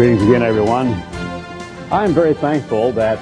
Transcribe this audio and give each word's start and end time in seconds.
Greetings 0.00 0.22
again, 0.22 0.42
everyone. 0.42 0.94
I'm 1.92 2.14
very 2.14 2.32
thankful 2.32 2.92
that 2.92 3.18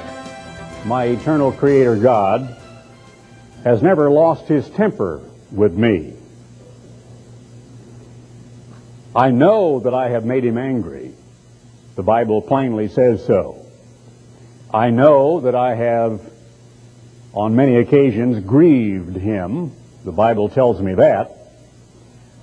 my 0.87 1.07
eternal 1.07 1.51
Creator 1.51 1.97
God 1.97 2.57
has 3.65 3.83
never 3.83 4.09
lost 4.09 4.47
his 4.47 4.71
temper 4.71 5.21
with 5.51 5.73
me. 5.75 6.15
I 9.13 9.33
know 9.33 9.81
that 9.81 9.93
I 9.93 10.11
have 10.11 10.25
made 10.25 10.45
him 10.45 10.57
angry. 10.57 11.15
The 11.97 12.05
Bible 12.05 12.43
plainly 12.43 12.87
says 12.87 13.27
so. 13.27 13.67
I 14.73 14.91
know 14.91 15.41
that 15.41 15.57
I 15.57 15.75
have, 15.75 16.21
on 17.33 17.57
many 17.57 17.75
occasions, 17.75 18.39
grieved 18.45 19.17
him. 19.17 19.73
The 20.05 20.13
Bible 20.13 20.49
tells 20.49 20.81
me 20.81 20.95
that. 20.95 21.38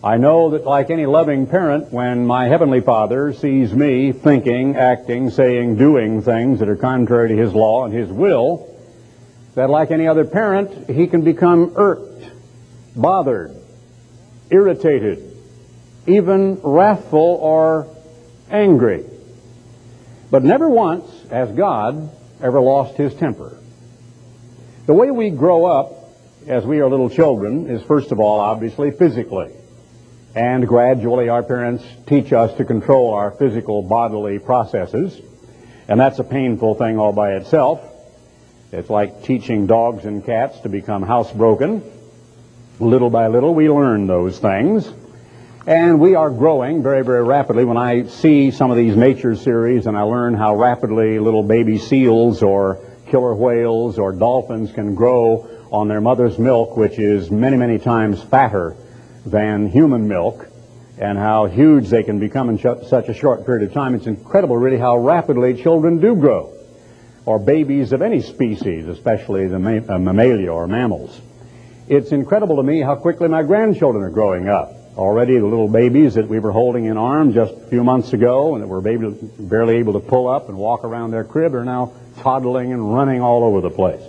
I 0.05 0.17
know 0.17 0.51
that 0.51 0.65
like 0.65 0.91
any 0.91 1.07
loving 1.07 1.47
parent, 1.47 1.91
when 1.91 2.27
my 2.27 2.47
Heavenly 2.47 2.79
Father 2.79 3.33
sees 3.33 3.73
me 3.73 4.11
thinking, 4.11 4.75
acting, 4.75 5.31
saying, 5.31 5.77
doing 5.77 6.21
things 6.21 6.59
that 6.59 6.69
are 6.69 6.75
contrary 6.75 7.29
to 7.29 7.35
His 7.35 7.55
law 7.55 7.85
and 7.85 7.91
His 7.91 8.09
will, 8.09 8.71
that 9.55 9.71
like 9.71 9.89
any 9.89 10.07
other 10.07 10.23
parent, 10.23 10.91
he 10.91 11.07
can 11.07 11.23
become 11.23 11.73
irked, 11.75 12.29
bothered, 12.95 13.55
irritated, 14.51 15.35
even 16.05 16.59
wrathful 16.61 17.39
or 17.41 17.87
angry. 18.51 19.05
But 20.29 20.43
never 20.43 20.69
once 20.69 21.09
has 21.31 21.49
God 21.49 22.11
ever 22.43 22.61
lost 22.61 22.95
his 22.95 23.15
temper. 23.15 23.57
The 24.85 24.93
way 24.93 25.09
we 25.09 25.31
grow 25.31 25.65
up 25.65 26.11
as 26.45 26.63
we 26.63 26.79
are 26.79 26.87
little 26.87 27.09
children 27.09 27.71
is 27.71 27.81
first 27.81 28.11
of 28.11 28.19
all, 28.19 28.39
obviously, 28.39 28.91
physically. 28.91 29.51
And 30.35 30.67
gradually 30.67 31.29
our 31.29 31.43
parents 31.43 31.85
teach 32.07 32.33
us 32.33 32.55
to 32.57 32.65
control 32.65 33.13
our 33.13 33.31
physical 33.31 33.81
bodily 33.81 34.37
processes. 34.37 35.19
And 35.87 35.97
that's 35.97 36.19
a 36.19 36.25
painful 36.25 36.75
thing 36.75 36.99
all 36.99 37.13
by 37.13 37.35
itself. 37.35 37.81
It's 38.73 38.89
like 38.89 39.23
teaching 39.23 39.65
dogs 39.65 40.03
and 40.03 40.25
cats 40.25 40.59
to 40.61 40.69
become 40.69 41.05
housebroken. 41.05 41.81
Little 42.81 43.09
by 43.09 43.27
little 43.27 43.55
we 43.55 43.69
learn 43.69 44.07
those 44.07 44.37
things. 44.37 44.91
And 45.65 46.01
we 46.01 46.15
are 46.15 46.29
growing 46.29 46.83
very, 46.83 47.03
very 47.03 47.23
rapidly. 47.23 47.63
When 47.63 47.77
I 47.77 48.07
see 48.07 48.51
some 48.51 48.71
of 48.71 48.77
these 48.77 48.97
nature 48.97 49.37
series 49.37 49.87
and 49.87 49.97
I 49.97 50.01
learn 50.01 50.33
how 50.33 50.57
rapidly 50.57 51.17
little 51.17 51.43
baby 51.43 51.77
seals 51.77 52.43
or 52.43 52.85
killer 53.07 53.33
whales 53.33 53.97
or 53.97 54.11
dolphins 54.11 54.73
can 54.73 54.95
grow 54.95 55.49
on 55.71 55.87
their 55.87 56.01
mother's 56.01 56.37
milk, 56.37 56.75
which 56.75 56.99
is 56.99 57.31
many, 57.31 57.55
many 57.55 57.79
times 57.79 58.21
fatter 58.21 58.75
than 59.25 59.67
human 59.67 60.07
milk 60.07 60.47
and 60.97 61.17
how 61.17 61.45
huge 61.45 61.89
they 61.89 62.03
can 62.03 62.19
become 62.19 62.49
in 62.49 62.57
such 62.59 63.09
a 63.09 63.13
short 63.13 63.45
period 63.45 63.67
of 63.67 63.73
time. 63.73 63.95
It's 63.95 64.07
incredible, 64.07 64.57
really, 64.57 64.77
how 64.77 64.97
rapidly 64.97 65.61
children 65.61 65.99
do 65.99 66.15
grow, 66.15 66.53
or 67.25 67.37
babies 67.39 67.91
of 67.91 68.01
any 68.01 68.21
species, 68.21 68.87
especially 68.87 69.47
the 69.47 69.55
uh, 69.55 69.99
mammalia 69.99 70.51
or 70.51 70.67
mammals. 70.67 71.19
It's 71.87 72.11
incredible 72.11 72.55
to 72.57 72.63
me 72.63 72.81
how 72.81 72.95
quickly 72.95 73.27
my 73.27 73.43
grandchildren 73.43 74.03
are 74.03 74.09
growing 74.09 74.47
up. 74.47 74.71
Already 74.97 75.37
the 75.37 75.45
little 75.45 75.67
babies 75.67 76.13
that 76.13 76.27
we 76.29 76.39
were 76.39 76.53
holding 76.53 76.85
in 76.85 76.95
arms 76.95 77.35
just 77.35 77.53
a 77.53 77.67
few 77.67 77.83
months 77.83 78.13
ago 78.13 78.55
and 78.55 78.63
that 78.63 78.67
were 78.67 78.81
barely 78.81 79.75
able 79.77 79.93
to 79.93 79.99
pull 79.99 80.29
up 80.29 80.47
and 80.47 80.57
walk 80.57 80.85
around 80.85 81.11
their 81.11 81.25
crib 81.25 81.53
are 81.53 81.65
now 81.65 81.91
toddling 82.21 82.71
and 82.71 82.93
running 82.93 83.21
all 83.21 83.43
over 83.43 83.59
the 83.59 83.69
place. 83.69 84.01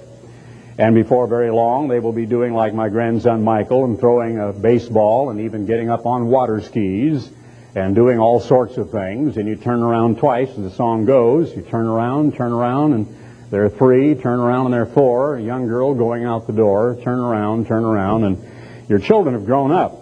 And 0.78 0.94
before 0.94 1.26
very 1.26 1.50
long, 1.50 1.88
they 1.88 2.00
will 2.00 2.12
be 2.12 2.26
doing 2.26 2.52
like 2.52 2.74
my 2.74 2.90
grandson 2.90 3.42
Michael 3.42 3.84
and 3.84 3.98
throwing 3.98 4.38
a 4.38 4.52
baseball 4.52 5.30
and 5.30 5.40
even 5.40 5.64
getting 5.64 5.88
up 5.88 6.04
on 6.04 6.26
water 6.26 6.60
skis 6.60 7.30
and 7.74 7.94
doing 7.94 8.18
all 8.18 8.40
sorts 8.40 8.76
of 8.76 8.90
things. 8.90 9.38
And 9.38 9.48
you 9.48 9.56
turn 9.56 9.82
around 9.82 10.18
twice, 10.18 10.50
as 10.50 10.56
the 10.56 10.70
song 10.70 11.06
goes. 11.06 11.54
You 11.56 11.62
turn 11.62 11.86
around, 11.86 12.34
turn 12.34 12.52
around, 12.52 12.92
and 12.92 13.16
they're 13.50 13.70
three, 13.70 14.14
turn 14.16 14.38
around 14.38 14.66
and 14.66 14.74
they're 14.74 14.86
four. 14.86 15.36
A 15.36 15.42
young 15.42 15.66
girl 15.66 15.94
going 15.94 16.24
out 16.24 16.46
the 16.46 16.52
door, 16.52 16.98
turn 17.02 17.20
around, 17.20 17.68
turn 17.68 17.84
around, 17.84 18.24
and 18.24 18.86
your 18.88 18.98
children 18.98 19.34
have 19.34 19.46
grown 19.46 19.72
up. 19.72 19.94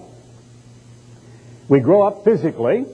We 1.69 1.81
grow 1.81 2.03
up 2.03 2.25
physically, 2.25 2.85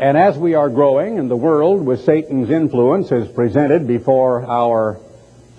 and 0.00 0.18
as 0.18 0.36
we 0.36 0.54
are 0.54 0.68
growing 0.68 1.18
and 1.18 1.30
the 1.30 1.36
world 1.36 1.86
with 1.86 2.04
Satan's 2.04 2.50
influence 2.50 3.12
is 3.12 3.28
presented 3.28 3.86
before 3.86 4.44
our 4.44 4.98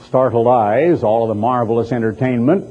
startled 0.06 0.48
eyes, 0.48 1.04
all 1.04 1.24
of 1.24 1.30
the 1.30 1.36
marvelous 1.36 1.92
entertainment, 1.92 2.66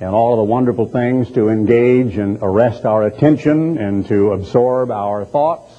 and 0.00 0.14
all 0.14 0.32
of 0.32 0.38
the 0.38 0.50
wonderful 0.50 0.86
things 0.86 1.30
to 1.32 1.48
engage 1.48 2.16
and 2.16 2.38
arrest 2.42 2.84
our 2.84 3.04
attention 3.04 3.78
and 3.78 4.06
to 4.08 4.32
absorb 4.32 4.90
our 4.90 5.24
thoughts. 5.24 5.72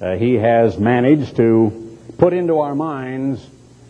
Uh, 0.00 0.16
he 0.16 0.34
has 0.34 0.78
managed 0.78 1.36
to 1.36 1.98
put 2.18 2.32
into 2.32 2.58
our 2.58 2.74
minds 2.74 3.46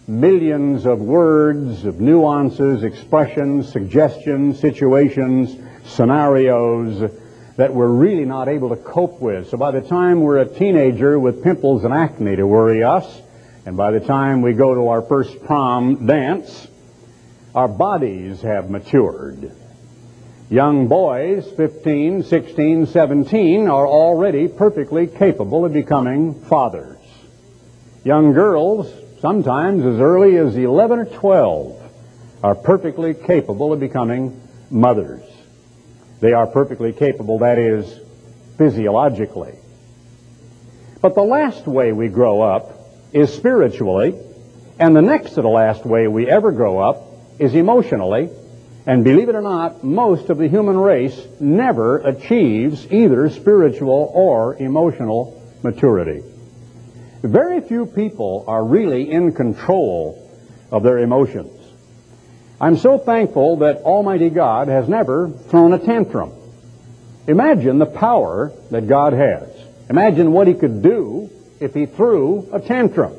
millions 0.08 0.86
of 0.86 1.00
words, 1.00 1.84
of 1.84 2.00
nuances, 2.00 2.84
expressions, 2.84 3.70
suggestions, 3.72 4.60
situations, 4.60 5.56
scenarios 5.84 7.10
that 7.56 7.74
we're 7.74 7.88
really 7.88 8.24
not 8.24 8.48
able 8.48 8.68
to 8.68 8.76
cope 8.76 9.20
with. 9.20 9.48
So 9.48 9.56
by 9.56 9.72
the 9.72 9.80
time 9.80 10.20
we're 10.20 10.38
a 10.38 10.46
teenager 10.46 11.18
with 11.18 11.42
pimples 11.42 11.84
and 11.84 11.92
acne 11.92 12.36
to 12.36 12.46
worry 12.46 12.84
us, 12.84 13.22
and 13.66 13.76
by 13.76 13.90
the 13.90 14.00
time 14.00 14.42
we 14.42 14.52
go 14.52 14.76
to 14.76 14.88
our 14.88 15.02
first 15.02 15.42
prom 15.44 16.06
dance, 16.06 16.68
our 17.52 17.66
bodies 17.66 18.40
have 18.42 18.70
matured. 18.70 19.50
Young 20.48 20.86
boys, 20.86 21.44
15, 21.56 22.22
16, 22.22 22.86
17, 22.86 23.66
are 23.68 23.88
already 23.88 24.46
perfectly 24.46 25.08
capable 25.08 25.64
of 25.64 25.72
becoming 25.72 26.40
fathers. 26.42 26.96
Young 28.04 28.32
girls, 28.32 28.88
sometimes 29.20 29.84
as 29.84 29.98
early 29.98 30.36
as 30.36 30.56
11 30.56 30.98
or 31.00 31.04
12, 31.06 31.82
are 32.44 32.54
perfectly 32.54 33.14
capable 33.14 33.72
of 33.72 33.80
becoming 33.80 34.40
mothers. 34.70 35.24
They 36.20 36.32
are 36.32 36.46
perfectly 36.46 36.92
capable, 36.92 37.40
that 37.40 37.58
is, 37.58 37.98
physiologically. 38.58 39.58
But 41.02 41.16
the 41.16 41.22
last 41.22 41.66
way 41.66 41.90
we 41.90 42.06
grow 42.06 42.42
up 42.42 42.75
is 43.12 43.32
spiritually, 43.32 44.14
and 44.78 44.94
the 44.94 45.02
next 45.02 45.30
to 45.30 45.42
the 45.42 45.48
last 45.48 45.84
way 45.84 46.08
we 46.08 46.28
ever 46.28 46.52
grow 46.52 46.78
up 46.78 47.02
is 47.38 47.54
emotionally. 47.54 48.30
And 48.86 49.02
believe 49.02 49.28
it 49.28 49.34
or 49.34 49.42
not, 49.42 49.82
most 49.82 50.30
of 50.30 50.38
the 50.38 50.48
human 50.48 50.76
race 50.76 51.20
never 51.40 51.98
achieves 51.98 52.86
either 52.92 53.28
spiritual 53.30 54.10
or 54.14 54.54
emotional 54.56 55.42
maturity. 55.62 56.22
Very 57.22 57.60
few 57.60 57.86
people 57.86 58.44
are 58.46 58.64
really 58.64 59.10
in 59.10 59.32
control 59.32 60.30
of 60.70 60.82
their 60.82 60.98
emotions. 60.98 61.52
I'm 62.60 62.76
so 62.76 62.98
thankful 62.98 63.58
that 63.58 63.78
Almighty 63.78 64.30
God 64.30 64.68
has 64.68 64.88
never 64.88 65.30
thrown 65.30 65.72
a 65.72 65.78
tantrum. 65.78 66.32
Imagine 67.26 67.78
the 67.78 67.86
power 67.86 68.52
that 68.70 68.86
God 68.86 69.12
has. 69.12 69.48
Imagine 69.90 70.32
what 70.32 70.46
He 70.46 70.54
could 70.54 70.82
do 70.82 71.30
if 71.60 71.74
he 71.74 71.86
threw 71.86 72.48
a 72.52 72.60
tantrum. 72.60 73.14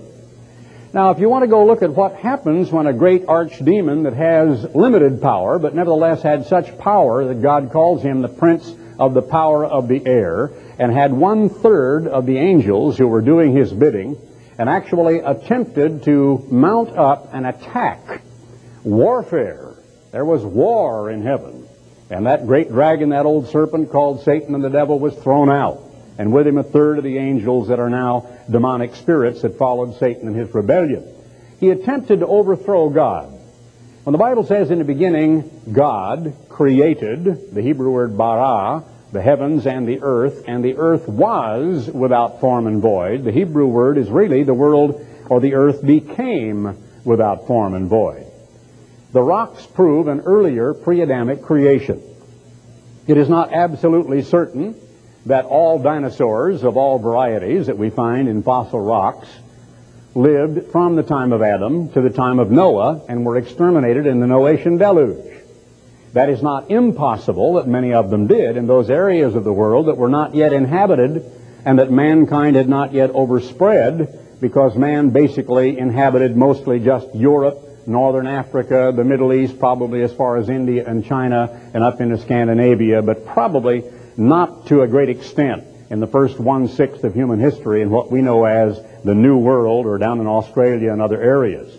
Now, 0.93 1.11
if 1.11 1.19
you 1.19 1.29
want 1.29 1.43
to 1.43 1.47
go 1.47 1.65
look 1.65 1.81
at 1.81 1.91
what 1.91 2.15
happens 2.15 2.71
when 2.71 2.87
a 2.87 2.93
great 2.93 3.25
archdemon 3.25 4.03
that 4.03 4.13
has 4.13 4.63
limited 4.73 5.21
power, 5.21 5.59
but 5.59 5.75
nevertheless 5.75 6.21
had 6.21 6.45
such 6.45 6.77
power 6.77 7.25
that 7.25 7.41
God 7.41 7.71
calls 7.71 8.01
him 8.01 8.21
the 8.21 8.29
prince 8.29 8.73
of 8.97 9.13
the 9.13 9.21
power 9.21 9.65
of 9.65 9.87
the 9.87 10.05
air, 10.05 10.51
and 10.79 10.91
had 10.91 11.11
one 11.11 11.49
third 11.49 12.07
of 12.07 12.25
the 12.25 12.37
angels 12.37 12.97
who 12.97 13.07
were 13.07 13.21
doing 13.21 13.55
his 13.55 13.71
bidding, 13.71 14.17
and 14.57 14.69
actually 14.69 15.19
attempted 15.19 16.03
to 16.03 16.45
mount 16.49 16.97
up 16.97 17.33
an 17.33 17.45
attack, 17.45 18.21
warfare. 18.83 19.75
There 20.11 20.25
was 20.25 20.43
war 20.43 21.11
in 21.11 21.21
heaven. 21.21 21.67
And 22.09 22.25
that 22.25 22.47
great 22.47 22.69
dragon, 22.69 23.09
that 23.09 23.25
old 23.25 23.49
serpent 23.49 23.91
called 23.91 24.23
Satan 24.23 24.55
and 24.55 24.63
the 24.63 24.69
devil, 24.69 24.97
was 24.99 25.13
thrown 25.15 25.51
out 25.51 25.86
and 26.17 26.33
with 26.33 26.47
him 26.47 26.57
a 26.57 26.63
third 26.63 26.97
of 26.97 27.03
the 27.03 27.17
angels 27.17 27.67
that 27.67 27.79
are 27.79 27.89
now 27.89 28.27
demonic 28.49 28.95
spirits 28.95 29.41
that 29.41 29.57
followed 29.57 29.97
Satan 29.99 30.27
in 30.27 30.33
his 30.33 30.53
rebellion. 30.53 31.05
He 31.59 31.69
attempted 31.69 32.19
to 32.19 32.27
overthrow 32.27 32.89
God. 32.89 33.33
When 34.03 34.11
the 34.13 34.17
Bible 34.17 34.45
says 34.45 34.71
in 34.71 34.79
the 34.79 34.85
beginning, 34.85 35.49
God 35.71 36.33
created, 36.49 37.53
the 37.53 37.61
Hebrew 37.61 37.91
word 37.91 38.17
bara, 38.17 38.83
the 39.11 39.21
heavens 39.21 39.67
and 39.67 39.87
the 39.87 40.01
earth, 40.01 40.43
and 40.47 40.63
the 40.63 40.77
earth 40.77 41.07
was 41.07 41.89
without 41.89 42.39
form 42.39 42.67
and 42.67 42.81
void, 42.81 43.23
the 43.23 43.31
Hebrew 43.31 43.67
word 43.67 43.97
is 43.97 44.09
really 44.09 44.43
the 44.43 44.53
world 44.53 45.05
or 45.29 45.39
the 45.39 45.55
earth 45.55 45.85
became 45.85 46.77
without 47.03 47.47
form 47.47 47.73
and 47.73 47.89
void. 47.89 48.25
The 49.13 49.21
rocks 49.21 49.65
prove 49.65 50.07
an 50.07 50.21
earlier 50.21 50.73
pre-Adamic 50.73 51.41
creation. 51.41 52.01
It 53.07 53.17
is 53.17 53.29
not 53.29 53.53
absolutely 53.53 54.21
certain 54.23 54.75
that 55.27 55.45
all 55.45 55.77
dinosaurs 55.77 56.63
of 56.63 56.77
all 56.77 56.99
varieties 56.99 57.67
that 57.67 57.77
we 57.77 57.89
find 57.89 58.29
in 58.29 58.43
fossil 58.43 58.79
rocks 58.79 59.27
lived 60.15 60.71
from 60.71 60.95
the 60.95 61.03
time 61.03 61.33
of 61.33 61.41
Adam 61.41 61.89
to 61.89 62.01
the 62.01 62.09
time 62.09 62.39
of 62.39 62.49
Noah 62.49 63.01
and 63.09 63.25
were 63.25 63.37
exterminated 63.37 64.07
in 64.07 64.19
the 64.19 64.25
Noachian 64.25 64.79
deluge. 64.79 65.33
That 66.13 66.29
is 66.29 66.41
not 66.41 66.71
impossible 66.71 67.55
that 67.55 67.67
many 67.67 67.93
of 67.93 68.09
them 68.09 68.27
did 68.27 68.55
in 68.55 68.67
those 68.67 68.89
areas 68.89 69.35
of 69.35 69.43
the 69.43 69.53
world 69.53 69.87
that 69.87 69.97
were 69.97 70.09
not 70.09 70.33
yet 70.33 70.53
inhabited 70.53 71.29
and 71.65 71.79
that 71.79 71.91
mankind 71.91 72.55
had 72.55 72.69
not 72.69 72.93
yet 72.93 73.11
overspread 73.11 74.39
because 74.39 74.75
man 74.75 75.09
basically 75.09 75.77
inhabited 75.77 76.37
mostly 76.37 76.79
just 76.79 77.13
Europe, 77.13 77.59
northern 77.85 78.27
Africa, 78.27 78.93
the 78.95 79.03
Middle 79.03 79.33
East, 79.33 79.59
probably 79.59 80.01
as 80.03 80.13
far 80.13 80.37
as 80.37 80.47
India 80.47 80.85
and 80.87 81.05
China 81.05 81.69
and 81.73 81.83
up 81.83 81.99
into 81.99 82.17
Scandinavia, 82.17 83.01
but 83.01 83.25
probably 83.25 83.83
not 84.17 84.67
to 84.67 84.81
a 84.81 84.87
great 84.87 85.09
extent 85.09 85.63
in 85.89 85.99
the 85.99 86.07
first 86.07 86.39
one-sixth 86.39 87.03
of 87.03 87.13
human 87.13 87.39
history 87.39 87.81
in 87.81 87.89
what 87.89 88.11
we 88.11 88.21
know 88.21 88.45
as 88.45 88.81
the 89.03 89.15
New 89.15 89.37
World 89.37 89.85
or 89.85 89.97
down 89.97 90.19
in 90.19 90.27
Australia 90.27 90.91
and 90.91 91.01
other 91.01 91.21
areas. 91.21 91.71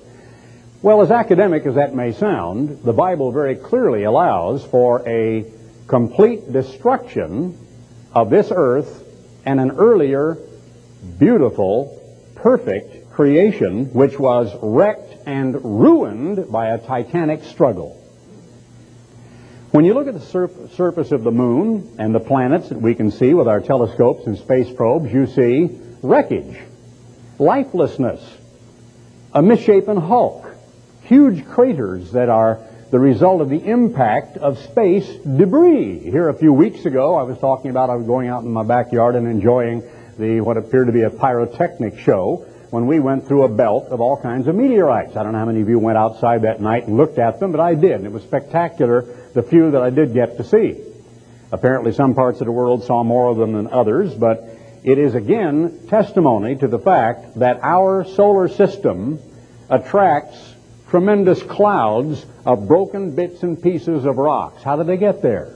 Well, 0.81 1.03
as 1.03 1.11
academic 1.11 1.67
as 1.67 1.75
that 1.75 1.95
may 1.95 2.13
sound, 2.13 2.85
the 2.85 2.93
Bible 2.93 3.33
very 3.33 3.57
clearly 3.57 4.05
allows 4.05 4.65
for 4.65 5.07
a 5.09 5.45
complete 5.89 6.53
destruction 6.53 7.59
of 8.15 8.31
this 8.31 8.53
earth 8.55 9.05
and 9.45 9.59
an 9.59 9.73
earlier, 9.73 10.39
beautiful, 11.19 12.01
perfect 12.37 13.11
creation 13.11 13.93
which 13.93 14.19
was 14.19 14.55
wrecked 14.63 15.27
and 15.27 15.65
ruined 15.65 16.51
by 16.53 16.69
a 16.69 16.79
titanic 16.79 17.43
struggle. 17.43 17.98
When 19.71 19.85
you 19.85 19.93
look 19.93 20.07
at 20.07 20.15
the 20.15 20.21
surf- 20.21 20.73
surface 20.77 21.13
of 21.13 21.25
the 21.25 21.31
moon 21.31 21.97
and 21.99 22.15
the 22.15 22.21
planets 22.21 22.71
that 22.71 22.81
we 22.81 22.95
can 22.95 23.11
see 23.11 23.35
with 23.35 23.47
our 23.47 23.61
telescopes 23.61 24.27
and 24.27 24.39
space 24.39 24.71
probes, 24.73 25.13
you 25.13 25.27
see 25.27 25.79
wreckage, 26.03 26.57
lifelessness, 27.39 28.23
a 29.35 29.43
misshapen 29.43 29.99
hulk, 29.99 30.51
huge 31.03 31.47
craters 31.47 32.13
that 32.13 32.31
are 32.31 32.61
the 32.91 32.99
result 32.99 33.43
of 33.43 33.51
the 33.51 33.63
impact 33.63 34.39
of 34.39 34.59
space 34.59 35.07
debris. 35.07 35.99
Here 35.99 36.31
a 36.31 36.35
few 36.35 36.55
weeks 36.55 36.87
ago, 36.87 37.15
I 37.15 37.25
was 37.25 37.37
talking 37.37 37.71
about 37.71 37.91
I 37.91 37.97
was 37.97 38.07
going 38.07 38.29
out 38.31 38.45
in 38.45 38.51
my 38.51 38.65
backyard 38.65 39.17
and 39.17 39.27
enjoying 39.29 39.83
the 40.19 40.41
what 40.41 40.57
appeared 40.57 40.87
to 40.87 40.95
be 40.95 41.03
a 41.03 41.11
pyrotechnic 41.11 41.99
show 41.99 42.47
when 42.71 42.87
we 42.87 43.01
went 43.01 43.27
through 43.29 43.43
a 43.45 43.49
belt 43.49 43.89
of 43.89 44.01
all 44.01 44.21
kinds 44.21 44.49
of 44.49 44.55
meteorites. 44.55 45.15
I 45.15 45.23
don't 45.23 45.33
know 45.33 45.39
how 45.39 45.45
many 45.45 45.61
of 45.61 45.69
you 45.69 45.79
went 45.79 45.99
outside 45.99 46.43
that 46.43 46.63
night 46.63 46.87
and 46.87 46.97
looked 46.97 47.19
at 47.19 47.39
them, 47.39 47.53
but 47.53 47.61
I 47.61 47.75
did, 47.75 47.93
and 47.93 48.07
it 48.07 48.13
was 48.13 48.23
spectacular, 48.23 49.05
the 49.35 49.43
few 49.43 49.71
that 49.73 49.83
I 49.83 49.91
did 49.91 50.15
get 50.15 50.37
to 50.37 50.45
see. 50.45 50.83
Apparently 51.51 51.93
some 51.93 52.15
parts 52.15 52.41
of 52.41 52.47
the 52.47 52.53
world 52.53 52.85
saw 52.85 53.03
more 53.03 53.31
of 53.31 53.37
them 53.37 53.53
than 53.53 53.69
others, 53.69 54.15
but 54.15 54.45
it 54.85 54.99
is 54.99 55.15
again 55.15 55.87
testimony 55.89 56.57
to 56.57 56.69
the 56.69 56.79
fact 56.79 57.39
that 57.39 57.61
our 57.63 58.05
solar 58.05 58.49
system 58.49 59.19
attracts 59.71 60.55
tremendous 60.91 61.43
clouds 61.43 62.25
of 62.47 62.67
broken 62.67 63.15
bits 63.15 63.43
and 63.43 63.63
pieces 63.63 64.05
of 64.05 64.17
rocks. 64.17 64.63
How 64.63 64.77
did 64.77 64.87
they 64.87 64.97
get 64.97 65.23
there? 65.23 65.55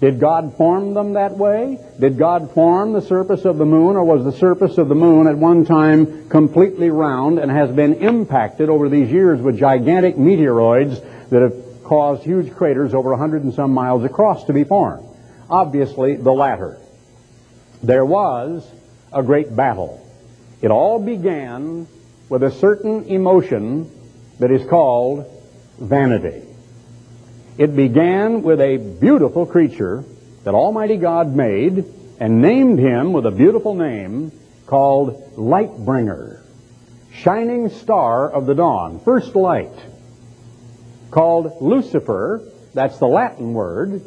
Did 0.00 0.20
God 0.20 0.56
form 0.56 0.94
them 0.94 1.14
that 1.14 1.36
way? 1.36 1.78
Did 1.98 2.18
God 2.18 2.52
form 2.52 2.92
the 2.92 3.02
surface 3.02 3.44
of 3.44 3.58
the 3.58 3.64
moon, 3.64 3.96
or 3.96 4.04
was 4.04 4.24
the 4.24 4.38
surface 4.38 4.78
of 4.78 4.88
the 4.88 4.94
moon 4.94 5.26
at 5.26 5.36
one 5.36 5.64
time 5.64 6.28
completely 6.28 6.90
round 6.90 7.38
and 7.38 7.50
has 7.50 7.70
been 7.70 7.94
impacted 7.94 8.68
over 8.68 8.88
these 8.88 9.10
years 9.10 9.40
with 9.40 9.58
gigantic 9.58 10.16
meteoroids 10.16 11.02
that 11.30 11.42
have 11.42 11.67
caused 11.88 12.22
huge 12.22 12.54
craters 12.54 12.92
over 12.92 13.12
a 13.12 13.16
hundred 13.16 13.44
and 13.44 13.54
some 13.54 13.72
miles 13.72 14.04
across 14.04 14.44
to 14.44 14.52
be 14.52 14.62
formed? 14.62 15.08
Obviously, 15.48 16.16
the 16.16 16.30
latter. 16.30 16.78
There 17.82 18.04
was 18.04 18.70
a 19.10 19.22
great 19.22 19.56
battle. 19.56 20.04
It 20.60 20.70
all 20.70 20.98
began 20.98 21.86
with 22.28 22.42
a 22.42 22.50
certain 22.50 23.04
emotion 23.06 23.90
that 24.38 24.50
is 24.50 24.68
called 24.68 25.24
vanity. 25.78 26.42
It 27.56 27.74
began 27.74 28.42
with 28.42 28.60
a 28.60 28.76
beautiful 28.76 29.46
creature 29.46 30.04
that 30.44 30.54
Almighty 30.54 30.98
God 30.98 31.34
made 31.34 31.86
and 32.20 32.42
named 32.42 32.78
him 32.78 33.14
with 33.14 33.24
a 33.24 33.30
beautiful 33.30 33.74
name 33.74 34.32
called 34.66 35.36
Lightbringer, 35.36 36.42
shining 37.14 37.70
star 37.70 38.30
of 38.30 38.44
the 38.44 38.54
dawn, 38.54 39.00
first 39.00 39.34
light, 39.34 39.72
called 41.10 41.60
Lucifer, 41.60 42.42
that's 42.74 42.98
the 42.98 43.06
Latin 43.06 43.54
word, 43.54 44.02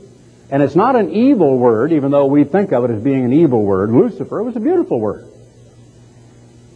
and 0.50 0.62
it's 0.62 0.76
not 0.76 0.96
an 0.96 1.12
evil 1.12 1.58
word, 1.58 1.94
even 1.94 2.12
though 2.12 2.26
we 2.26 2.44
think 2.44 2.72
of 2.72 2.84
it 2.84 2.92
as 2.92 3.02
being 3.02 3.26
an 3.26 3.34
evil 3.34 3.64
word. 3.64 3.92
Lucifer 3.92 4.44
was 4.44 4.56
a 4.56 4.60
beautiful 4.60 5.00
word. 5.00 5.28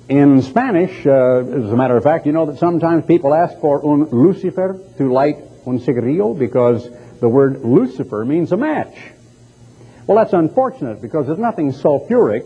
In 0.07 0.41
Spanish, 0.43 1.05
uh, 1.05 1.39
as 1.39 1.71
a 1.71 1.75
matter 1.75 1.97
of 1.97 2.03
fact, 2.03 2.25
you 2.25 2.31
know 2.31 2.45
that 2.45 2.59
sometimes 2.59 3.05
people 3.05 3.33
ask 3.33 3.59
for 3.59 3.83
un 3.85 4.05
lucifer 4.11 4.79
to 4.97 5.11
light 5.11 5.37
un 5.65 5.79
cigarrillo 5.79 6.37
because 6.37 6.87
the 7.19 7.27
word 7.27 7.63
Lucifer 7.63 8.23
means 8.23 8.51
a 8.51 8.57
match. 8.57 8.95
Well, 10.05 10.17
that's 10.17 10.33
unfortunate 10.33 11.01
because 11.01 11.25
there's 11.25 11.39
nothing 11.39 11.71
sulfuric 11.73 12.45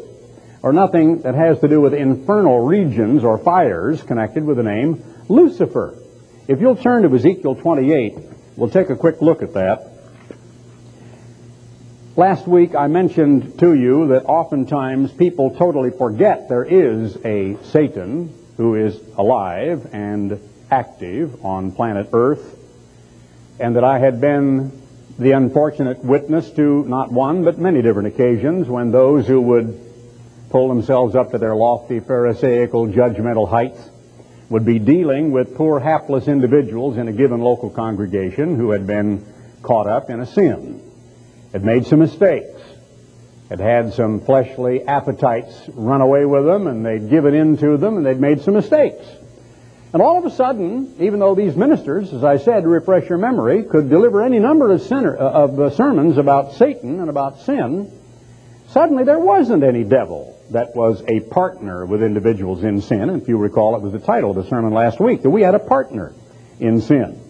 or 0.61 0.71
nothing 0.71 1.21
that 1.23 1.35
has 1.35 1.59
to 1.59 1.67
do 1.67 1.81
with 1.81 1.93
infernal 1.93 2.65
regions 2.65 3.23
or 3.23 3.37
fires 3.37 4.01
connected 4.03 4.45
with 4.45 4.57
the 4.57 4.63
name 4.63 5.03
Lucifer. 5.27 5.97
If 6.49 6.61
you'll 6.61 6.77
turn 6.77 7.03
to 7.03 7.15
Ezekiel 7.15 7.53
28, 7.53 8.17
we'll 8.55 8.71
take 8.71 8.89
a 8.89 8.95
quick 8.95 9.21
look 9.21 9.43
at 9.43 9.53
that. 9.53 9.87
Last 12.15 12.47
week 12.47 12.73
I 12.73 12.87
mentioned 12.87 13.59
to 13.59 13.75
you 13.75 14.07
that 14.07 14.25
oftentimes 14.25 15.11
people 15.11 15.51
totally 15.51 15.91
forget 15.91 16.49
there 16.49 16.65
is 16.65 17.15
a 17.23 17.55
Satan 17.65 18.33
who 18.57 18.73
is 18.73 18.99
alive 19.15 19.93
and 19.93 20.39
active 20.71 21.45
on 21.45 21.71
planet 21.71 22.09
Earth 22.13 22.57
and 23.59 23.75
that 23.75 23.83
I 23.83 23.99
had 23.99 24.19
been 24.19 24.71
the 25.19 25.33
unfortunate 25.33 26.03
witness 26.03 26.49
to 26.53 26.83
not 26.85 27.11
one 27.11 27.43
but 27.43 27.59
many 27.59 27.83
different 27.83 28.07
occasions 28.07 28.67
when 28.67 28.89
those 28.89 29.27
who 29.27 29.39
would 29.39 29.79
pull 30.49 30.67
themselves 30.67 31.13
up 31.13 31.29
to 31.29 31.37
their 31.37 31.55
lofty 31.55 31.99
pharisaical 31.99 32.87
judgmental 32.87 33.47
heights 33.47 33.87
would 34.49 34.65
be 34.65 34.79
dealing 34.79 35.31
with 35.31 35.55
poor 35.55 35.79
hapless 35.79 36.27
individuals 36.27 36.97
in 36.97 37.07
a 37.07 37.11
given 37.11 37.39
local 37.39 37.69
congregation 37.69 38.55
who 38.55 38.71
had 38.71 38.87
been 38.87 39.25
caught 39.61 39.87
up 39.87 40.09
in 40.09 40.19
a 40.19 40.25
sin, 40.25 40.81
had 41.51 41.63
made 41.63 41.85
some 41.85 41.99
mistakes, 41.99 42.59
had 43.49 43.59
had 43.59 43.93
some 43.93 44.21
fleshly 44.21 44.83
appetites 44.83 45.53
run 45.73 46.01
away 46.01 46.25
with 46.25 46.45
them, 46.45 46.67
and 46.67 46.85
they'd 46.85 47.09
given 47.09 47.33
in 47.33 47.57
to 47.57 47.77
them, 47.77 47.97
and 47.97 48.05
they'd 48.05 48.19
made 48.19 48.41
some 48.41 48.55
mistakes. 48.55 49.05
And 49.91 50.01
all 50.03 50.19
of 50.19 50.25
a 50.25 50.35
sudden, 50.35 50.95
even 50.99 51.19
though 51.19 51.33
these 51.33 51.55
ministers, 51.55 52.13
as 52.13 52.23
I 52.23 52.37
said, 52.37 52.61
to 52.61 52.69
refresh 52.69 53.09
your 53.09 53.17
memory, 53.17 53.63
could 53.63 53.89
deliver 53.89 54.23
any 54.23 54.37
number 54.37 54.71
of, 54.71 54.91
uh, 54.91 54.95
of 54.95 55.59
uh, 55.59 55.69
sermons 55.71 56.17
about 56.17 56.53
Satan 56.53 56.99
and 56.99 57.09
about 57.09 57.41
sin, 57.41 57.91
suddenly 58.71 59.03
there 59.03 59.19
wasn't 59.19 59.63
any 59.63 59.83
devil 59.83 60.39
that 60.51 60.75
was 60.75 61.03
a 61.07 61.19
partner 61.19 61.85
with 61.85 62.01
individuals 62.01 62.63
in 62.63 62.81
sin. 62.81 63.09
If 63.09 63.27
you 63.27 63.37
recall, 63.37 63.75
it 63.75 63.81
was 63.81 63.93
the 63.93 63.99
title 63.99 64.31
of 64.31 64.35
the 64.35 64.49
sermon 64.49 64.73
last 64.73 64.99
week, 64.99 65.21
that 65.21 65.29
we 65.29 65.41
had 65.41 65.55
a 65.55 65.59
partner 65.59 66.13
in 66.59 66.81
sin. 66.81 67.21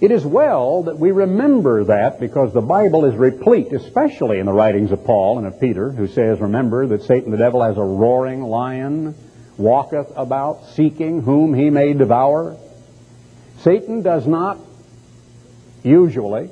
It 0.00 0.10
is 0.10 0.24
well 0.24 0.84
that 0.84 0.98
we 0.98 1.12
remember 1.12 1.84
that 1.84 2.20
because 2.20 2.52
the 2.52 2.60
Bible 2.60 3.04
is 3.04 3.14
replete, 3.14 3.72
especially 3.72 4.38
in 4.38 4.46
the 4.46 4.52
writings 4.52 4.92
of 4.92 5.04
Paul 5.04 5.38
and 5.38 5.46
of 5.46 5.60
Peter, 5.60 5.90
who 5.90 6.08
says, 6.08 6.40
remember 6.40 6.86
that 6.88 7.04
Satan 7.04 7.30
the 7.30 7.36
devil 7.36 7.62
as 7.62 7.76
a 7.76 7.82
roaring 7.82 8.42
lion 8.42 9.14
walketh 9.56 10.12
about 10.16 10.66
seeking 10.74 11.22
whom 11.22 11.54
he 11.54 11.70
may 11.70 11.92
devour. 11.92 12.56
Satan 13.60 14.02
does 14.02 14.26
not 14.26 14.58
usually 15.82 16.50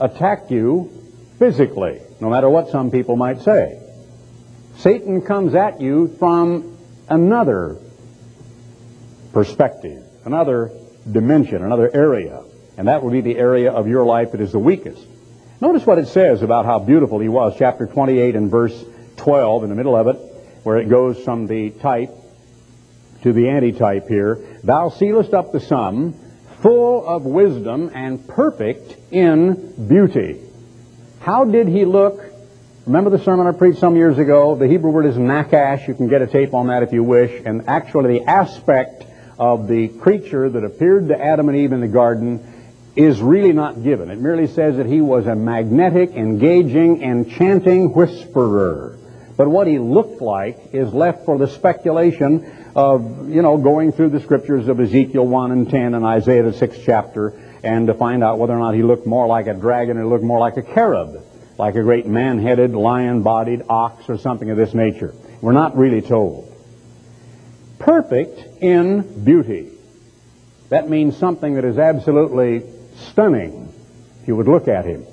attack 0.00 0.50
you 0.50 1.03
physically, 1.38 2.00
no 2.20 2.30
matter 2.30 2.48
what 2.48 2.70
some 2.70 2.90
people 2.90 3.16
might 3.16 3.42
say. 3.42 3.80
Satan 4.78 5.22
comes 5.22 5.54
at 5.54 5.80
you 5.80 6.08
from 6.18 6.76
another 7.08 7.78
perspective, 9.32 10.02
another 10.24 10.72
dimension, 11.10 11.64
another 11.64 11.90
area, 11.94 12.42
and 12.76 12.88
that 12.88 13.02
will 13.02 13.10
be 13.10 13.20
the 13.20 13.36
area 13.36 13.72
of 13.72 13.88
your 13.88 14.04
life 14.04 14.32
that 14.32 14.40
is 14.40 14.52
the 14.52 14.58
weakest. 14.58 15.04
Notice 15.60 15.86
what 15.86 15.98
it 15.98 16.08
says 16.08 16.42
about 16.42 16.66
how 16.66 16.78
beautiful 16.78 17.20
he 17.20 17.28
was, 17.28 17.54
chapter 17.58 17.86
28 17.86 18.36
and 18.36 18.50
verse 18.50 18.84
12 19.16 19.64
in 19.64 19.70
the 19.70 19.76
middle 19.76 19.96
of 19.96 20.08
it 20.08 20.16
where 20.64 20.78
it 20.78 20.88
goes 20.88 21.22
from 21.22 21.46
the 21.46 21.70
type 21.70 22.10
to 23.22 23.32
the 23.32 23.48
antitype 23.48 24.08
here. 24.08 24.38
Thou 24.64 24.88
sealest 24.88 25.32
up 25.32 25.52
the 25.52 25.60
sum, 25.60 26.14
full 26.62 27.06
of 27.06 27.24
wisdom 27.24 27.90
and 27.94 28.26
perfect 28.26 28.96
in 29.12 29.88
beauty. 29.88 30.40
How 31.24 31.46
did 31.46 31.68
he 31.68 31.86
look? 31.86 32.22
Remember 32.84 33.08
the 33.08 33.18
sermon 33.24 33.46
I 33.46 33.52
preached 33.52 33.78
some 33.78 33.96
years 33.96 34.18
ago? 34.18 34.56
The 34.56 34.68
Hebrew 34.68 34.90
word 34.90 35.06
is 35.06 35.16
nakash. 35.16 35.88
You 35.88 35.94
can 35.94 36.06
get 36.06 36.20
a 36.20 36.26
tape 36.26 36.52
on 36.52 36.66
that 36.66 36.82
if 36.82 36.92
you 36.92 37.02
wish. 37.02 37.40
And 37.46 37.66
actually 37.66 38.18
the 38.18 38.28
aspect 38.28 39.06
of 39.38 39.66
the 39.66 39.88
creature 39.88 40.50
that 40.50 40.62
appeared 40.62 41.08
to 41.08 41.18
Adam 41.18 41.48
and 41.48 41.56
Eve 41.56 41.72
in 41.72 41.80
the 41.80 41.88
garden 41.88 42.46
is 42.94 43.22
really 43.22 43.54
not 43.54 43.82
given. 43.82 44.10
It 44.10 44.20
merely 44.20 44.48
says 44.48 44.76
that 44.76 44.84
he 44.84 45.00
was 45.00 45.26
a 45.26 45.34
magnetic, 45.34 46.10
engaging, 46.10 47.02
enchanting 47.02 47.94
whisperer. 47.94 48.98
But 49.38 49.48
what 49.48 49.66
he 49.66 49.78
looked 49.78 50.20
like 50.20 50.74
is 50.74 50.92
left 50.92 51.24
for 51.24 51.38
the 51.38 51.48
speculation 51.48 52.70
of, 52.76 53.30
you 53.30 53.40
know, 53.40 53.56
going 53.56 53.92
through 53.92 54.10
the 54.10 54.20
scriptures 54.20 54.68
of 54.68 54.78
Ezekiel 54.78 55.26
1 55.26 55.52
and 55.52 55.70
10 55.70 55.94
and 55.94 56.04
Isaiah 56.04 56.42
the 56.42 56.50
6th 56.50 56.82
chapter 56.84 57.30
and 57.64 57.86
to 57.86 57.94
find 57.94 58.22
out 58.22 58.38
whether 58.38 58.52
or 58.52 58.58
not 58.58 58.74
he 58.74 58.82
looked 58.82 59.06
more 59.06 59.26
like 59.26 59.46
a 59.46 59.54
dragon 59.54 59.96
or 59.96 60.06
looked 60.06 60.24
more 60.24 60.38
like 60.38 60.56
a 60.56 60.62
cherub. 60.62 61.24
like 61.58 61.76
a 61.76 61.82
great 61.82 62.06
man-headed, 62.06 62.72
lion-bodied 62.72 63.62
ox 63.68 64.08
or 64.08 64.18
something 64.18 64.50
of 64.50 64.56
this 64.56 64.74
nature. 64.74 65.14
We're 65.40 65.52
not 65.52 65.76
really 65.76 66.02
told. 66.02 66.50
Perfect 67.78 68.62
in 68.62 69.24
beauty. 69.24 69.70
That 70.70 70.88
means 70.88 71.16
something 71.16 71.54
that 71.54 71.64
is 71.64 71.78
absolutely 71.78 72.64
stunning 73.10 73.72
if 74.20 74.28
you 74.28 74.36
would 74.36 74.48
look 74.48 74.66
at 74.68 74.84
him. 74.84 75.06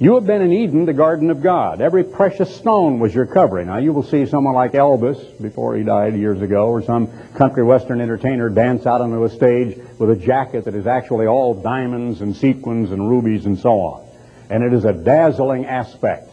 You 0.00 0.14
have 0.14 0.26
been 0.26 0.42
in 0.42 0.52
Eden, 0.52 0.84
the 0.84 0.92
garden 0.92 1.28
of 1.28 1.42
God. 1.42 1.80
Every 1.80 2.04
precious 2.04 2.54
stone 2.54 3.00
was 3.00 3.12
your 3.12 3.26
covering. 3.26 3.66
Now, 3.66 3.78
you 3.78 3.92
will 3.92 4.04
see 4.04 4.26
someone 4.26 4.54
like 4.54 4.70
Elvis, 4.74 5.42
before 5.42 5.74
he 5.74 5.82
died 5.82 6.14
years 6.14 6.40
ago, 6.40 6.68
or 6.68 6.84
some 6.84 7.08
country 7.34 7.64
western 7.64 8.00
entertainer 8.00 8.48
dance 8.48 8.86
out 8.86 9.00
onto 9.00 9.24
a 9.24 9.28
stage 9.28 9.76
with 9.98 10.10
a 10.10 10.14
jacket 10.14 10.66
that 10.66 10.76
is 10.76 10.86
actually 10.86 11.26
all 11.26 11.52
diamonds 11.52 12.20
and 12.20 12.36
sequins 12.36 12.92
and 12.92 13.10
rubies 13.10 13.44
and 13.44 13.58
so 13.58 13.70
on. 13.70 14.08
And 14.48 14.62
it 14.62 14.72
is 14.72 14.84
a 14.84 14.92
dazzling 14.92 15.66
aspect. 15.66 16.32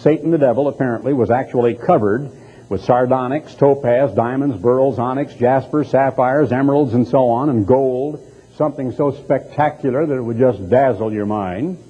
Satan 0.00 0.30
the 0.30 0.36
devil, 0.36 0.68
apparently, 0.68 1.14
was 1.14 1.30
actually 1.30 1.76
covered 1.76 2.30
with 2.68 2.84
sardonyx, 2.84 3.54
topaz, 3.54 4.14
diamonds, 4.14 4.60
beryls, 4.60 4.98
onyx, 4.98 5.32
jasper, 5.32 5.82
sapphires, 5.82 6.52
emeralds, 6.52 6.92
and 6.92 7.08
so 7.08 7.30
on, 7.30 7.48
and 7.48 7.66
gold, 7.66 8.20
something 8.56 8.92
so 8.92 9.12
spectacular 9.12 10.04
that 10.04 10.14
it 10.14 10.22
would 10.22 10.38
just 10.38 10.68
dazzle 10.68 11.10
your 11.10 11.24
mind. 11.24 11.82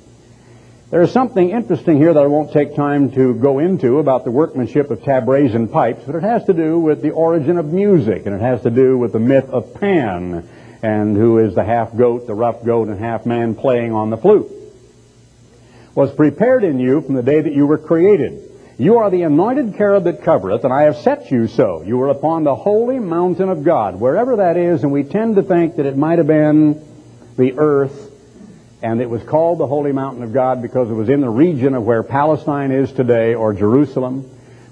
There's 0.90 1.12
something 1.12 1.50
interesting 1.50 1.98
here 1.98 2.14
that 2.14 2.22
I 2.22 2.28
won't 2.28 2.50
take 2.50 2.74
time 2.74 3.10
to 3.10 3.34
go 3.34 3.58
into 3.58 3.98
about 3.98 4.24
the 4.24 4.30
workmanship 4.30 4.90
of 4.90 5.02
tabrets 5.02 5.54
and 5.54 5.70
pipes, 5.70 6.04
but 6.06 6.14
it 6.14 6.22
has 6.22 6.44
to 6.44 6.54
do 6.54 6.78
with 6.78 7.02
the 7.02 7.10
origin 7.10 7.58
of 7.58 7.66
music, 7.66 8.24
and 8.24 8.34
it 8.34 8.40
has 8.40 8.62
to 8.62 8.70
do 8.70 8.96
with 8.96 9.12
the 9.12 9.18
myth 9.18 9.50
of 9.50 9.74
Pan, 9.74 10.48
and 10.82 11.14
who 11.14 11.40
is 11.40 11.54
the 11.54 11.62
half 11.62 11.94
goat, 11.94 12.26
the 12.26 12.34
rough 12.34 12.64
goat, 12.64 12.88
and 12.88 12.98
half 12.98 13.26
man 13.26 13.54
playing 13.54 13.92
on 13.92 14.08
the 14.08 14.16
flute. 14.16 14.50
Was 15.94 16.10
prepared 16.14 16.64
in 16.64 16.80
you 16.80 17.02
from 17.02 17.16
the 17.16 17.22
day 17.22 17.42
that 17.42 17.52
you 17.52 17.66
were 17.66 17.76
created. 17.76 18.50
You 18.78 18.96
are 18.96 19.10
the 19.10 19.24
anointed 19.24 19.76
cherub 19.76 20.04
that 20.04 20.22
covereth, 20.22 20.64
and 20.64 20.72
I 20.72 20.84
have 20.84 20.96
set 20.96 21.30
you 21.30 21.48
so. 21.48 21.82
You 21.82 22.00
are 22.00 22.08
upon 22.08 22.44
the 22.44 22.54
holy 22.54 22.98
mountain 22.98 23.50
of 23.50 23.62
God, 23.62 24.00
wherever 24.00 24.36
that 24.36 24.56
is, 24.56 24.84
and 24.84 24.90
we 24.90 25.02
tend 25.02 25.36
to 25.36 25.42
think 25.42 25.76
that 25.76 25.84
it 25.84 25.98
might 25.98 26.16
have 26.16 26.28
been 26.28 26.82
the 27.36 27.58
earth 27.58 28.07
and 28.82 29.00
it 29.00 29.10
was 29.10 29.22
called 29.24 29.58
the 29.58 29.66
Holy 29.66 29.92
Mountain 29.92 30.22
of 30.22 30.32
God 30.32 30.62
because 30.62 30.90
it 30.90 30.94
was 30.94 31.08
in 31.08 31.20
the 31.20 31.28
region 31.28 31.74
of 31.74 31.84
where 31.84 32.02
Palestine 32.02 32.70
is 32.70 32.92
today, 32.92 33.34
or 33.34 33.52
Jerusalem, 33.52 34.22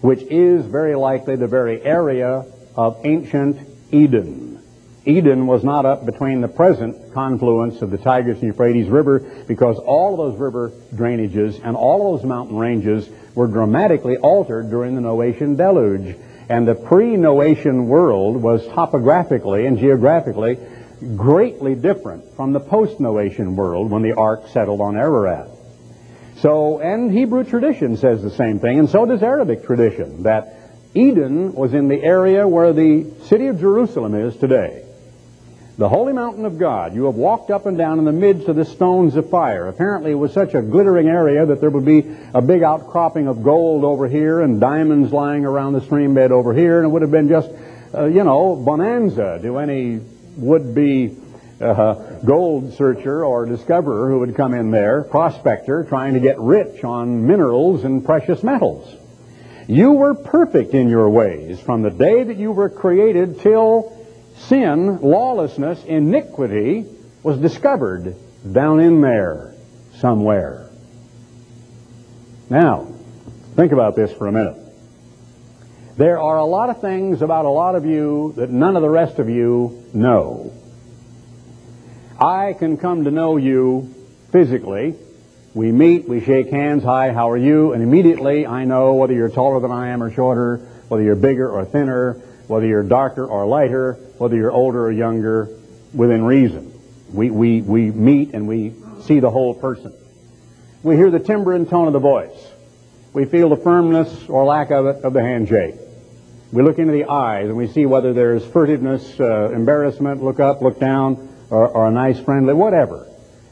which 0.00 0.22
is 0.22 0.64
very 0.64 0.94
likely 0.94 1.36
the 1.36 1.48
very 1.48 1.82
area 1.82 2.44
of 2.76 3.00
ancient 3.04 3.58
Eden. 3.90 4.62
Eden 5.04 5.46
was 5.46 5.62
not 5.62 5.86
up 5.86 6.04
between 6.04 6.40
the 6.40 6.48
present 6.48 7.14
confluence 7.14 7.80
of 7.80 7.90
the 7.90 7.98
Tigris 7.98 8.38
and 8.40 8.48
Euphrates 8.48 8.88
River 8.88 9.20
because 9.46 9.78
all 9.78 10.12
of 10.12 10.32
those 10.32 10.40
river 10.40 10.72
drainages 10.94 11.60
and 11.64 11.76
all 11.76 12.14
of 12.14 12.20
those 12.20 12.28
mountain 12.28 12.56
ranges 12.56 13.08
were 13.34 13.46
dramatically 13.46 14.16
altered 14.16 14.68
during 14.68 14.96
the 14.96 15.00
Noachian 15.00 15.56
deluge. 15.56 16.16
And 16.48 16.66
the 16.66 16.74
pre-Noachian 16.74 17.86
world 17.86 18.36
was 18.36 18.66
topographically 18.68 19.66
and 19.66 19.78
geographically 19.78 20.58
greatly 21.16 21.74
different 21.74 22.34
from 22.36 22.52
the 22.52 22.60
post-Noachian 22.60 23.54
world 23.54 23.90
when 23.90 24.02
the 24.02 24.12
ark 24.14 24.48
settled 24.48 24.80
on 24.80 24.96
Ararat. 24.96 25.48
So, 26.38 26.80
and 26.80 27.10
Hebrew 27.10 27.44
tradition 27.44 27.96
says 27.96 28.22
the 28.22 28.30
same 28.30 28.60
thing, 28.60 28.78
and 28.78 28.88
so 28.88 29.06
does 29.06 29.22
Arabic 29.22 29.64
tradition, 29.64 30.24
that 30.24 30.54
Eden 30.94 31.54
was 31.54 31.74
in 31.74 31.88
the 31.88 32.02
area 32.02 32.46
where 32.48 32.72
the 32.72 33.06
city 33.26 33.48
of 33.48 33.60
Jerusalem 33.60 34.14
is 34.14 34.36
today. 34.36 34.82
The 35.78 35.88
holy 35.90 36.14
mountain 36.14 36.46
of 36.46 36.58
God. 36.58 36.94
You 36.94 37.04
have 37.04 37.16
walked 37.16 37.50
up 37.50 37.66
and 37.66 37.76
down 37.76 37.98
in 37.98 38.06
the 38.06 38.12
midst 38.12 38.48
of 38.48 38.56
the 38.56 38.64
stones 38.64 39.14
of 39.14 39.28
fire. 39.28 39.68
Apparently 39.68 40.12
it 40.12 40.14
was 40.14 40.32
such 40.32 40.54
a 40.54 40.62
glittering 40.62 41.06
area 41.06 41.44
that 41.44 41.60
there 41.60 41.68
would 41.68 41.84
be 41.84 42.02
a 42.32 42.40
big 42.40 42.62
outcropping 42.62 43.26
of 43.26 43.42
gold 43.42 43.84
over 43.84 44.08
here 44.08 44.40
and 44.40 44.58
diamonds 44.58 45.12
lying 45.12 45.44
around 45.44 45.74
the 45.74 45.82
stream 45.82 46.14
bed 46.14 46.32
over 46.32 46.54
here, 46.54 46.78
and 46.78 46.86
it 46.86 46.88
would 46.88 47.02
have 47.02 47.10
been 47.10 47.28
just, 47.28 47.50
uh, 47.92 48.06
you 48.06 48.24
know, 48.24 48.56
bonanza 48.56 49.38
to 49.42 49.58
any 49.58 50.00
would-be 50.36 51.16
uh, 51.60 51.94
gold 52.24 52.74
searcher 52.74 53.24
or 53.24 53.46
discoverer 53.46 54.10
who 54.10 54.20
would 54.20 54.36
come 54.36 54.54
in 54.54 54.70
there, 54.70 55.02
prospector, 55.02 55.84
trying 55.84 56.14
to 56.14 56.20
get 56.20 56.38
rich 56.38 56.84
on 56.84 57.26
minerals 57.26 57.84
and 57.84 58.04
precious 58.04 58.42
metals. 58.42 58.94
You 59.66 59.92
were 59.92 60.14
perfect 60.14 60.74
in 60.74 60.88
your 60.88 61.08
ways 61.10 61.58
from 61.60 61.82
the 61.82 61.90
day 61.90 62.22
that 62.22 62.36
you 62.36 62.52
were 62.52 62.68
created 62.68 63.40
till 63.40 63.92
sin, 64.36 65.00
lawlessness, 65.00 65.82
iniquity 65.84 66.84
was 67.22 67.38
discovered 67.38 68.14
down 68.50 68.80
in 68.80 69.00
there 69.00 69.54
somewhere. 69.98 70.68
Now, 72.48 72.86
think 73.56 73.72
about 73.72 73.96
this 73.96 74.12
for 74.12 74.28
a 74.28 74.32
minute. 74.32 74.65
There 75.96 76.20
are 76.20 76.36
a 76.36 76.44
lot 76.44 76.68
of 76.68 76.82
things 76.82 77.22
about 77.22 77.46
a 77.46 77.50
lot 77.50 77.74
of 77.74 77.86
you 77.86 78.34
that 78.36 78.50
none 78.50 78.76
of 78.76 78.82
the 78.82 78.88
rest 78.90 79.18
of 79.18 79.30
you 79.30 79.82
know. 79.94 80.52
I 82.20 82.52
can 82.52 82.76
come 82.76 83.04
to 83.04 83.10
know 83.10 83.38
you 83.38 83.94
physically. 84.30 84.94
We 85.54 85.72
meet, 85.72 86.06
we 86.06 86.20
shake 86.20 86.50
hands, 86.50 86.84
hi, 86.84 87.14
how 87.14 87.30
are 87.30 87.36
you? 87.38 87.72
And 87.72 87.82
immediately 87.82 88.46
I 88.46 88.66
know 88.66 88.92
whether 88.92 89.14
you're 89.14 89.30
taller 89.30 89.58
than 89.60 89.70
I 89.70 89.88
am 89.88 90.02
or 90.02 90.10
shorter, 90.10 90.58
whether 90.88 91.02
you're 91.02 91.16
bigger 91.16 91.48
or 91.48 91.64
thinner, 91.64 92.20
whether 92.46 92.66
you're 92.66 92.82
darker 92.82 93.26
or 93.26 93.46
lighter, 93.46 93.94
whether 94.18 94.36
you're 94.36 94.52
older 94.52 94.84
or 94.84 94.92
younger, 94.92 95.48
within 95.94 96.24
reason. 96.24 96.78
We, 97.10 97.30
we, 97.30 97.62
we 97.62 97.90
meet 97.90 98.34
and 98.34 98.46
we 98.46 98.74
see 99.04 99.20
the 99.20 99.30
whole 99.30 99.54
person. 99.54 99.94
We 100.82 100.96
hear 100.96 101.10
the 101.10 101.20
timbre 101.20 101.54
and 101.54 101.66
tone 101.66 101.86
of 101.86 101.94
the 101.94 102.00
voice. 102.00 102.36
We 103.14 103.24
feel 103.24 103.48
the 103.48 103.56
firmness 103.56 104.28
or 104.28 104.44
lack 104.44 104.70
of 104.70 104.84
it 104.84 105.04
of 105.04 105.14
the 105.14 105.22
handshake. 105.22 105.76
We 106.52 106.62
look 106.62 106.78
into 106.78 106.92
the 106.92 107.06
eyes 107.06 107.48
and 107.48 107.56
we 107.56 107.66
see 107.66 107.86
whether 107.86 108.12
there's 108.12 108.44
furtiveness, 108.44 109.18
uh, 109.20 109.52
embarrassment, 109.52 110.22
look 110.22 110.38
up, 110.38 110.62
look 110.62 110.78
down, 110.78 111.28
or, 111.50 111.68
or 111.68 111.88
a 111.88 111.90
nice 111.90 112.18
friendly, 112.20 112.54
whatever. 112.54 113.08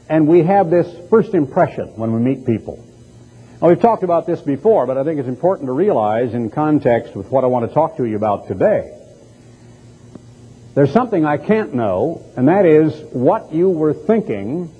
And 0.07 0.27
we 0.27 0.43
have 0.43 0.69
this 0.69 0.87
first 1.09 1.33
impression 1.33 1.95
when 1.95 2.13
we 2.13 2.21
meet 2.21 2.45
people. 2.45 2.83
Now, 3.61 3.69
we've 3.69 3.81
talked 3.81 4.03
about 4.03 4.27
this 4.27 4.41
before, 4.41 4.85
but 4.85 4.97
I 4.97 5.03
think 5.03 5.19
it's 5.19 5.27
important 5.29 5.67
to 5.67 5.73
realize 5.73 6.33
in 6.33 6.49
context 6.49 7.15
with 7.15 7.31
what 7.31 7.43
I 7.43 7.47
want 7.47 7.67
to 7.67 7.73
talk 7.73 7.97
to 7.97 8.05
you 8.05 8.15
about 8.15 8.47
today. 8.47 8.91
There's 10.73 10.91
something 10.91 11.25
I 11.25 11.37
can't 11.37 11.73
know, 11.73 12.23
and 12.35 12.49
that 12.49 12.65
is 12.65 12.93
what 13.13 13.53
you 13.53 13.69
were 13.69 13.93
thinking 13.93 14.73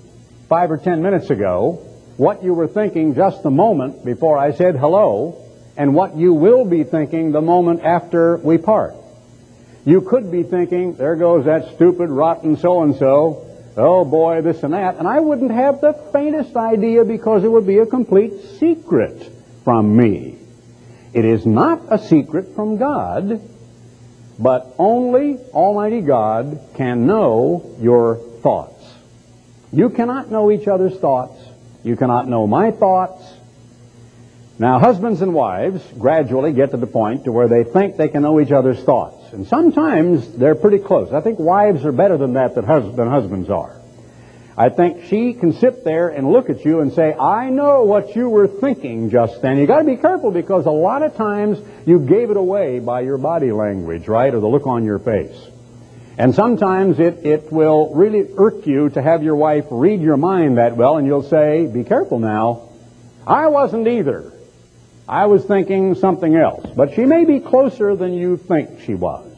five 0.50 0.72
or 0.72 0.78
ten 0.78 1.02
minutes 1.02 1.30
ago, 1.30 1.82
what 2.18 2.44
you 2.44 2.54
were 2.54 2.68
thinking 2.68 3.16
just 3.16 3.44
the 3.44 3.50
moment 3.50 4.06
before 4.06 4.38
I 4.38 4.52
said 4.52 4.76
hello, 4.76 5.45
and 5.78 5.94
what 5.94 6.16
you 6.16 6.34
will 6.34 6.66
be 6.66 6.84
thinking 6.84 7.32
the 7.32 7.42
moment 7.42 7.84
after 7.84 8.38
we 8.38 8.58
part. 8.58 8.96
You 9.86 10.02
could 10.02 10.32
be 10.32 10.44
thinking, 10.44 10.96
there 10.96 11.16
goes 11.16 11.46
that 11.46 11.76
stupid, 11.76 12.10
rotten 12.10 12.58
so-and-so. 12.58 13.42
Oh 13.78 14.06
boy, 14.06 14.42
this 14.42 14.64
and 14.64 14.74
that. 14.74 14.96
And 14.98 15.08
I 15.08 15.20
wouldn't 15.20 15.52
have 15.52 15.82
the 15.82 15.94
faintest 16.12 16.56
idea 16.56 17.04
because 17.04 17.44
it 17.44 17.50
would 17.50 17.68
be 17.68 17.78
a 17.80 17.86
complete 17.86 18.34
secret 18.60 19.32
from 19.64 19.96
me. 19.96 20.40
It 21.14 21.26
is 21.26 21.46
not 21.46 21.82
a 21.90 22.00
secret 22.00 22.56
from 22.56 22.78
God, 22.78 23.42
but 24.40 24.74
only 24.78 25.38
Almighty 25.54 26.02
God 26.02 26.60
can 26.76 27.06
know 27.06 27.76
your 27.80 28.18
thoughts. 28.42 28.84
You 29.72 29.90
cannot 29.90 30.32
know 30.32 30.52
each 30.52 30.68
other's 30.68 30.98
thoughts. 30.98 31.38
You 31.84 31.96
cannot 31.96 32.28
know 32.28 32.48
my 32.48 32.72
thoughts. 32.72 33.24
Now, 34.58 34.80
husbands 34.80 35.22
and 35.22 35.34
wives 35.34 35.84
gradually 36.00 36.54
get 36.54 36.72
to 36.72 36.78
the 36.78 36.88
point 36.88 37.26
to 37.26 37.32
where 37.32 37.50
they 37.50 37.66
think 37.66 37.98
they 37.98 38.08
can 38.08 38.24
know 38.24 38.40
each 38.40 38.52
other's 38.52 38.82
thoughts. 38.82 39.34
And 39.34 39.46
sometimes 39.48 40.32
they're 40.32 40.56
pretty 40.56 40.80
close. 40.80 41.12
I 41.12 41.20
think 41.20 41.40
wives 41.40 41.84
are 41.84 41.92
better 41.92 42.18
than 42.18 42.34
that 42.34 42.56
than, 42.56 42.64
hus- 42.64 42.96
than 42.96 43.10
husbands 43.10 43.50
are. 43.50 43.76
I 44.58 44.70
think 44.70 45.06
she 45.06 45.34
can 45.34 45.52
sit 45.52 45.84
there 45.84 46.08
and 46.08 46.32
look 46.32 46.50
at 46.50 46.64
you 46.64 46.80
and 46.80 46.94
say, 46.94 47.14
I 47.14 47.50
know 47.50 47.84
what 47.84 48.16
you 48.16 48.30
were 48.30 48.48
thinking 48.48 49.10
just 49.10 49.42
then. 49.42 49.58
You 49.58 49.68
gotta 49.68 49.84
be 49.84 49.98
careful 49.98 50.32
because 50.32 50.66
a 50.66 50.72
lot 50.72 51.04
of 51.04 51.18
times 51.18 51.60
you 51.86 52.00
gave 52.00 52.32
it 52.32 52.38
away 52.38 52.80
by 52.80 53.02
your 53.02 53.18
body 53.18 53.52
language, 53.52 54.08
right? 54.08 54.34
Or 54.34 54.40
the 54.40 54.48
look 54.48 54.66
on 54.66 54.86
your 54.86 55.00
face. 55.00 55.36
And 56.18 56.34
sometimes 56.34 56.98
it, 57.02 57.26
it 57.26 57.52
will 57.52 57.94
really 57.94 58.26
irk 58.38 58.66
you 58.66 58.88
to 58.92 59.02
have 59.02 59.22
your 59.22 59.36
wife 59.36 59.66
read 59.70 60.00
your 60.00 60.16
mind 60.16 60.58
that 60.58 60.78
well 60.78 60.96
and 60.96 61.06
you'll 61.06 61.24
say, 61.24 61.68
be 61.68 61.84
careful 61.84 62.20
now. 62.20 62.70
I 63.28 63.48
wasn't 63.48 63.90
either. 63.90 64.32
I 65.08 65.28
was 65.28 65.46
thinking 65.46 65.96
something 65.96 66.36
else. 66.36 66.66
But 66.76 66.94
she 66.96 67.06
may 67.06 67.26
be 67.26 67.40
closer 67.40 67.96
than 67.96 68.14
you 68.14 68.38
think 68.38 68.82
she 68.82 68.96
was. 68.96 69.32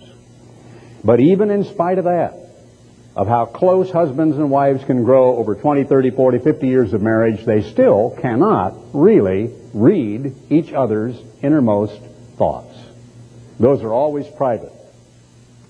But 1.04 1.20
even 1.20 1.52
in 1.52 1.64
spite 1.66 1.98
of 1.98 2.06
that, 2.06 2.36
of 3.16 3.28
how 3.28 3.46
close 3.46 3.92
husbands 3.92 4.38
and 4.38 4.52
wives 4.52 4.84
can 4.84 5.04
grow 5.04 5.38
over 5.38 5.56
20, 5.56 5.86
30, 5.86 6.12
40, 6.12 6.40
50 6.40 6.68
years 6.68 6.94
of 6.94 7.02
marriage, 7.02 7.44
they 7.46 7.64
still 7.64 8.16
cannot 8.22 8.76
really 8.94 9.52
read 9.74 10.36
each 10.50 10.72
other's 10.72 11.20
innermost 11.42 12.00
thoughts. 12.38 12.78
Those 13.60 13.82
are 13.82 13.92
always 13.92 14.28
private. 14.28 14.72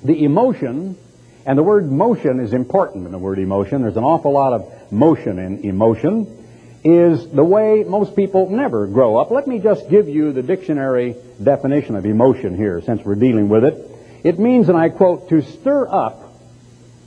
The 0.03 0.25
emotion, 0.25 0.97
and 1.45 1.57
the 1.57 1.63
word 1.63 1.89
motion 1.89 2.39
is 2.39 2.53
important 2.53 3.05
in 3.05 3.11
the 3.11 3.17
word 3.17 3.39
emotion. 3.39 3.81
There's 3.81 3.97
an 3.97 4.03
awful 4.03 4.33
lot 4.33 4.53
of 4.53 4.91
motion 4.91 5.39
in 5.39 5.63
emotion. 5.63 6.46
Is 6.83 7.27
the 7.29 7.43
way 7.43 7.83
most 7.83 8.15
people 8.15 8.49
never 8.49 8.87
grow 8.87 9.17
up. 9.17 9.31
Let 9.31 9.47
me 9.47 9.59
just 9.59 9.89
give 9.89 10.07
you 10.07 10.31
the 10.31 10.43
dictionary 10.43 11.15
definition 11.41 11.95
of 11.95 12.05
emotion 12.05 12.55
here 12.55 12.81
since 12.81 13.03
we're 13.03 13.15
dealing 13.15 13.49
with 13.49 13.63
it. 13.63 13.91
It 14.23 14.39
means, 14.39 14.69
and 14.69 14.77
I 14.77 14.89
quote, 14.89 15.29
to 15.29 15.41
stir 15.41 15.87
up 15.87 16.23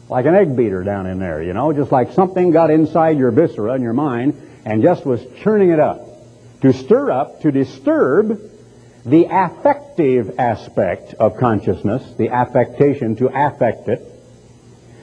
like 0.08 0.26
an 0.26 0.34
egg 0.34 0.56
beater 0.56 0.82
down 0.82 1.06
in 1.06 1.20
there, 1.20 1.42
you 1.42 1.52
know, 1.52 1.72
just 1.72 1.92
like 1.92 2.12
something 2.12 2.50
got 2.50 2.70
inside 2.70 3.16
your 3.16 3.30
viscera 3.30 3.74
in 3.74 3.82
your 3.82 3.92
mind 3.92 4.34
and 4.64 4.82
just 4.82 5.06
was 5.06 5.24
churning 5.42 5.70
it 5.70 5.80
up. 5.80 6.06
To 6.62 6.72
stir 6.72 7.10
up, 7.10 7.42
to 7.42 7.52
disturb 7.52 8.40
the 9.06 9.28
affective 9.30 10.38
aspect 10.38 11.14
of 11.14 11.36
consciousness, 11.38 12.02
the 12.18 12.30
affectation, 12.30 13.16
to 13.16 13.28
affect 13.28 13.88
it, 13.88 14.09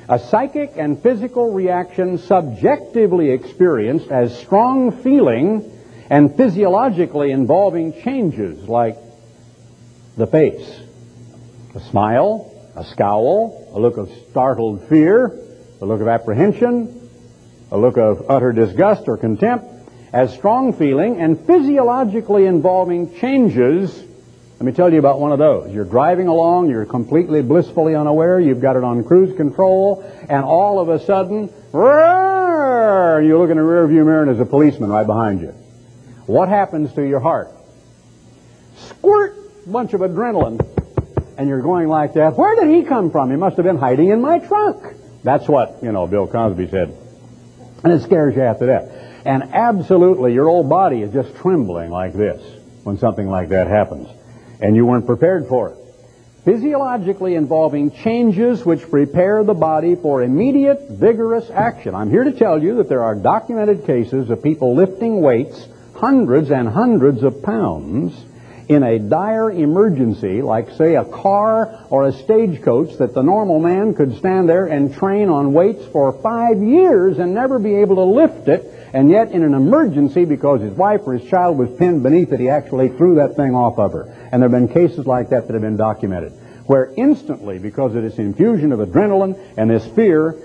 a 0.10 0.20
psychic 0.20 0.74
and 0.78 1.02
physical 1.02 1.52
reaction 1.52 2.18
subjectively 2.18 3.32
experienced 3.32 4.10
as 4.10 4.38
strong 4.40 4.92
feeling 4.92 5.70
and 6.10 6.36
physiologically 6.38 7.32
involving 7.32 8.02
changes 8.02 8.70
like 8.70 8.98
the 10.16 10.26
face, 10.26 10.80
a 11.76 11.80
smile, 11.82 12.54
a 12.76 12.86
scowl, 12.86 13.70
a 13.74 13.80
look 13.80 13.98
of 13.98 14.10
startled 14.30 14.88
fear, 14.88 15.28
a 15.82 15.86
look 15.86 16.00
of 16.00 16.08
apprehension, 16.08 17.10
a 17.72 17.78
look 17.78 17.98
of 17.98 18.30
utter 18.30 18.54
disgust 18.54 19.08
or 19.08 19.18
contempt, 19.18 19.66
as 20.14 20.34
strong 20.34 20.72
feeling 20.72 21.20
and 21.20 21.46
physiologically 21.46 22.46
involving 22.46 23.14
changes 23.20 24.07
let 24.60 24.66
me 24.66 24.72
tell 24.72 24.92
you 24.92 24.98
about 24.98 25.20
one 25.20 25.32
of 25.32 25.38
those. 25.38 25.72
You're 25.72 25.86
driving 25.86 26.28
along, 26.28 26.72
you're 26.72 26.86
completely 26.86 27.44
blissfully 27.44 27.94
unaware, 27.94 28.40
you've 28.40 28.60
got 28.60 28.76
it 28.76 28.84
on 28.84 29.04
cruise 29.04 29.38
control, 29.38 30.04
and 30.28 30.44
all 30.44 30.80
of 30.80 30.90
a 30.90 31.00
sudden, 31.06 31.54
roar, 31.72 33.22
you 33.22 33.38
look 33.38 33.52
in 33.52 33.58
the 33.58 33.64
rearview 33.64 34.04
mirror 34.04 34.22
and 34.22 34.30
there's 34.30 34.40
a 34.40 34.50
policeman 34.50 34.90
right 34.90 35.06
behind 35.06 35.42
you. 35.42 35.50
What 36.26 36.50
happens 36.50 36.92
to 36.96 37.08
your 37.08 37.20
heart? 37.20 37.52
Squirt, 38.78 39.36
bunch 39.72 39.94
of 39.94 40.02
adrenaline, 40.02 40.60
and 41.38 41.48
you're 41.48 41.62
going 41.62 41.88
like 41.88 42.16
that. 42.16 42.36
Where 42.36 42.56
did 42.56 42.74
he 42.74 42.82
come 42.82 43.12
from? 43.12 43.30
He 43.30 43.38
must 43.38 43.58
have 43.58 43.66
been 43.66 43.78
hiding 43.78 44.10
in 44.10 44.22
my 44.22 44.40
trunk. 44.40 44.84
That's 45.24 45.48
what, 45.48 45.84
you 45.84 45.92
know, 45.92 46.08
Bill 46.08 46.26
Cosby 46.26 46.68
said. 46.70 46.98
And 47.84 47.94
it 47.94 48.02
scares 48.02 48.36
you 48.36 48.42
after 48.42 48.66
that. 48.68 49.22
And 49.24 49.44
absolutely, 49.54 50.34
your 50.34 50.46
whole 50.46 50.64
body 50.64 51.04
is 51.04 51.14
just 51.14 51.36
trembling 51.36 51.92
like 51.92 52.14
this 52.14 52.42
when 52.84 52.98
something 52.98 53.30
like 53.30 53.50
that 53.50 53.68
happens 53.68 54.08
and 54.60 54.76
you 54.76 54.86
weren't 54.86 55.06
prepared 55.06 55.48
for 55.48 55.70
it. 55.70 55.78
Physiologically 56.46 57.36
involving 57.36 57.92
changes 57.92 58.66
which 58.66 58.90
prepare 58.90 59.44
the 59.44 59.54
body 59.54 59.96
for 59.96 60.24
immediate, 60.24 60.90
vigorous 60.90 61.50
action. 61.50 61.94
I'm 61.94 62.10
here 62.10 62.24
to 62.24 62.32
tell 62.32 62.62
you 62.62 62.78
that 62.78 62.88
there 62.88 63.04
are 63.04 63.16
documented 63.16 63.86
cases 63.86 64.30
of 64.30 64.42
people 64.42 64.74
lifting 64.74 65.22
weights, 65.22 65.68
hundreds 65.96 66.50
and 66.50 66.70
hundreds 66.70 67.24
of 67.24 67.44
pounds, 67.44 68.18
in 68.70 68.84
a 68.84 69.00
dire 69.00 69.50
emergency, 69.52 70.42
like, 70.42 70.70
say, 70.72 70.96
a 70.96 71.06
car 71.06 71.86
or 71.90 72.08
a 72.08 72.12
stagecoach, 72.12 72.98
that 72.98 73.14
the 73.14 73.24
normal 73.24 73.60
man 73.60 73.94
could 73.94 74.18
stand 74.18 74.50
there 74.50 74.66
and 74.66 74.94
train 74.94 75.30
on 75.30 75.54
weights 75.54 75.86
for 75.88 76.12
five 76.22 76.62
years 76.62 77.18
and 77.18 77.34
never 77.34 77.60
be 77.60 77.76
able 77.76 77.96
to 77.96 78.04
lift 78.04 78.48
it 78.48 78.77
and 78.94 79.10
yet, 79.10 79.32
in 79.32 79.44
an 79.44 79.54
emergency, 79.54 80.26
because 80.26 80.62
his 80.62 80.74
wife 80.74 81.02
or 81.06 81.14
his 81.14 81.30
child 81.30 81.58
was 81.58 81.70
pinned 81.78 82.04
beneath 82.04 82.32
it, 82.32 82.40
he 82.40 82.50
actually 82.50 82.90
threw 82.90 83.16
that 83.16 83.36
thing 83.36 83.54
off 83.54 83.78
of 83.78 83.92
her. 83.92 84.04
And 84.32 84.42
there 84.42 84.50
have 84.50 84.52
been 84.52 84.68
cases 84.68 85.06
like 85.06 85.30
that 85.30 85.48
that 85.48 85.54
have 85.54 85.62
been 85.62 85.78
documented, 85.78 86.32
where 86.66 86.94
instantly, 86.96 87.60
because 87.60 87.96
of 87.96 88.04
this 88.04 88.18
infusion 88.18 88.72
of 88.72 88.80
adrenaline 88.80 89.38
and 89.58 89.70
this 89.70 89.86
fear, 89.88 90.36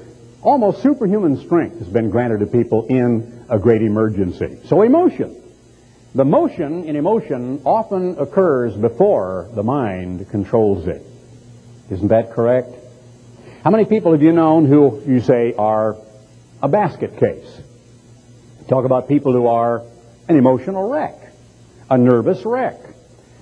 almost 0.43 0.83
superhuman 0.83 1.39
strength 1.39 1.79
has 1.79 1.89
been 1.89 2.11
granted 2.11 2.41
to 2.41 2.47
people 2.47 2.87
in 2.87 3.45
a 3.49 3.59
great 3.59 3.83
emergency. 3.83 4.59
So, 4.67 4.83
emotion. 4.83 5.39
The 6.15 6.25
motion 6.27 6.85
in 6.85 6.97
emotion 6.97 7.63
often 7.65 8.19
occurs 8.19 8.75
before 8.75 9.49
the 9.55 9.63
mind 9.63 10.29
controls 10.31 10.87
it. 10.87 11.03
Isn't 11.91 12.09
that 12.09 12.33
correct? 12.33 12.75
How 13.65 13.71
many 13.71 13.87
people 13.87 14.13
have 14.13 14.23
you 14.23 14.33
known 14.33 14.67
who 14.67 15.03
you 15.07 15.21
say 15.21 15.55
are 15.57 15.97
a 16.61 16.69
basket 16.69 17.19
case? 17.19 17.62
Talk 18.69 18.85
about 18.85 19.09
people 19.09 19.33
who 19.33 19.47
are 19.47 19.83
an 20.29 20.37
emotional 20.37 20.89
wreck, 20.89 21.19
a 21.91 21.99
nervous 21.99 22.45
wreck. 22.45 22.79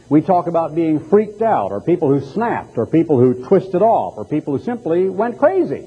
We 0.09 0.23
talk 0.23 0.49
about 0.49 0.75
being 0.75 0.99
freaked 0.99 1.41
out, 1.41 1.71
or 1.71 1.81
people 1.81 2.09
who 2.09 2.21
snapped, 2.33 2.79
or 2.79 2.87
people 2.87 3.19
who 3.19 3.47
twisted 3.47 3.83
off, 3.83 4.15
or 4.17 4.25
people 4.25 4.57
who 4.57 4.65
simply 4.65 5.09
went 5.09 5.39
crazy. 5.39 5.87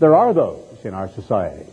There 0.00 0.14
are 0.14 0.34
those 0.34 0.84
in 0.84 0.92
our 0.92 1.08
society 1.08 1.66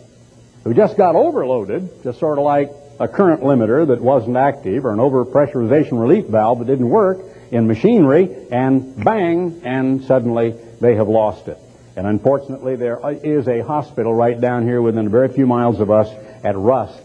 who 0.64 0.74
just 0.74 0.96
got 0.96 1.16
overloaded, 1.16 2.04
just 2.04 2.20
sort 2.20 2.38
of 2.38 2.46
like 2.46 2.72
a 3.00 3.08
current 3.08 3.42
limiter 3.42 3.88
that 3.88 4.02
wasn't 4.02 4.38
active, 4.38 4.86
or 4.86 4.92
an 4.92 5.00
overpressurization 5.00 6.00
relief 6.00 6.26
valve 6.26 6.60
that 6.60 6.66
didn't 6.66 6.90
work 6.90 7.20
in 7.52 7.68
machinery, 7.68 8.30
and 8.52 9.04
bang, 9.04 9.62
and 9.64 10.04
suddenly 10.04 10.56
they 10.82 10.96
have 10.96 11.08
lost 11.08 11.48
it. 11.48 11.58
And 11.96 12.06
unfortunately, 12.06 12.76
there 12.76 13.00
is 13.24 13.48
a 13.48 13.62
hospital 13.62 14.14
right 14.14 14.40
down 14.40 14.64
here 14.64 14.82
within 14.82 15.08
a 15.08 15.10
very 15.10 15.30
few 15.30 15.48
miles 15.48 15.80
of 15.80 15.90
us 15.90 16.10
at 16.48 16.56
Rusk 16.58 17.04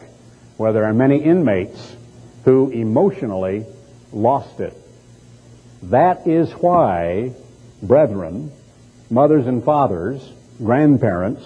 where 0.57 0.73
there 0.73 0.85
are 0.85 0.95
many 0.95 1.17
inmates 1.17 1.97
who 2.45 2.71
emotionally 2.71 3.67
lost 4.13 4.61
it. 4.61 4.73
That 5.83 6.29
is 6.29 6.53
why, 6.53 7.33
brethren, 7.83 8.53
mothers 9.11 9.49
and 9.49 9.65
fathers, 9.65 10.23
grandparents, 10.59 11.45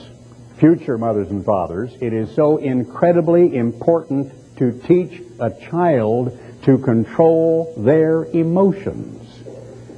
future 0.58 0.98
mothers 0.98 1.30
and 1.30 1.42
fathers, 1.42 1.96
it 2.02 2.12
is 2.12 2.34
so 2.34 2.58
incredibly 2.58 3.56
important 3.56 4.30
to 4.58 4.72
teach 4.86 5.22
a 5.40 5.50
child 5.50 6.38
to 6.64 6.76
control 6.76 7.72
their 7.78 8.24
emotions. 8.26 9.22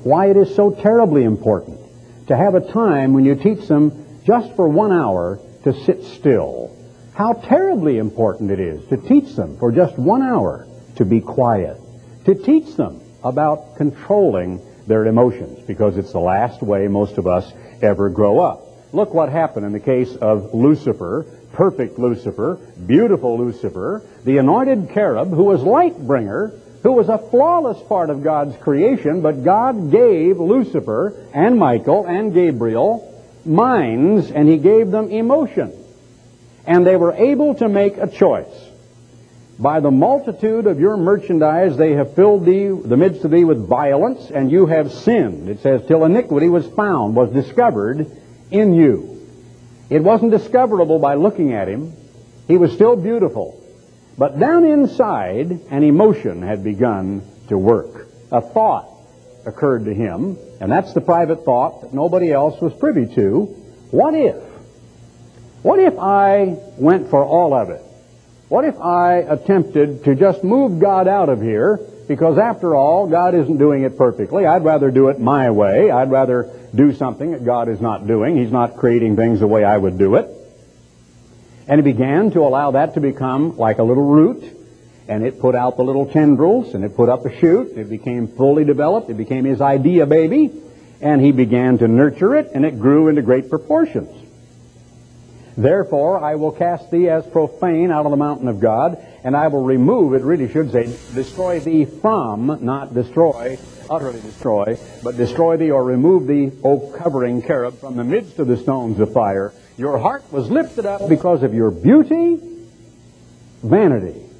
Why 0.05 0.27
it 0.27 0.37
is 0.37 0.55
so 0.55 0.71
terribly 0.71 1.25
important 1.25 1.81
to 2.29 2.37
have 2.37 2.55
a 2.55 2.73
time 2.73 3.13
when 3.15 3.25
you 3.25 3.35
teach 3.35 3.67
them 3.67 4.23
just 4.25 4.55
for 4.55 4.69
one 4.69 4.93
hour 4.93 5.41
to 5.65 5.73
sit 5.85 6.05
still. 6.05 6.68
How 7.19 7.33
terribly 7.33 7.99
important 7.99 8.53
it 8.53 8.61
is 8.61 8.87
to 8.91 8.97
teach 8.97 9.35
them 9.35 9.57
for 9.59 9.73
just 9.73 9.99
one 9.99 10.23
hour 10.23 10.69
to 10.95 11.05
be 11.05 11.21
quiet, 11.21 11.77
to 12.27 12.37
teach 12.37 12.77
them 12.77 13.01
about 13.25 13.75
controlling 13.77 14.61
their 14.87 15.05
emotions, 15.05 15.59
because 15.67 15.97
it's 15.97 16.13
the 16.13 16.21
last 16.21 16.63
way 16.63 16.87
most 16.87 17.19
of 17.19 17.27
us 17.27 17.53
ever 17.83 18.09
grow 18.09 18.39
up. 18.39 18.65
Look 18.93 19.15
what 19.15 19.31
happened 19.31 19.67
in 19.67 19.73
the 19.73 19.81
case 19.81 20.15
of 20.15 20.55
Lucifer, 20.55 21.27
perfect 21.55 21.99
Lucifer, 21.99 22.61
beautiful 22.87 23.37
Lucifer, 23.37 24.05
the 24.25 24.39
anointed 24.39 24.95
cherub 24.95 25.31
who 25.31 25.43
was 25.43 25.61
light 25.61 25.99
bringer, 25.99 26.53
who 26.85 26.93
was 26.93 27.09
a 27.09 27.19
flawless 27.19 27.83
part 27.89 28.11
of 28.11 28.23
God's 28.23 28.57
creation, 28.59 29.23
but 29.23 29.43
God 29.43 29.91
gave 29.91 30.39
Lucifer 30.39 31.27
and 31.35 31.59
Michael 31.59 32.07
and 32.07 32.33
Gabriel 32.33 33.13
minds 33.45 34.31
and 34.31 34.49
he 34.49 34.59
gave 34.59 34.93
them 34.93 35.11
emotion. 35.11 35.73
And 36.69 36.87
they 36.87 36.97
were 36.97 37.15
able 37.15 37.55
to 37.57 37.69
make 37.69 37.97
a 37.97 38.07
choice. 38.07 38.55
By 39.59 39.81
the 39.81 39.91
multitude 39.91 40.67
of 40.67 40.79
your 40.79 40.99
merchandise 40.99 41.79
they 41.79 41.95
have 41.95 42.15
filled 42.15 42.45
thee, 42.45 42.69
the 42.69 42.97
midst 42.97 43.25
of 43.25 43.31
thee 43.31 43.45
with 43.45 43.67
violence, 43.67 44.31
and 44.31 44.53
you 44.53 44.67
have 44.67 44.93
sinned. 44.93 45.49
It 45.49 45.61
says, 45.63 45.83
till 45.89 46.05
iniquity 46.05 46.51
was 46.51 46.67
found, 46.67 47.17
was 47.17 47.33
discovered 47.33 48.07
in 48.51 48.75
you. 48.75 49.27
It 49.89 50.05
wasn't 50.05 50.31
discoverable 50.31 50.99
by 50.99 51.15
looking 51.15 51.55
at 51.55 51.69
him. 51.69 51.95
He 52.47 52.59
was 52.59 52.73
still 52.73 52.97
beautiful. 52.97 53.59
But 54.19 54.39
down 54.39 54.65
inside, 54.65 55.51
an 55.71 55.83
emotion 55.83 56.43
had 56.43 56.63
begun 56.63 57.23
to 57.49 57.57
work. 57.57 58.09
A 58.31 58.43
thought 58.43 58.91
occurred 59.47 59.87
to 59.87 59.95
him, 59.95 60.37
and 60.61 60.71
that's 60.71 60.93
the 60.93 61.01
private 61.01 61.47
thought 61.47 61.81
that 61.81 61.95
nobody 61.95 62.31
else 62.31 62.61
was 62.61 62.75
privy 62.75 63.07
to. 63.15 63.45
What 63.91 64.15
if? 64.15 64.37
What 65.63 65.79
if 65.81 65.99
I 65.99 66.57
went 66.77 67.11
for 67.11 67.25
all 67.25 67.53
of 67.53 67.71
it? 67.71 67.83
What 68.49 68.65
if 68.65 68.81
I 68.81 69.17
attempted 69.17 70.05
to 70.05 70.15
just 70.15 70.43
move 70.43 70.81
God 70.81 71.09
out 71.09 71.29
of 71.29 71.43
here? 71.43 71.81
Because 72.07 72.39
after 72.39 72.75
all, 72.75 73.07
God 73.07 73.35
isn't 73.35 73.59
doing 73.59 73.83
it 73.83 73.99
perfectly. 73.99 74.47
I'd 74.47 74.65
rather 74.65 74.91
do 74.91 75.09
it 75.09 75.21
my 75.21 75.51
way. 75.51 75.91
I'd 75.91 76.11
rather 76.11 76.51
do 76.75 76.95
something 76.95 77.33
that 77.33 77.45
God 77.45 77.69
is 77.69 77.81
not 77.81 78.07
doing. 78.07 78.37
He's 78.37 78.51
not 78.53 78.77
creating 78.77 79.17
things 79.17 79.41
the 79.41 79.47
way 79.47 79.65
I 79.65 79.77
would 79.77 79.99
do 79.99 80.15
it. 80.15 80.31
And 81.67 81.85
he 81.85 81.93
began 81.93 82.31
to 82.31 82.41
allow 82.41 82.71
that 82.71 82.95
to 82.95 83.01
become 83.01 83.59
like 83.59 83.79
a 83.79 83.83
little 83.83 84.07
root, 84.07 84.43
and 85.07 85.23
it 85.27 85.39
put 85.39 85.55
out 85.55 85.77
the 85.77 85.85
little 85.85 86.07
tendrils, 86.07 86.75
and 86.75 86.83
it 86.83 86.97
put 86.97 87.11
up 87.11 87.27
a 87.27 87.39
shoot. 87.41 87.77
It 87.77 87.91
became 87.91 88.29
fully 88.29 88.65
developed. 88.65 89.11
It 89.11 89.19
became 89.19 89.45
his 89.45 89.61
idea 89.61 90.07
baby, 90.07 90.51
and 91.03 91.21
he 91.21 91.33
began 91.33 91.77
to 91.79 91.89
nurture 91.89 92.37
it, 92.37 92.53
and 92.55 92.65
it 92.65 92.79
grew 92.79 93.09
into 93.09 93.21
great 93.21 93.51
proportions. 93.51 94.18
Therefore, 95.59 96.23
I 96.23 96.37
will 96.37 96.53
cast 96.53 96.89
thee 96.93 97.09
as 97.09 97.27
profane 97.27 97.91
out 97.91 98.07
of 98.07 98.13
the 98.13 98.17
mountain 98.17 98.47
of 98.47 98.61
God, 98.61 99.05
and 99.25 99.37
I 99.37 99.49
will 99.49 99.65
remove, 99.65 100.15
it 100.15 100.23
really 100.23 100.49
should 100.53 100.71
say, 100.71 100.85
destroy 101.13 101.59
thee 101.59 101.85
from, 101.85 102.61
not 102.63 102.95
destroy, 102.95 103.59
utterly 103.91 104.21
destroy, 104.21 104.79
but 105.03 105.17
destroy 105.17 105.57
thee 105.57 105.73
or 105.73 105.83
remove 105.83 106.29
thee, 106.29 106.53
O 106.63 106.93
covering 106.97 107.43
cherub, 107.43 107.81
from 107.81 107.97
the 107.97 108.05
midst 108.05 108.39
of 108.39 108.47
the 108.47 108.57
stones 108.57 109.01
of 109.01 109.13
fire. 109.13 109.53
Your 109.77 109.99
heart 109.99 110.33
was 110.33 110.49
lifted 110.49 110.87
up 110.87 111.09
because 111.09 111.43
of 111.43 111.53
your 111.53 111.73
beauty 111.73 112.41
vanity. 113.61 114.31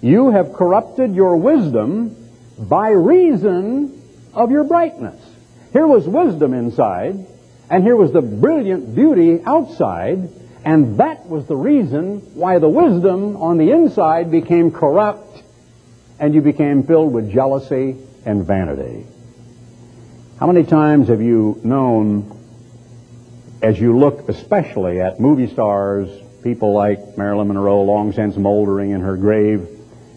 You 0.00 0.30
have 0.30 0.52
corrupted 0.52 1.12
your 1.12 1.38
wisdom 1.38 2.14
by 2.56 2.90
reason 2.90 4.00
of 4.32 4.52
your 4.52 4.62
brightness. 4.62 5.20
Here 5.72 5.88
was 5.88 6.06
wisdom 6.06 6.54
inside, 6.54 7.26
and 7.70 7.84
here 7.84 7.94
was 7.94 8.12
the 8.12 8.20
brilliant 8.20 8.96
beauty 8.96 9.40
outside, 9.46 10.28
and 10.64 10.98
that 10.98 11.26
was 11.26 11.46
the 11.46 11.56
reason 11.56 12.18
why 12.34 12.58
the 12.58 12.68
wisdom 12.68 13.36
on 13.36 13.58
the 13.58 13.70
inside 13.70 14.30
became 14.30 14.72
corrupt, 14.72 15.42
and 16.18 16.34
you 16.34 16.42
became 16.42 16.82
filled 16.82 17.12
with 17.12 17.30
jealousy 17.30 17.96
and 18.26 18.44
vanity. 18.44 19.06
How 20.40 20.48
many 20.48 20.64
times 20.64 21.08
have 21.08 21.22
you 21.22 21.60
known, 21.62 22.36
as 23.62 23.78
you 23.78 23.96
look 23.96 24.28
especially 24.28 25.00
at 25.00 25.20
movie 25.20 25.46
stars, 25.46 26.10
people 26.42 26.72
like 26.72 27.16
Marilyn 27.16 27.48
Monroe, 27.48 27.82
long 27.82 28.12
since 28.12 28.36
moldering 28.36 28.90
in 28.90 29.00
her 29.00 29.16
grave, 29.16 29.68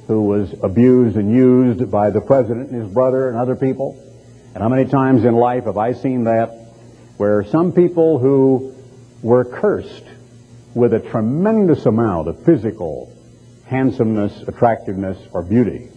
who 0.07 0.23
was 0.23 0.53
abused 0.63 1.17
and 1.17 1.31
used 1.31 1.91
by 1.91 2.09
the 2.09 2.19
president 2.19 2.71
and 2.71 2.81
his 2.81 2.91
brother 2.91 3.29
and 3.29 3.37
other 3.37 3.55
people? 3.55 3.99
And 4.55 4.63
how 4.63 4.69
many 4.69 4.89
times 4.89 5.23
in 5.23 5.35
life 5.35 5.65
have 5.65 5.77
I 5.77 5.93
seen 5.93 6.23
that 6.23 6.62
where 7.17 7.43
some 7.43 7.71
people 7.71 8.19
who 8.19 8.73
were 9.21 9.45
cursed 9.45 10.03
with 10.73 10.93
a 10.93 10.99
tremendous 10.99 11.85
amount 11.85 12.27
of 12.27 12.43
physical 12.43 13.15
handsomeness, 13.65 14.41
attractiveness, 14.47 15.17
or 15.31 15.43
beauty 15.43 15.89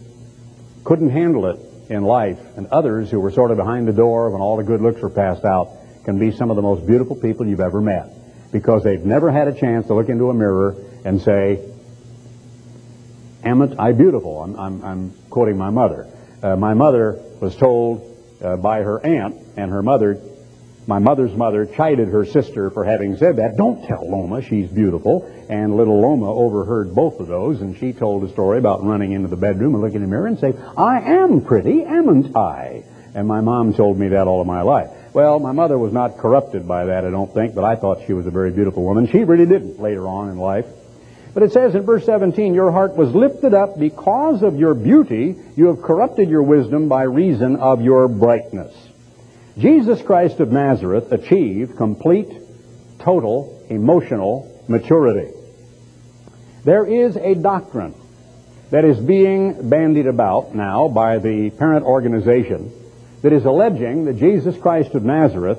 couldn't 0.84 1.10
handle 1.10 1.46
it 1.46 1.58
in 1.88 2.02
life, 2.02 2.38
and 2.56 2.66
others 2.68 3.10
who 3.10 3.20
were 3.20 3.30
sort 3.30 3.50
of 3.50 3.56
behind 3.56 3.88
the 3.88 3.92
door 3.92 4.30
when 4.30 4.40
all 4.40 4.56
the 4.56 4.62
good 4.62 4.80
looks 4.80 5.00
were 5.00 5.10
passed 5.10 5.44
out 5.44 5.70
can 6.04 6.18
be 6.18 6.30
some 6.30 6.50
of 6.50 6.56
the 6.56 6.62
most 6.62 6.86
beautiful 6.86 7.16
people 7.16 7.46
you've 7.46 7.60
ever 7.60 7.80
met 7.80 8.08
because 8.52 8.84
they've 8.84 9.04
never 9.04 9.30
had 9.30 9.48
a 9.48 9.52
chance 9.52 9.86
to 9.86 9.94
look 9.94 10.08
into 10.08 10.30
a 10.30 10.34
mirror 10.34 10.76
and 11.04 11.20
say, 11.20 11.60
Am 13.44 13.78
I 13.78 13.92
beautiful? 13.92 14.42
I'm, 14.42 14.58
I'm, 14.58 14.84
I'm 14.84 15.14
quoting 15.30 15.56
my 15.56 15.70
mother. 15.70 16.08
Uh, 16.42 16.56
my 16.56 16.74
mother 16.74 17.20
was 17.40 17.54
told 17.54 18.16
uh, 18.42 18.56
by 18.56 18.82
her 18.82 19.04
aunt 19.04 19.36
and 19.56 19.70
her 19.70 19.82
mother. 19.82 20.20
My 20.88 21.00
mother's 21.00 21.34
mother 21.34 21.66
chided 21.66 22.08
her 22.08 22.24
sister 22.24 22.70
for 22.70 22.84
having 22.84 23.16
said 23.16 23.36
that. 23.36 23.56
Don't 23.56 23.84
tell 23.88 24.08
Loma 24.08 24.40
she's 24.40 24.68
beautiful. 24.68 25.24
And 25.48 25.76
little 25.76 26.00
Loma 26.00 26.32
overheard 26.32 26.94
both 26.94 27.18
of 27.18 27.26
those, 27.26 27.60
and 27.60 27.76
she 27.76 27.92
told 27.92 28.22
a 28.22 28.32
story 28.32 28.58
about 28.58 28.84
running 28.84 29.10
into 29.10 29.26
the 29.26 29.36
bedroom 29.36 29.74
and 29.74 29.82
looking 29.82 29.96
in 29.96 30.02
the 30.02 30.08
mirror 30.08 30.28
and 30.28 30.38
saying, 30.38 30.56
I 30.76 31.00
am 31.00 31.40
pretty, 31.40 31.82
amn't 31.82 32.36
I? 32.36 32.84
And 33.14 33.26
my 33.26 33.40
mom 33.40 33.74
told 33.74 33.98
me 33.98 34.08
that 34.08 34.28
all 34.28 34.40
of 34.40 34.46
my 34.46 34.62
life. 34.62 34.90
Well, 35.12 35.40
my 35.40 35.52
mother 35.52 35.76
was 35.76 35.92
not 35.92 36.18
corrupted 36.18 36.68
by 36.68 36.84
that, 36.84 37.04
I 37.04 37.10
don't 37.10 37.32
think, 37.32 37.54
but 37.54 37.64
I 37.64 37.74
thought 37.74 38.06
she 38.06 38.12
was 38.12 38.26
a 38.26 38.30
very 38.30 38.52
beautiful 38.52 38.84
woman. 38.84 39.08
She 39.08 39.24
really 39.24 39.46
didn't 39.46 39.80
later 39.80 40.06
on 40.06 40.28
in 40.28 40.38
life. 40.38 40.66
But 41.34 41.42
it 41.42 41.52
says 41.52 41.74
in 41.74 41.82
verse 41.82 42.04
17, 42.06 42.54
Your 42.54 42.70
heart 42.70 42.96
was 42.96 43.12
lifted 43.14 43.54
up 43.54 43.78
because 43.78 44.42
of 44.42 44.56
your 44.56 44.74
beauty. 44.74 45.36
You 45.56 45.66
have 45.66 45.82
corrupted 45.82 46.30
your 46.30 46.42
wisdom 46.42 46.88
by 46.88 47.02
reason 47.02 47.56
of 47.56 47.80
your 47.80 48.06
brightness. 48.08 48.85
Jesus 49.58 50.02
Christ 50.02 50.40
of 50.40 50.52
Nazareth 50.52 51.12
achieved 51.12 51.76
complete, 51.76 52.28
total, 52.98 53.64
emotional 53.70 54.62
maturity. 54.68 55.32
There 56.64 56.84
is 56.84 57.16
a 57.16 57.34
doctrine 57.34 57.94
that 58.70 58.84
is 58.84 58.98
being 58.98 59.70
bandied 59.70 60.06
about 60.06 60.54
now 60.54 60.88
by 60.88 61.18
the 61.18 61.50
parent 61.50 61.86
organization 61.86 62.72
that 63.22 63.32
is 63.32 63.44
alleging 63.44 64.04
that 64.06 64.18
Jesus 64.18 64.56
Christ 64.58 64.94
of 64.94 65.04
Nazareth 65.04 65.58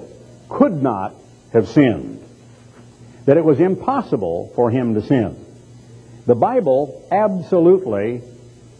could 0.49 0.73
not 0.73 1.15
have 1.53 1.67
sinned, 1.67 2.23
that 3.25 3.37
it 3.37 3.43
was 3.43 3.59
impossible 3.59 4.51
for 4.55 4.69
him 4.69 4.93
to 4.93 5.01
sin. 5.01 5.43
The 6.27 6.35
Bible 6.35 7.07
absolutely 7.11 8.21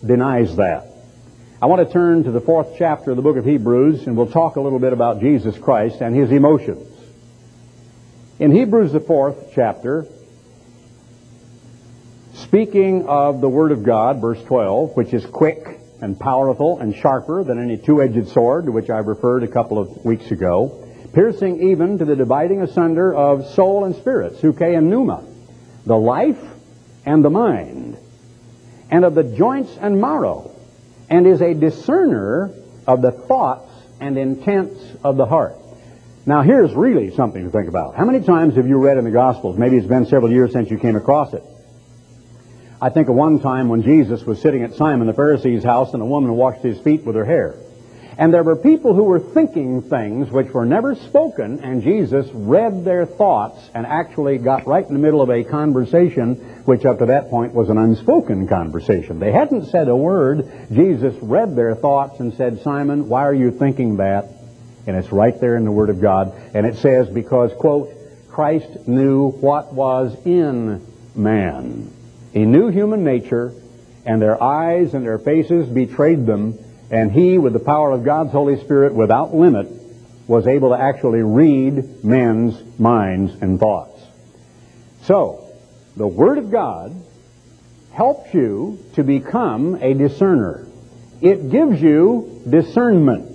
denies 0.06 0.58
that. 0.58 0.97
I 1.60 1.66
want 1.66 1.88
to 1.88 1.92
turn 1.92 2.24
to 2.26 2.30
the 2.30 2.40
fourth 2.40 2.76
chapter 2.78 3.10
of 3.10 3.18
the 3.18 3.24
book 3.24 3.36
of 3.36 3.44
Hebrews, 3.44 4.06
and 4.06 4.16
we'll 4.16 4.30
talk 4.30 4.58
a 4.58 4.62
little 4.62 4.78
bit 4.78 4.94
about 4.94 5.22
Jesus 5.22 5.58
Christ 5.58 6.02
and 6.02 6.16
his 6.16 6.30
emotions. 6.30 6.88
In 8.38 8.52
Hebrews, 8.52 8.92
the 8.92 9.00
fourth 9.00 9.54
chapter, 9.56 10.06
speaking 12.36 13.08
of 13.08 13.42
the 13.42 13.50
Word 13.50 13.72
of 13.72 13.82
God, 13.82 14.22
verse 14.22 14.40
12, 14.44 14.96
which 14.96 15.16
is 15.16 15.26
quick 15.26 15.80
and 16.00 16.20
powerful 16.20 16.78
and 16.78 16.96
sharper 16.96 17.44
than 17.44 17.58
any 17.58 17.78
two-edged 17.78 18.28
sword, 18.28 18.66
to 18.66 18.72
which 18.72 18.92
I 18.92 19.00
referred 19.00 19.42
a 19.42 19.48
couple 19.48 19.80
of 19.80 20.06
weeks 20.06 20.30
ago, 20.30 20.88
piercing 21.14 21.72
even 21.72 21.98
to 21.98 22.06
the 22.06 22.16
dividing 22.16 22.62
asunder 22.62 23.12
of 23.12 23.48
soul 23.56 23.84
and 23.86 23.96
spirit, 23.96 24.38
suke 24.38 24.62
and 24.62 24.92
pneuma, 24.92 25.26
the 25.88 25.98
life 25.98 26.40
and 27.04 27.26
the 27.26 27.32
mind, 27.32 27.98
and 28.92 29.04
of 29.04 29.16
the 29.16 29.24
joints 29.24 29.76
and 29.82 30.00
marrow, 30.00 30.52
and 31.10 31.26
is 31.28 31.42
a 31.42 31.54
discerner 31.54 32.52
of 32.86 33.02
the 33.02 33.12
thoughts 33.12 33.72
and 34.00 34.18
intents 34.18 34.80
of 35.04 35.18
the 35.18 35.26
heart. 35.26 35.56
Now, 36.26 36.42
here's 36.42 36.74
really 36.74 37.16
something 37.16 37.44
to 37.46 37.50
think 37.50 37.70
about. 37.70 37.96
How 37.96 38.06
many 38.06 38.22
times 38.22 38.56
have 38.56 38.68
you 38.68 38.78
read 38.78 38.98
in 38.98 39.06
the 39.06 39.12
Gospels? 39.12 39.58
Maybe 39.58 39.78
it's 39.78 39.88
been 39.88 40.06
several 40.06 40.32
years 40.32 40.52
since 40.52 40.70
you 40.70 40.78
came 40.78 40.96
across 40.96 41.34
it. 41.34 41.44
I 42.82 42.90
think 42.90 43.10
of 43.10 43.16
one 43.16 43.40
time 43.40 43.70
when 43.70 43.82
Jesus 43.82 44.24
was 44.24 44.42
sitting 44.42 44.64
at 44.64 44.76
Simon 44.76 45.08
the 45.08 45.14
Pharisee's 45.14 45.64
house 45.64 45.94
and 45.94 46.02
a 46.02 46.06
woman 46.06 46.34
washed 46.36 46.62
his 46.62 46.80
feet 46.80 47.04
with 47.04 47.16
her 47.16 47.26
hair. 47.26 47.56
And 48.20 48.34
there 48.34 48.44
were 48.44 48.56
people 48.56 48.96
who 48.96 49.04
were 49.04 49.20
thinking 49.20 49.84
things 49.84 50.32
which 50.32 50.52
were 50.52 50.66
never 50.66 50.96
spoken, 50.96 51.60
and 51.64 51.84
Jesus 51.84 52.28
read 52.34 52.84
their 52.84 53.06
thoughts 53.06 53.70
and 53.76 53.86
actually 53.86 54.40
got 54.40 54.66
right 54.66 54.86
in 54.86 54.94
the 54.94 55.00
middle 55.00 55.22
of 55.22 55.30
a 55.30 55.44
conversation 55.44 56.64
which 56.66 56.84
up 56.84 56.98
to 57.00 57.06
that 57.08 57.30
point 57.30 57.54
was 57.54 57.70
an 57.70 57.78
unspoken 57.78 58.48
conversation. 58.48 59.20
They 59.20 59.32
hadn't 59.32 59.68
said 59.68 59.88
a 59.88 59.96
word. 59.96 60.50
Jesus 60.72 61.16
read 61.22 61.56
their 61.56 61.76
thoughts 61.76 62.20
and 62.20 62.34
said, 62.34 62.62
Simon, 62.64 63.08
why 63.08 63.22
are 63.24 63.36
you 63.36 63.52
thinking 63.52 63.98
that? 63.98 64.30
And 64.88 64.96
it's 64.96 65.12
right 65.12 65.40
there 65.40 65.56
in 65.56 65.66
the 65.66 65.72
Word 65.72 65.90
of 65.90 66.02
God. 66.02 66.34
And 66.56 66.66
it 66.66 66.78
says, 66.78 67.10
because, 67.10 67.52
quote, 67.60 67.90
Christ 68.30 68.88
knew 68.88 69.30
what 69.30 69.74
was 69.74 70.16
in 70.26 70.86
man. 71.14 71.94
He 72.34 72.46
knew 72.46 72.70
human 72.70 73.04
nature, 73.04 73.54
and 74.06 74.22
their 74.22 74.42
eyes 74.42 74.94
and 74.94 75.06
their 75.06 75.20
faces 75.20 75.68
betrayed 75.68 76.26
them 76.26 76.58
and 76.90 77.12
he, 77.12 77.38
with 77.38 77.54
the 77.54 77.60
power 77.60 77.92
of 77.92 78.04
God's 78.04 78.32
Holy 78.32 78.60
Spirit 78.62 78.94
without 78.94 79.36
limit, 79.36 79.68
was 80.28 80.48
able 80.48 80.70
to 80.70 80.82
actually 80.82 81.22
read 81.22 82.04
men's 82.04 82.80
minds 82.80 83.34
and 83.42 83.60
thoughts. 83.60 84.02
So, 85.04 85.50
the 85.96 86.08
Word 86.08 86.38
of 86.38 86.52
God 86.52 86.96
helps 87.92 88.34
you 88.34 88.84
to 88.94 89.04
become 89.04 89.76
a 89.82 89.94
discerner. 89.94 90.68
It 91.22 91.50
gives 91.50 91.82
you 91.82 92.42
discernment. 92.48 93.32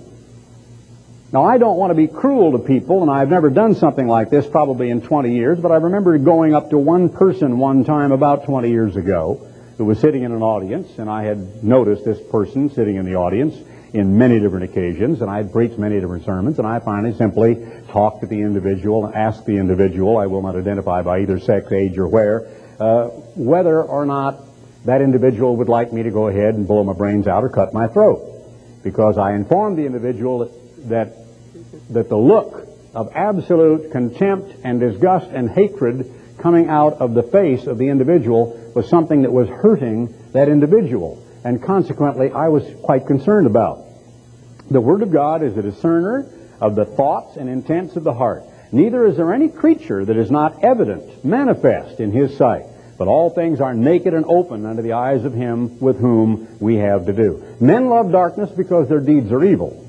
Now, 1.31 1.43
I 1.43 1.57
don't 1.57 1.77
want 1.77 1.91
to 1.91 1.95
be 1.95 2.07
cruel 2.07 2.51
to 2.51 2.59
people, 2.59 3.01
and 3.01 3.09
I've 3.09 3.29
never 3.29 3.49
done 3.49 3.75
something 3.75 4.07
like 4.07 4.29
this 4.29 4.45
probably 4.47 4.89
in 4.91 5.01
20 5.01 5.35
years, 5.35 5.59
but 5.59 5.71
I 5.71 5.77
remember 5.77 6.17
going 6.19 6.53
up 6.53 6.69
to 6.69 6.77
one 6.77 7.09
person 7.09 7.57
one 7.57 7.83
time 7.83 8.11
about 8.11 8.45
20 8.45 8.69
years 8.69 8.95
ago 8.95 9.49
who 9.83 9.87
was 9.87 9.99
sitting 9.99 10.23
in 10.23 10.31
an 10.31 10.41
audience, 10.41 10.97
and 10.97 11.09
I 11.09 11.23
had 11.23 11.61
noticed 11.61 12.05
this 12.05 12.17
person 12.31 12.69
sitting 12.69 12.95
in 12.95 13.03
the 13.03 13.15
audience 13.15 13.53
in 13.91 14.17
many 14.17 14.39
different 14.39 14.63
occasions, 14.63 15.21
and 15.21 15.29
I 15.29 15.35
had 15.35 15.51
preached 15.51 15.77
many 15.77 15.99
different 15.99 16.23
sermons, 16.23 16.57
and 16.57 16.65
I 16.65 16.79
finally 16.79 17.13
simply 17.17 17.67
talked 17.89 18.21
to 18.21 18.27
the 18.27 18.39
individual 18.39 19.05
and 19.05 19.13
asked 19.13 19.45
the 19.45 19.57
individual, 19.57 20.17
I 20.17 20.27
will 20.27 20.41
not 20.41 20.55
identify 20.55 21.01
by 21.01 21.19
either 21.19 21.37
sex, 21.37 21.69
age, 21.73 21.97
or 21.97 22.07
where, 22.07 22.47
uh, 22.79 23.09
whether 23.35 23.83
or 23.83 24.05
not 24.05 24.39
that 24.85 25.01
individual 25.01 25.57
would 25.57 25.67
like 25.67 25.91
me 25.91 26.03
to 26.03 26.11
go 26.11 26.29
ahead 26.29 26.55
and 26.55 26.65
blow 26.65 26.85
my 26.85 26.93
brains 26.93 27.27
out 27.27 27.43
or 27.43 27.49
cut 27.49 27.73
my 27.73 27.87
throat. 27.87 28.21
Because 28.83 29.17
I 29.17 29.33
informed 29.33 29.77
the 29.77 29.85
individual 29.85 30.39
that, 30.39 30.87
that, 30.87 31.13
that 31.89 32.07
the 32.07 32.17
look 32.17 32.69
of 32.95 33.11
absolute 33.13 33.91
contempt 33.91 34.55
and 34.63 34.79
disgust 34.79 35.27
and 35.29 35.49
hatred 35.49 36.09
coming 36.43 36.67
out 36.67 36.99
of 36.99 37.13
the 37.13 37.23
face 37.23 37.67
of 37.67 37.77
the 37.77 37.87
individual 37.87 38.59
was 38.75 38.89
something 38.89 39.21
that 39.21 39.31
was 39.31 39.47
hurting 39.47 40.13
that 40.33 40.49
individual. 40.49 41.25
And 41.45 41.63
consequently, 41.63 42.31
I 42.31 42.49
was 42.49 42.63
quite 42.83 43.07
concerned 43.07 43.47
about. 43.47 43.85
The 44.69 44.81
Word 44.81 45.03
of 45.03 45.11
God 45.11 45.41
is 45.41 45.57
a 45.57 45.61
discerner 45.61 46.29
of 46.59 46.75
the 46.75 46.83
thoughts 46.83 47.37
and 47.37 47.49
intents 47.49 47.95
of 47.95 48.03
the 48.03 48.13
heart. 48.13 48.43
Neither 48.73 49.05
is 49.05 49.15
there 49.15 49.33
any 49.33 49.47
creature 49.47 50.03
that 50.03 50.17
is 50.17 50.29
not 50.29 50.65
evident, 50.65 51.23
manifest 51.23 52.01
in 52.01 52.11
His 52.11 52.35
sight. 52.35 52.65
But 52.97 53.07
all 53.07 53.29
things 53.29 53.61
are 53.61 53.73
naked 53.73 54.13
and 54.13 54.25
open 54.25 54.65
under 54.65 54.81
the 54.81 54.93
eyes 54.93 55.23
of 55.23 55.33
Him 55.33 55.79
with 55.79 55.97
whom 55.97 56.57
we 56.59 56.75
have 56.75 57.05
to 57.05 57.13
do. 57.13 57.41
Men 57.61 57.87
love 57.87 58.11
darkness 58.11 58.51
because 58.51 58.89
their 58.89 58.99
deeds 58.99 59.31
are 59.31 59.43
evil. 59.45 59.82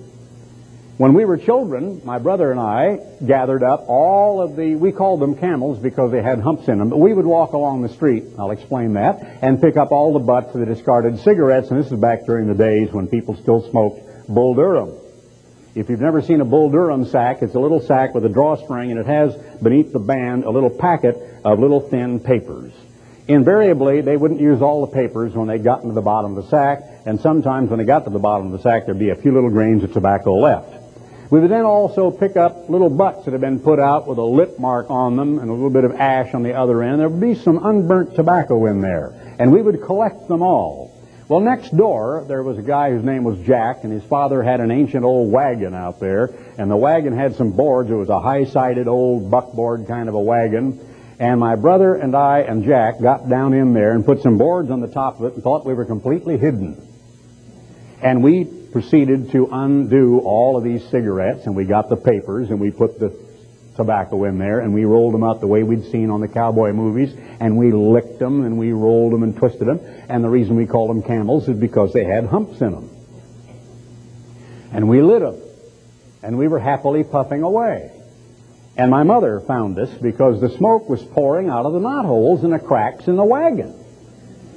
When 0.97 1.13
we 1.15 1.25
were 1.25 1.37
children, 1.37 2.03
my 2.05 2.21
brother 2.21 2.53
and 2.53 2.61
I 2.61 3.01
gathered 3.27 3.65
up 3.65 3.87
all 3.89 4.41
of 4.41 4.55
the, 4.55 4.77
we 4.77 4.93
called 4.93 5.19
them 5.19 5.35
camels 5.35 5.81
because 5.81 6.13
they 6.13 6.23
had 6.23 6.39
humps 6.39 6.69
in 6.69 6.79
them, 6.79 6.89
but 6.89 7.01
we 7.01 7.13
would 7.13 7.27
walk 7.27 7.53
along 7.53 7.83
the 7.83 7.89
street, 7.89 8.23
I'll 8.39 8.53
explain 8.53 8.93
that, 8.93 9.41
and 9.43 9.61
pick 9.61 9.77
up 9.77 9.91
all 9.91 10.13
the 10.13 10.21
butts 10.21 10.55
of 10.55 10.61
the 10.61 10.67
discarded 10.67 11.19
cigarettes, 11.19 11.69
and 11.73 11.83
this 11.83 11.91
is 11.91 11.99
back 11.99 12.27
during 12.27 12.47
the 12.47 12.55
days 12.55 12.93
when 12.93 13.09
people 13.09 13.35
still 13.35 13.69
smoked 13.71 14.29
Bull 14.29 14.55
Durham. 14.55 14.93
If 15.75 15.91
you've 15.91 16.01
never 16.01 16.23
seen 16.23 16.41
a 16.41 16.45
Bull 16.45 16.71
Durham 16.71 17.07
sack, 17.07 17.43
it's 17.43 17.57
a 17.57 17.59
little 17.61 17.81
sack 17.81 18.15
with 18.15 18.25
a 18.25 18.29
drawstring, 18.29 18.93
and 18.93 19.01
it 19.01 19.07
has 19.07 19.35
beneath 19.61 19.93
the 19.93 19.99
band 19.99 20.45
a 20.45 20.51
little 20.51 20.71
packet 20.71 21.17
of 21.45 21.59
little 21.59 21.81
thin 21.81 22.21
papers. 22.21 22.73
Invariably, 23.27 24.01
they 24.01 24.17
wouldn't 24.17 24.41
use 24.41 24.63
all 24.63 24.87
the 24.87 24.93
papers 24.93 25.35
when 25.35 25.49
they 25.49 25.59
got 25.59 25.83
into 25.83 25.95
the 25.95 26.03
bottom 26.03 26.37
of 26.37 26.45
the 26.45 26.51
sack, 26.51 26.83
and 27.05 27.21
sometimes 27.21 27.71
when 27.71 27.81
they 27.81 27.85
got 27.85 28.05
to 28.05 28.11
the 28.11 28.21
bottom 28.21 28.47
of 28.47 28.53
the 28.53 28.61
sack, 28.61 28.87
there'd 28.87 28.97
be 28.97 29.11
a 29.11 29.17
few 29.17 29.33
little 29.33 29.51
grains 29.51 29.83
of 29.83 29.93
tobacco 29.93 30.37
left. 30.37 30.84
We 31.35 31.41
would 31.41 31.51
then 31.51 31.65
also 31.65 32.13
pick 32.13 32.37
up 32.37 32.71
little 32.71 32.89
butts 32.89 33.25
that 33.25 33.33
had 33.33 33.41
been 33.41 33.59
put 33.59 33.81
out 33.81 34.07
with 34.07 34.19
a 34.19 34.23
lip 34.23 34.61
mark 34.61 34.89
on 34.89 35.17
them 35.17 35.41
and 35.41 35.51
a 35.51 35.53
little 35.53 35.69
bit 35.69 35.83
of 35.83 35.91
ash 35.91 36.33
on 36.33 36.45
the 36.45 36.55
other 36.55 36.81
end. 36.81 37.01
There 37.01 37.09
would 37.09 37.21
be 37.21 37.35
some 37.35 37.67
unburnt 37.67 38.15
tobacco 38.15 38.67
in 38.67 38.81
there, 38.81 39.13
and 39.41 39.51
we 39.51 39.61
would 39.61 39.83
collect 39.83 40.29
them 40.29 40.43
all. 40.43 40.97
Well, 41.27 41.41
next 41.41 41.77
door, 41.77 42.25
there 42.29 42.45
was 42.45 42.57
a 42.59 42.63
guy 42.63 42.91
whose 42.91 43.03
name 43.03 43.25
was 43.25 43.37
Jack, 43.41 43.83
and 43.83 43.93
his 43.93 44.05
father 44.05 44.45
had 44.45 44.61
an 44.61 44.71
ancient 44.71 45.05
old 45.05 45.33
wagon 45.33 45.75
out 45.75 45.99
there, 45.99 46.33
and 46.57 46.71
the 46.71 46.77
wagon 46.77 47.13
had 47.13 47.35
some 47.35 47.51
boards. 47.51 47.91
It 47.91 47.95
was 47.95 48.11
a 48.11 48.21
high-sided 48.21 48.87
old 48.87 49.29
buckboard 49.29 49.89
kind 49.89 50.09
of 50.09 50.15
a 50.15 50.21
wagon, 50.21 50.79
and 51.19 51.41
my 51.41 51.57
brother 51.57 51.97
and 51.97 52.15
I 52.15 52.43
and 52.43 52.63
Jack 52.63 53.01
got 53.01 53.29
down 53.29 53.55
in 53.55 53.75
there 53.75 53.91
and 53.91 54.07
put 54.07 54.23
some 54.23 54.39
boards 54.39 54.71
on 54.71 54.81
the 54.81 54.87
top 54.87 55.19
of 55.19 55.25
it 55.27 55.35
and 55.35 55.43
thought 55.43 55.67
we 55.67 55.75
were 55.75 55.85
completely 55.85 56.39
hidden. 56.39 56.81
And 58.01 58.23
we 58.23 58.45
proceeded 58.75 59.31
to 59.31 59.49
undo 59.53 60.19
all 60.19 60.57
of 60.57 60.65
these 60.65 60.85
cigarettes, 60.91 61.47
and 61.47 61.55
we 61.55 61.65
got 61.65 61.89
the 61.89 61.97
papers, 61.97 62.51
and 62.51 62.59
we 62.59 62.73
put 62.73 62.99
the 62.99 63.17
tobacco 63.77 64.25
in 64.25 64.37
there, 64.37 64.59
and 64.59 64.75
we 64.75 64.85
rolled 64.85 65.15
them 65.15 65.23
out 65.23 65.39
the 65.41 65.47
way 65.47 65.63
we'd 65.63 65.85
seen 65.93 66.11
on 66.11 66.21
the 66.21 66.27
cowboy 66.27 66.73
movies, 66.73 67.15
and 67.39 67.57
we 67.57 67.71
licked 67.71 68.19
them, 68.19 68.45
and 68.45 68.59
we 68.59 68.73
rolled 68.73 69.13
them 69.13 69.23
and 69.23 69.37
twisted 69.37 69.69
them. 69.69 69.79
And 70.09 70.25
the 70.25 70.29
reason 70.29 70.57
we 70.57 70.67
called 70.67 70.91
them 70.91 71.05
camels 71.05 71.49
is 71.49 71.57
because 71.57 71.93
they 71.93 72.03
had 72.03 72.27
humps 72.27 72.61
in 72.61 72.73
them. 72.73 72.91
And 74.73 74.89
we 74.89 75.03
lit 75.03 75.21
them, 75.21 75.41
and 76.25 76.37
we 76.37 76.49
were 76.49 76.59
happily 76.59 77.05
puffing 77.05 77.45
away. 77.45 77.93
And 78.77 78.91
my 78.91 79.05
mother 79.05 79.39
found 79.39 79.79
us 79.79 79.97
because 80.03 80.41
the 80.41 80.51
smoke 80.51 80.89
was 80.89 81.01
pouring 81.01 81.49
out 81.49 81.65
of 81.65 81.75
the 81.75 81.79
knot 81.79 82.07
holes 82.07 82.43
and 82.43 82.53
the 82.53 82.59
cracks 82.59 83.07
in 83.07 83.15
the 83.15 83.25
wagon. 83.25 83.73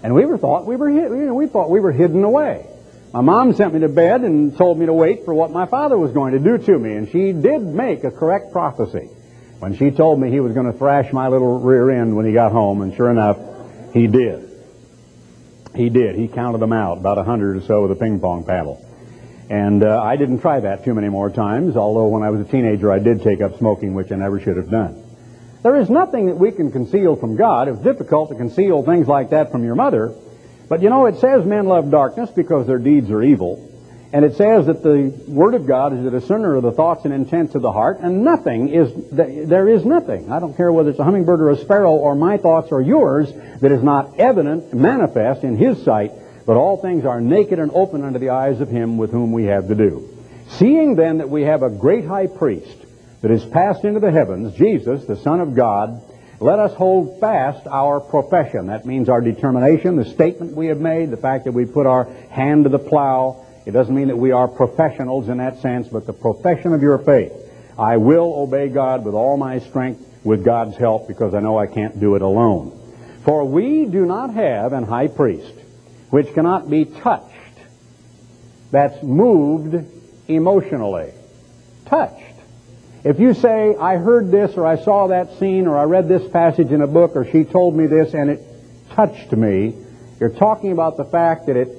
And 0.01 0.15
we 0.15 0.25
were 0.25 0.39
thought 0.39 0.65
we 0.65 0.75
were 0.75 0.89
hid, 0.89 1.11
you 1.11 1.25
know, 1.27 1.35
we 1.35 1.45
thought 1.45 1.69
we 1.69 1.79
were 1.79 1.91
hidden 1.91 2.23
away. 2.23 2.65
My 3.13 3.21
mom 3.21 3.53
sent 3.53 3.73
me 3.73 3.79
to 3.81 3.89
bed 3.89 4.21
and 4.21 4.55
told 4.57 4.77
me 4.77 4.85
to 4.85 4.93
wait 4.93 5.23
for 5.23 5.33
what 5.33 5.51
my 5.51 5.65
father 5.65 5.97
was 5.97 6.11
going 6.11 6.33
to 6.33 6.39
do 6.39 6.57
to 6.57 6.77
me, 6.77 6.93
and 6.93 7.09
she 7.09 7.31
did 7.31 7.61
make 7.61 8.03
a 8.03 8.11
correct 8.11 8.51
prophecy 8.51 9.09
when 9.59 9.75
she 9.75 9.91
told 9.91 10.19
me 10.19 10.29
he 10.29 10.39
was 10.39 10.53
going 10.53 10.71
to 10.71 10.77
thrash 10.77 11.11
my 11.13 11.27
little 11.29 11.59
rear 11.59 11.89
end 11.89 12.15
when 12.15 12.25
he 12.25 12.33
got 12.33 12.51
home, 12.51 12.81
and 12.81 12.95
sure 12.95 13.09
enough, 13.09 13.37
he 13.93 14.07
did. 14.07 14.49
He 15.73 15.89
did. 15.89 16.15
He 16.15 16.27
counted 16.27 16.59
them 16.59 16.73
out, 16.73 16.97
about 16.97 17.17
a 17.17 17.23
hundred 17.23 17.57
or 17.57 17.61
so 17.61 17.83
with 17.83 17.91
a 17.91 17.95
ping 17.95 18.19
pong 18.19 18.43
paddle. 18.43 18.83
And 19.49 19.83
uh, 19.83 20.01
I 20.01 20.17
didn't 20.17 20.41
try 20.41 20.59
that 20.59 20.83
too 20.83 20.93
many 20.93 21.07
more 21.07 21.29
times, 21.29 21.77
although 21.77 22.07
when 22.07 22.23
I 22.23 22.29
was 22.29 22.41
a 22.41 22.51
teenager 22.51 22.91
I 22.91 22.99
did 22.99 23.23
take 23.23 23.41
up 23.41 23.57
smoking, 23.57 23.93
which 23.93 24.11
I 24.11 24.15
never 24.15 24.39
should 24.41 24.57
have 24.57 24.69
done. 24.69 25.03
There 25.63 25.77
is 25.77 25.89
nothing 25.89 26.27
that 26.27 26.35
we 26.35 26.51
can 26.51 26.71
conceal 26.71 27.15
from 27.15 27.35
God. 27.37 27.67
It's 27.69 27.79
difficult 27.79 28.29
to 28.29 28.35
conceal 28.35 28.83
things 28.83 29.07
like 29.07 29.29
that 29.29 29.51
from 29.51 29.63
your 29.63 29.75
mother. 29.75 30.13
But 30.69 30.81
you 30.81 30.89
know, 30.89 31.05
it 31.05 31.17
says 31.17 31.45
men 31.45 31.65
love 31.65 31.89
darkness 31.89 32.29
because 32.31 32.67
their 32.67 32.79
deeds 32.79 33.09
are 33.09 33.23
evil. 33.23 33.63
And 34.13 34.23
it 34.23 34.35
says 34.35 34.67
that 34.67 34.83
the 34.83 35.13
Word 35.27 35.53
of 35.53 35.67
God 35.67 35.93
is 35.93 36.03
the 36.03 36.11
discerner 36.11 36.55
of 36.55 36.63
the 36.63 36.71
thoughts 36.71 37.03
and 37.03 37.13
intents 37.13 37.55
of 37.55 37.61
the 37.61 37.71
heart, 37.71 37.99
and 37.99 38.23
nothing 38.23 38.69
is, 38.69 38.91
there 39.11 39.67
is 39.67 39.83
nothing. 39.83 40.31
I 40.31 40.39
don't 40.39 40.55
care 40.55 40.71
whether 40.71 40.89
it's 40.89 40.99
a 40.99 41.03
hummingbird 41.03 41.41
or 41.41 41.49
a 41.49 41.57
sparrow 41.57 41.91
or 41.91 42.15
my 42.15 42.37
thoughts 42.37 42.71
or 42.71 42.81
yours 42.81 43.31
that 43.59 43.71
is 43.71 43.83
not 43.83 44.17
evident, 44.17 44.73
manifest 44.73 45.43
in 45.43 45.57
His 45.57 45.83
sight 45.83 46.11
but 46.47 46.55
all 46.55 46.77
things 46.77 47.03
are 47.03 47.19
naked 47.19 47.59
and 47.59 47.71
open 47.73 48.05
unto 48.05 48.19
the 48.19 48.29
eyes 48.29 48.61
of 48.61 48.69
him 48.69 48.97
with 48.97 49.11
whom 49.11 49.33
we 49.33 49.43
have 49.43 49.67
to 49.67 49.75
do. 49.75 50.17
Seeing 50.51 50.95
then 50.95 51.17
that 51.17 51.29
we 51.29 51.41
have 51.43 51.61
a 51.61 51.69
great 51.69 52.05
high 52.05 52.27
priest 52.27 52.77
that 53.21 53.31
is 53.31 53.43
passed 53.43 53.83
into 53.83 53.99
the 53.99 54.11
heavens, 54.11 54.55
Jesus, 54.55 55.03
the 55.03 55.17
Son 55.17 55.41
of 55.41 55.53
God, 55.53 56.01
let 56.39 56.59
us 56.59 56.73
hold 56.75 57.19
fast 57.19 57.65
our 57.67 57.99
profession. 57.99 58.67
That 58.67 58.85
means 58.85 59.09
our 59.09 59.21
determination, 59.21 59.95
the 59.95 60.05
statement 60.05 60.55
we 60.55 60.67
have 60.67 60.79
made, 60.79 61.09
the 61.09 61.17
fact 61.17 61.45
that 61.45 61.53
we 61.53 61.65
put 61.65 61.87
our 61.87 62.05
hand 62.29 62.65
to 62.65 62.69
the 62.69 62.79
plow. 62.79 63.45
It 63.65 63.71
doesn't 63.71 63.93
mean 63.93 64.09
that 64.09 64.17
we 64.17 64.31
are 64.31 64.47
professionals 64.47 65.29
in 65.29 65.37
that 65.37 65.61
sense, 65.61 65.87
but 65.87 66.05
the 66.05 66.13
profession 66.13 66.73
of 66.73 66.81
your 66.81 66.99
faith. 66.99 67.33
I 67.77 67.97
will 67.97 68.33
obey 68.35 68.69
God 68.69 69.03
with 69.03 69.15
all 69.15 69.37
my 69.37 69.59
strength 69.59 70.03
with 70.23 70.43
God's 70.43 70.77
help 70.77 71.07
because 71.07 71.33
I 71.33 71.39
know 71.39 71.57
I 71.57 71.67
can't 71.67 71.99
do 71.99 72.15
it 72.15 72.21
alone. 72.21 72.73
For 73.23 73.45
we 73.45 73.85
do 73.85 74.05
not 74.05 74.33
have 74.33 74.73
an 74.73 74.83
high 74.83 75.07
priest 75.07 75.53
which 76.09 76.33
cannot 76.33 76.69
be 76.69 76.85
touched, 76.85 77.33
that's 78.71 79.01
moved 79.03 79.75
emotionally. 80.27 81.11
Touched. 81.85 82.26
If 83.03 83.19
you 83.19 83.33
say, 83.33 83.75
I 83.75 83.97
heard 83.97 84.31
this, 84.31 84.57
or 84.57 84.65
I 84.65 84.77
saw 84.77 85.07
that 85.07 85.37
scene, 85.39 85.67
or 85.67 85.77
I 85.77 85.83
read 85.83 86.07
this 86.07 86.27
passage 86.29 86.71
in 86.71 86.81
a 86.81 86.87
book, 86.87 87.15
or 87.15 87.25
she 87.25 87.43
told 87.43 87.75
me 87.75 87.85
this, 87.87 88.13
and 88.13 88.29
it 88.29 88.43
touched 88.91 89.31
me, 89.31 89.75
you're 90.19 90.29
talking 90.29 90.71
about 90.71 90.97
the 90.97 91.05
fact 91.05 91.45
that 91.45 91.55
it 91.55 91.69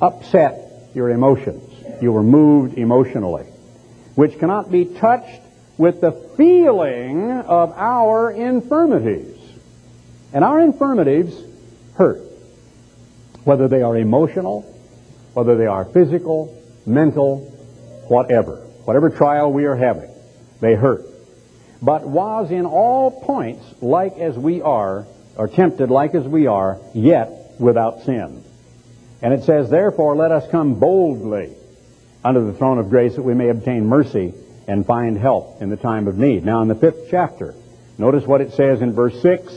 upset 0.00 0.90
your 0.94 1.10
emotions. 1.10 1.62
You 2.00 2.12
were 2.12 2.22
moved 2.22 2.78
emotionally. 2.78 3.44
Which 4.14 4.38
cannot 4.38 4.70
be 4.70 4.86
touched 4.86 5.42
with 5.76 6.00
the 6.00 6.12
feeling 6.36 7.30
of 7.30 7.72
our 7.76 8.30
infirmities. 8.30 9.38
And 10.32 10.42
our 10.42 10.60
infirmities 10.60 11.38
hurt 11.96 12.22
whether 13.44 13.68
they 13.68 13.82
are 13.82 13.96
emotional, 13.96 14.62
whether 15.34 15.56
they 15.56 15.66
are 15.66 15.84
physical, 15.84 16.60
mental, 16.86 17.40
whatever. 18.08 18.56
Whatever 18.84 19.10
trial 19.10 19.52
we 19.52 19.64
are 19.64 19.76
having, 19.76 20.10
they 20.60 20.74
hurt. 20.74 21.04
But 21.82 22.06
was 22.06 22.50
in 22.50 22.66
all 22.66 23.10
points 23.10 23.64
like 23.80 24.18
as 24.18 24.36
we 24.36 24.62
are, 24.62 25.06
or 25.36 25.48
tempted 25.48 25.90
like 25.90 26.14
as 26.14 26.24
we 26.24 26.46
are, 26.46 26.78
yet 26.94 27.30
without 27.58 28.04
sin. 28.04 28.42
And 29.22 29.34
it 29.34 29.44
says, 29.44 29.70
Therefore 29.70 30.16
let 30.16 30.32
us 30.32 30.50
come 30.50 30.74
boldly 30.78 31.54
under 32.24 32.44
the 32.44 32.52
throne 32.54 32.78
of 32.78 32.90
grace 32.90 33.16
that 33.16 33.22
we 33.22 33.34
may 33.34 33.48
obtain 33.48 33.86
mercy 33.86 34.34
and 34.66 34.84
find 34.84 35.16
help 35.16 35.62
in 35.62 35.68
the 35.68 35.76
time 35.76 36.08
of 36.08 36.18
need. 36.18 36.44
Now 36.44 36.62
in 36.62 36.68
the 36.68 36.74
fifth 36.74 37.08
chapter, 37.10 37.54
notice 37.98 38.26
what 38.26 38.40
it 38.40 38.52
says 38.54 38.82
in 38.82 38.92
verse 38.92 39.20
6. 39.22 39.52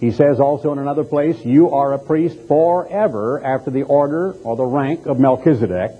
He 0.00 0.12
says 0.12 0.38
also 0.38 0.72
in 0.72 0.78
another 0.78 1.02
place, 1.02 1.44
You 1.44 1.70
are 1.70 1.92
a 1.92 1.98
priest 1.98 2.38
forever 2.46 3.42
after 3.42 3.70
the 3.70 3.82
order 3.82 4.32
or 4.44 4.56
the 4.56 4.64
rank 4.64 5.06
of 5.06 5.18
Melchizedek, 5.18 5.92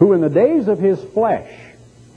who 0.00 0.12
in 0.12 0.20
the 0.20 0.28
days 0.28 0.66
of 0.66 0.80
his 0.80 1.00
flesh, 1.14 1.50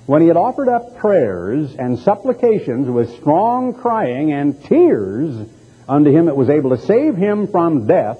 when 0.05 0.21
he 0.21 0.27
had 0.27 0.37
offered 0.37 0.67
up 0.67 0.97
prayers 0.97 1.75
and 1.75 1.99
supplications 1.99 2.89
with 2.89 3.15
strong 3.19 3.73
crying 3.73 4.31
and 4.31 4.63
tears 4.63 5.47
unto 5.87 6.11
him 6.11 6.25
that 6.25 6.37
was 6.37 6.49
able 6.49 6.71
to 6.71 6.77
save 6.85 7.15
him 7.15 7.47
from 7.47 7.87
death, 7.87 8.19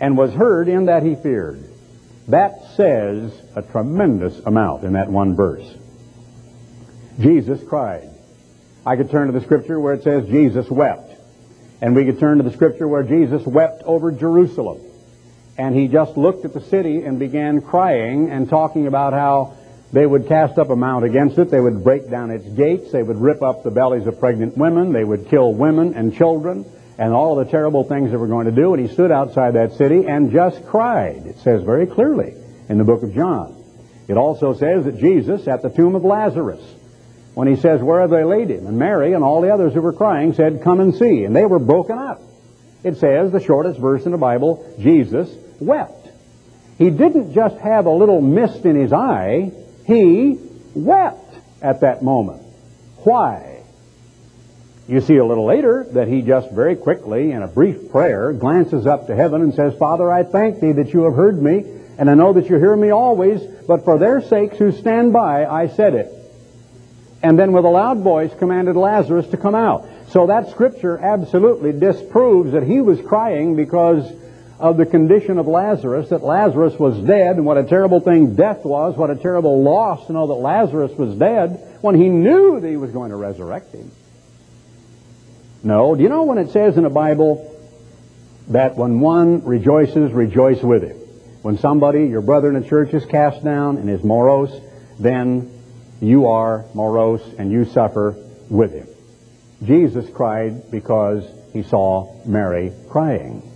and 0.00 0.16
was 0.16 0.32
heard 0.32 0.68
in 0.68 0.86
that 0.86 1.02
he 1.02 1.14
feared. 1.14 1.62
That 2.28 2.72
says 2.76 3.32
a 3.54 3.62
tremendous 3.62 4.38
amount 4.40 4.84
in 4.84 4.94
that 4.94 5.10
one 5.10 5.36
verse. 5.36 5.66
Jesus 7.18 7.60
cried. 7.68 8.08
I 8.86 8.96
could 8.96 9.10
turn 9.10 9.26
to 9.26 9.38
the 9.38 9.44
scripture 9.44 9.78
where 9.78 9.94
it 9.94 10.04
says 10.04 10.26
Jesus 10.26 10.70
wept. 10.70 11.12
And 11.82 11.94
we 11.94 12.04
could 12.04 12.18
turn 12.18 12.38
to 12.38 12.44
the 12.44 12.52
scripture 12.52 12.88
where 12.88 13.02
Jesus 13.02 13.44
wept 13.46 13.82
over 13.82 14.10
Jerusalem. 14.12 14.80
And 15.58 15.74
he 15.74 15.88
just 15.88 16.16
looked 16.16 16.44
at 16.44 16.54
the 16.54 16.62
city 16.62 17.04
and 17.04 17.18
began 17.18 17.60
crying 17.60 18.30
and 18.30 18.48
talking 18.48 18.86
about 18.86 19.12
how 19.12 19.56
they 19.92 20.06
would 20.06 20.28
cast 20.28 20.58
up 20.58 20.70
a 20.70 20.76
mount 20.76 21.04
against 21.04 21.38
it. 21.38 21.50
They 21.50 21.60
would 21.60 21.82
break 21.82 22.08
down 22.10 22.30
its 22.30 22.46
gates. 22.46 22.92
They 22.92 23.02
would 23.02 23.18
rip 23.18 23.42
up 23.42 23.62
the 23.62 23.70
bellies 23.70 24.06
of 24.06 24.20
pregnant 24.20 24.56
women. 24.56 24.92
They 24.92 25.04
would 25.04 25.28
kill 25.28 25.52
women 25.52 25.94
and 25.94 26.14
children 26.14 26.64
and 26.98 27.12
all 27.12 27.34
the 27.36 27.44
terrible 27.44 27.84
things 27.84 28.10
they 28.10 28.16
were 28.16 28.28
going 28.28 28.46
to 28.46 28.52
do. 28.52 28.74
And 28.74 28.86
he 28.86 28.92
stood 28.92 29.10
outside 29.10 29.54
that 29.54 29.72
city 29.72 30.06
and 30.06 30.30
just 30.30 30.64
cried. 30.66 31.26
It 31.26 31.38
says 31.38 31.62
very 31.62 31.86
clearly 31.86 32.34
in 32.68 32.78
the 32.78 32.84
book 32.84 33.02
of 33.02 33.14
John. 33.14 33.56
It 34.06 34.16
also 34.16 34.54
says 34.54 34.84
that 34.84 34.98
Jesus, 34.98 35.48
at 35.48 35.62
the 35.62 35.70
tomb 35.70 35.94
of 35.94 36.04
Lazarus, 36.04 36.62
when 37.34 37.48
he 37.48 37.56
says, 37.56 37.80
Where 37.80 38.00
have 38.00 38.10
they 38.10 38.24
laid 38.24 38.50
him? 38.50 38.66
And 38.66 38.78
Mary 38.78 39.12
and 39.12 39.24
all 39.24 39.40
the 39.40 39.52
others 39.52 39.72
who 39.72 39.80
were 39.80 39.92
crying 39.92 40.34
said, 40.34 40.62
Come 40.62 40.80
and 40.80 40.94
see. 40.94 41.24
And 41.24 41.34
they 41.34 41.46
were 41.46 41.58
broken 41.58 41.98
up. 41.98 42.20
It 42.82 42.96
says, 42.96 43.30
the 43.30 43.40
shortest 43.40 43.78
verse 43.78 44.06
in 44.06 44.12
the 44.12 44.18
Bible, 44.18 44.74
Jesus 44.78 45.30
wept. 45.60 46.08
He 46.78 46.90
didn't 46.90 47.34
just 47.34 47.58
have 47.58 47.86
a 47.86 47.90
little 47.90 48.22
mist 48.22 48.64
in 48.64 48.74
his 48.74 48.92
eye, 48.92 49.52
he 49.90 50.38
wept 50.74 51.34
at 51.60 51.80
that 51.80 52.02
moment. 52.02 52.42
Why? 52.98 53.62
You 54.88 55.00
see 55.00 55.16
a 55.16 55.24
little 55.24 55.44
later 55.44 55.84
that 55.92 56.08
he 56.08 56.22
just 56.22 56.50
very 56.50 56.76
quickly, 56.76 57.32
in 57.32 57.42
a 57.42 57.48
brief 57.48 57.90
prayer, 57.90 58.32
glances 58.32 58.86
up 58.86 59.06
to 59.06 59.14
heaven 59.14 59.42
and 59.42 59.54
says, 59.54 59.74
Father, 59.78 60.10
I 60.10 60.24
thank 60.24 60.60
thee 60.60 60.72
that 60.72 60.92
you 60.92 61.04
have 61.04 61.14
heard 61.14 61.40
me, 61.40 61.64
and 61.98 62.10
I 62.10 62.14
know 62.14 62.32
that 62.32 62.48
you 62.48 62.56
hear 62.56 62.74
me 62.74 62.90
always, 62.90 63.42
but 63.66 63.84
for 63.84 63.98
their 63.98 64.20
sakes 64.20 64.58
who 64.58 64.72
stand 64.72 65.12
by, 65.12 65.46
I 65.46 65.68
said 65.68 65.94
it 65.94 66.12
and 67.22 67.38
then 67.38 67.52
with 67.52 67.64
a 67.64 67.68
loud 67.68 67.98
voice 67.98 68.32
commanded 68.38 68.76
Lazarus 68.76 69.26
to 69.28 69.36
come 69.36 69.54
out. 69.54 69.86
So 70.08 70.26
that 70.26 70.50
scripture 70.50 70.98
absolutely 70.98 71.72
disproves 71.72 72.52
that 72.52 72.62
he 72.62 72.80
was 72.80 73.00
crying 73.00 73.56
because 73.56 74.10
of 74.60 74.76
the 74.76 74.86
condition 74.86 75.38
of 75.38 75.46
Lazarus, 75.46 76.10
that 76.10 76.22
Lazarus 76.22 76.78
was 76.78 76.96
dead, 77.06 77.36
and 77.36 77.46
what 77.46 77.56
a 77.56 77.64
terrible 77.64 78.00
thing 78.00 78.34
death 78.34 78.64
was, 78.64 78.96
what 78.96 79.10
a 79.10 79.16
terrible 79.16 79.62
loss 79.62 80.06
to 80.06 80.12
know 80.12 80.26
that 80.26 80.34
Lazarus 80.34 80.92
was 80.92 81.14
dead, 81.16 81.78
when 81.80 81.94
he 81.94 82.08
knew 82.08 82.60
that 82.60 82.68
he 82.68 82.76
was 82.76 82.90
going 82.90 83.10
to 83.10 83.16
resurrect 83.16 83.74
him. 83.74 83.90
No, 85.62 85.94
do 85.94 86.02
you 86.02 86.08
know 86.08 86.24
when 86.24 86.38
it 86.38 86.50
says 86.50 86.76
in 86.76 86.84
the 86.84 86.90
Bible 86.90 87.46
that 88.48 88.76
when 88.76 89.00
one 89.00 89.44
rejoices, 89.44 90.12
rejoice 90.12 90.62
with 90.62 90.82
him. 90.82 90.96
When 91.42 91.56
somebody, 91.58 92.06
your 92.06 92.20
brother 92.20 92.48
in 92.48 92.60
the 92.62 92.68
church, 92.68 92.92
is 92.92 93.04
cast 93.06 93.42
down 93.42 93.78
and 93.78 93.88
is 93.88 94.04
morose, 94.04 94.52
then 94.98 95.50
you 96.00 96.26
are 96.26 96.66
morose 96.74 97.22
and 97.38 97.50
you 97.50 97.64
suffer 97.64 98.14
with 98.50 98.72
him. 98.72 98.88
Jesus 99.64 100.08
cried 100.10 100.70
because 100.70 101.24
he 101.52 101.62
saw 101.62 102.14
Mary 102.26 102.72
crying. 102.88 103.49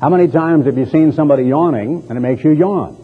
How 0.00 0.10
many 0.10 0.28
times 0.28 0.66
have 0.66 0.76
you 0.76 0.84
seen 0.86 1.12
somebody 1.12 1.44
yawning 1.44 2.06
and 2.08 2.18
it 2.18 2.20
makes 2.20 2.44
you 2.44 2.50
yawn? 2.50 3.02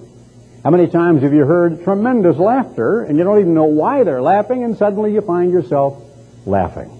How 0.62 0.70
many 0.70 0.88
times 0.88 1.22
have 1.22 1.32
you 1.32 1.46
heard 1.46 1.84
tremendous 1.84 2.36
laughter 2.36 3.02
and 3.02 3.16
you 3.16 3.24
don't 3.24 3.40
even 3.40 3.54
know 3.54 3.64
why 3.64 4.04
they're 4.04 4.20
laughing 4.20 4.62
and 4.62 4.76
suddenly 4.76 5.14
you 5.14 5.22
find 5.22 5.50
yourself 5.50 6.02
laughing? 6.44 6.90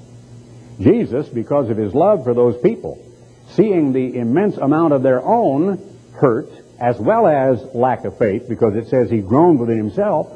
Jesus, 0.80 1.28
because 1.28 1.68
of 1.68 1.76
his 1.76 1.94
love 1.94 2.24
for 2.24 2.32
those 2.32 2.56
people, 2.62 3.04
seeing 3.50 3.92
the 3.92 4.16
immense 4.16 4.56
amount 4.56 4.94
of 4.94 5.02
their 5.02 5.22
own 5.22 5.78
hurt 6.14 6.48
as 6.80 6.98
well 6.98 7.26
as 7.26 7.62
lack 7.74 8.04
of 8.06 8.18
faith, 8.18 8.48
because 8.48 8.74
it 8.74 8.88
says 8.88 9.10
he 9.10 9.20
groaned 9.20 9.60
within 9.60 9.76
himself, 9.76 10.32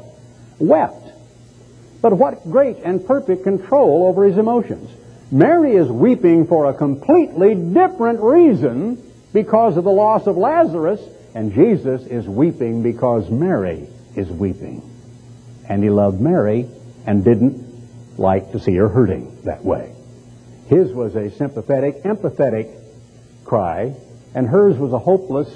wept. 0.59 1.11
But 2.01 2.13
what 2.13 2.43
great 2.43 2.77
and 2.77 3.05
perfect 3.05 3.43
control 3.43 4.07
over 4.07 4.23
his 4.23 4.37
emotions. 4.37 4.89
Mary 5.31 5.75
is 5.75 5.89
weeping 5.89 6.47
for 6.47 6.69
a 6.69 6.73
completely 6.73 7.55
different 7.55 8.21
reason 8.21 9.03
because 9.33 9.77
of 9.77 9.83
the 9.83 9.91
loss 9.91 10.27
of 10.27 10.37
Lazarus, 10.37 11.01
and 11.35 11.53
Jesus 11.53 12.03
is 12.03 12.27
weeping 12.27 12.81
because 12.83 13.29
Mary 13.29 13.87
is 14.15 14.27
weeping. 14.29 14.81
And 15.69 15.83
he 15.83 15.89
loved 15.89 16.19
Mary 16.19 16.67
and 17.05 17.23
didn't 17.23 18.17
like 18.17 18.51
to 18.53 18.59
see 18.59 18.75
her 18.75 18.87
hurting 18.87 19.41
that 19.43 19.63
way. 19.63 19.93
His 20.67 20.91
was 20.91 21.15
a 21.15 21.29
sympathetic, 21.31 22.03
empathetic 22.03 22.75
cry, 23.45 23.95
and 24.33 24.47
hers 24.47 24.77
was 24.77 24.93
a 24.93 24.99
hopeless, 24.99 25.49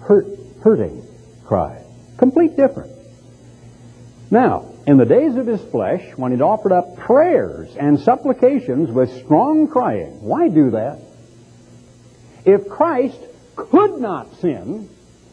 hurt, 0.00 0.26
hurting 0.62 1.04
cry. 1.44 1.82
Complete 2.18 2.56
difference. 2.56 2.92
Now, 4.30 4.72
in 4.86 4.96
the 4.96 5.04
days 5.04 5.36
of 5.36 5.46
his 5.46 5.60
flesh, 5.60 6.02
when 6.16 6.32
he'd 6.32 6.40
offered 6.40 6.72
up 6.72 6.96
prayers 6.96 7.74
and 7.76 8.00
supplications 8.00 8.90
with 8.90 9.24
strong 9.24 9.68
crying, 9.68 10.22
why 10.22 10.48
do 10.48 10.70
that? 10.70 10.98
If 12.44 12.68
Christ 12.68 13.18
could 13.56 14.00
not 14.00 14.40
sin, 14.40 14.88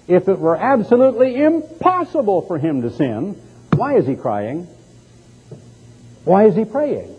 if 0.08 0.28
it 0.28 0.40
were 0.40 0.56
absolutely 0.56 1.42
impossible 1.42 2.42
for 2.44 2.58
him 2.58 2.82
to 2.82 2.92
sin, 2.92 3.42
why 3.76 3.98
is 3.98 4.08
he 4.08 4.16
crying? 4.16 4.68
Why 6.26 6.46
is 6.46 6.56
he 6.56 6.66
praying? 6.66 7.16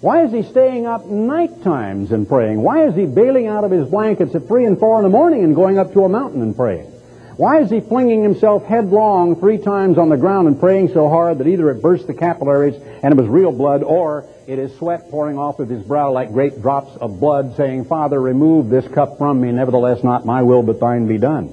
Why 0.00 0.24
is 0.24 0.32
he 0.32 0.42
staying 0.44 0.86
up 0.86 1.06
night 1.06 1.62
times 1.62 2.12
and 2.12 2.28
praying? 2.28 2.62
Why 2.62 2.86
is 2.86 2.94
he 2.94 3.06
bailing 3.06 3.48
out 3.48 3.64
of 3.64 3.70
his 3.70 3.88
blankets 3.88 4.34
at 4.34 4.46
three 4.46 4.64
and 4.64 4.78
four 4.78 4.98
in 4.98 5.02
the 5.02 5.08
morning 5.08 5.42
and 5.42 5.56
going 5.56 5.78
up 5.78 5.92
to 5.94 6.04
a 6.04 6.08
mountain 6.08 6.42
and 6.42 6.54
praying? 6.54 6.92
Why 7.38 7.60
is 7.60 7.70
he 7.70 7.78
flinging 7.78 8.24
himself 8.24 8.64
headlong 8.64 9.36
three 9.36 9.58
times 9.58 9.96
on 9.96 10.08
the 10.08 10.16
ground 10.16 10.48
and 10.48 10.58
praying 10.58 10.88
so 10.88 11.08
hard 11.08 11.38
that 11.38 11.46
either 11.46 11.70
it 11.70 11.80
burst 11.80 12.08
the 12.08 12.12
capillaries 12.12 12.74
and 12.74 13.14
it 13.14 13.16
was 13.16 13.28
real 13.28 13.52
blood, 13.52 13.84
or 13.84 14.26
it 14.48 14.58
is 14.58 14.76
sweat 14.76 15.08
pouring 15.08 15.38
off 15.38 15.60
of 15.60 15.68
his 15.68 15.84
brow 15.84 16.10
like 16.10 16.32
great 16.32 16.60
drops 16.60 16.96
of 16.96 17.20
blood, 17.20 17.54
saying, 17.56 17.84
Father, 17.84 18.20
remove 18.20 18.70
this 18.70 18.88
cup 18.88 19.18
from 19.18 19.40
me, 19.40 19.52
nevertheless 19.52 20.02
not 20.02 20.26
my 20.26 20.42
will 20.42 20.64
but 20.64 20.80
thine 20.80 21.06
be 21.06 21.16
done. 21.16 21.46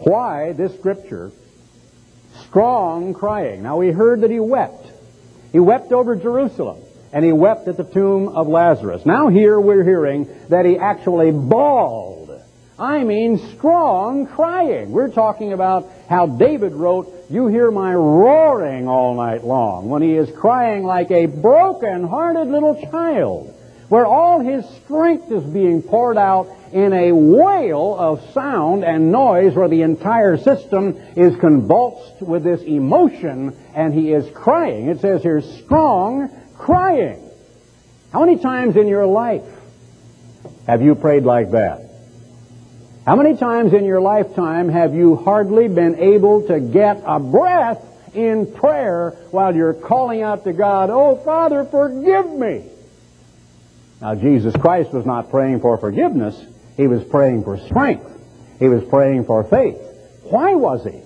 Why 0.00 0.52
this 0.52 0.74
scripture? 0.74 1.32
Strong 2.48 3.14
crying. 3.14 3.62
Now 3.62 3.78
we 3.78 3.92
heard 3.92 4.20
that 4.20 4.30
he 4.30 4.40
wept. 4.40 4.90
He 5.52 5.58
wept 5.58 5.92
over 5.92 6.16
Jerusalem 6.16 6.82
and 7.14 7.24
he 7.24 7.32
wept 7.32 7.66
at 7.66 7.78
the 7.78 7.84
tomb 7.84 8.28
of 8.28 8.46
Lazarus. 8.46 9.06
Now 9.06 9.28
here 9.28 9.58
we're 9.58 9.84
hearing 9.84 10.28
that 10.50 10.66
he 10.66 10.76
actually 10.76 11.30
bawled 11.30 12.21
I 12.82 13.04
mean 13.04 13.38
strong 13.56 14.26
crying. 14.26 14.90
We're 14.90 15.12
talking 15.12 15.52
about 15.52 15.88
how 16.08 16.26
David 16.26 16.72
wrote, 16.72 17.14
You 17.30 17.46
hear 17.46 17.70
my 17.70 17.94
roaring 17.94 18.88
all 18.88 19.14
night 19.14 19.44
long, 19.44 19.88
when 19.88 20.02
he 20.02 20.14
is 20.14 20.28
crying 20.36 20.82
like 20.82 21.12
a 21.12 21.26
broken-hearted 21.26 22.48
little 22.48 22.74
child, 22.90 23.54
where 23.88 24.04
all 24.04 24.40
his 24.40 24.68
strength 24.82 25.30
is 25.30 25.44
being 25.44 25.80
poured 25.80 26.16
out 26.16 26.48
in 26.72 26.92
a 26.92 27.12
wail 27.12 27.94
of 27.96 28.32
sound 28.32 28.84
and 28.84 29.12
noise 29.12 29.54
where 29.54 29.68
the 29.68 29.82
entire 29.82 30.36
system 30.36 30.96
is 31.14 31.38
convulsed 31.38 32.20
with 32.20 32.42
this 32.42 32.62
emotion 32.62 33.56
and 33.76 33.94
he 33.94 34.12
is 34.12 34.28
crying. 34.34 34.88
It 34.88 35.00
says 35.00 35.22
here, 35.22 35.40
strong 35.40 36.30
crying. 36.58 37.30
How 38.12 38.24
many 38.24 38.40
times 38.40 38.74
in 38.74 38.88
your 38.88 39.06
life 39.06 39.44
have 40.66 40.82
you 40.82 40.96
prayed 40.96 41.22
like 41.22 41.52
that? 41.52 41.91
How 43.04 43.16
many 43.16 43.36
times 43.36 43.72
in 43.72 43.84
your 43.84 44.00
lifetime 44.00 44.68
have 44.68 44.94
you 44.94 45.16
hardly 45.16 45.66
been 45.66 45.98
able 45.98 46.46
to 46.46 46.60
get 46.60 47.02
a 47.04 47.18
breath 47.18 47.84
in 48.14 48.52
prayer 48.52 49.10
while 49.32 49.56
you're 49.56 49.74
calling 49.74 50.22
out 50.22 50.44
to 50.44 50.52
God, 50.52 50.88
Oh, 50.88 51.16
Father, 51.16 51.64
forgive 51.64 52.30
me? 52.30 52.64
Now, 54.00 54.14
Jesus 54.14 54.54
Christ 54.54 54.92
was 54.92 55.04
not 55.04 55.30
praying 55.30 55.60
for 55.60 55.78
forgiveness. 55.78 56.40
He 56.76 56.86
was 56.86 57.02
praying 57.02 57.42
for 57.42 57.58
strength. 57.58 58.08
He 58.60 58.68
was 58.68 58.84
praying 58.84 59.24
for 59.24 59.42
faith. 59.42 59.78
Why 60.22 60.54
was 60.54 60.84
he? 60.84 61.02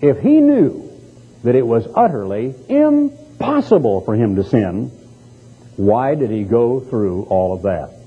If 0.00 0.20
he 0.20 0.40
knew 0.40 0.90
that 1.44 1.54
it 1.54 1.66
was 1.66 1.86
utterly 1.94 2.54
impossible 2.68 4.00
for 4.02 4.14
him 4.14 4.36
to 4.36 4.44
sin, 4.44 4.90
why 5.76 6.14
did 6.14 6.30
he 6.30 6.44
go 6.44 6.80
through 6.80 7.24
all 7.24 7.52
of 7.52 7.62
that? 7.62 7.99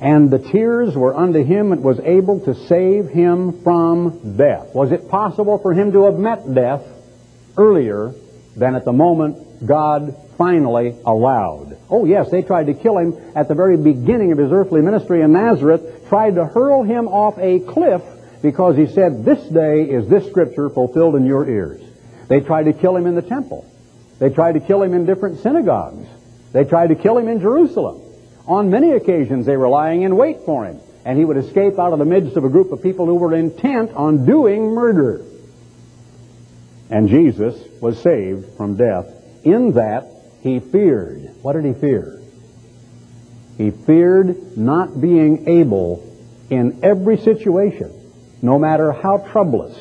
And 0.00 0.30
the 0.30 0.38
tears 0.38 0.96
were 0.96 1.14
unto 1.14 1.44
him 1.44 1.72
and 1.72 1.84
was 1.84 2.00
able 2.00 2.40
to 2.40 2.54
save 2.66 3.08
him 3.08 3.62
from 3.62 4.36
death. 4.36 4.74
Was 4.74 4.92
it 4.92 5.10
possible 5.10 5.58
for 5.58 5.74
him 5.74 5.92
to 5.92 6.04
have 6.06 6.18
met 6.18 6.54
death 6.54 6.82
earlier 7.58 8.14
than 8.56 8.74
at 8.74 8.86
the 8.86 8.92
moment 8.92 9.66
God 9.66 10.16
finally 10.38 10.96
allowed? 11.04 11.76
Oh 11.90 12.06
yes, 12.06 12.30
they 12.30 12.40
tried 12.40 12.66
to 12.66 12.74
kill 12.74 12.96
him 12.96 13.32
at 13.36 13.48
the 13.48 13.54
very 13.54 13.76
beginning 13.76 14.32
of 14.32 14.38
his 14.38 14.50
earthly 14.50 14.80
ministry 14.80 15.20
in 15.20 15.32
Nazareth, 15.32 16.08
tried 16.08 16.36
to 16.36 16.46
hurl 16.46 16.82
him 16.82 17.06
off 17.06 17.38
a 17.38 17.60
cliff 17.60 18.02
because 18.40 18.78
he 18.78 18.86
said, 18.86 19.22
this 19.22 19.42
day 19.48 19.82
is 19.82 20.08
this 20.08 20.26
scripture 20.30 20.70
fulfilled 20.70 21.14
in 21.14 21.26
your 21.26 21.46
ears. 21.46 21.82
They 22.28 22.40
tried 22.40 22.64
to 22.64 22.72
kill 22.72 22.96
him 22.96 23.06
in 23.06 23.16
the 23.16 23.22
temple. 23.22 23.70
They 24.18 24.30
tried 24.30 24.52
to 24.52 24.60
kill 24.60 24.82
him 24.82 24.94
in 24.94 25.04
different 25.04 25.40
synagogues. 25.40 26.08
They 26.52 26.64
tried 26.64 26.86
to 26.86 26.94
kill 26.94 27.18
him 27.18 27.28
in 27.28 27.40
Jerusalem. 27.40 28.09
On 28.50 28.68
many 28.68 28.90
occasions, 28.90 29.46
they 29.46 29.56
were 29.56 29.68
lying 29.68 30.02
in 30.02 30.16
wait 30.16 30.40
for 30.44 30.64
him, 30.64 30.80
and 31.04 31.16
he 31.16 31.24
would 31.24 31.36
escape 31.36 31.78
out 31.78 31.92
of 31.92 32.00
the 32.00 32.04
midst 32.04 32.36
of 32.36 32.44
a 32.44 32.48
group 32.48 32.72
of 32.72 32.82
people 32.82 33.06
who 33.06 33.14
were 33.14 33.32
intent 33.32 33.92
on 33.92 34.26
doing 34.26 34.74
murder. 34.74 35.24
And 36.90 37.08
Jesus 37.08 37.54
was 37.80 38.02
saved 38.02 38.56
from 38.56 38.74
death 38.74 39.06
in 39.44 39.74
that 39.74 40.08
he 40.40 40.58
feared. 40.58 41.30
What 41.42 41.52
did 41.52 41.64
he 41.64 41.74
fear? 41.74 42.20
He 43.56 43.70
feared 43.70 44.58
not 44.58 45.00
being 45.00 45.46
able 45.46 46.04
in 46.50 46.80
every 46.82 47.18
situation, 47.18 47.92
no 48.42 48.58
matter 48.58 48.90
how 48.90 49.18
troublous, 49.18 49.78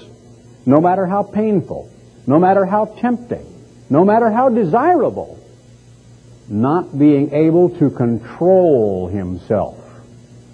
no 0.67 0.79
matter 0.79 1.08
how 1.08 1.23
painful, 1.23 1.91
no 2.27 2.38
matter 2.38 2.65
how 2.65 2.86
tempting, 2.86 3.47
no 3.89 4.05
matter 4.05 4.29
how 4.29 4.49
desirable, 4.49 5.38
not 6.50 6.98
being 6.98 7.32
able 7.34 7.70
to 7.78 7.90
control 7.92 9.08
himself 9.08 9.78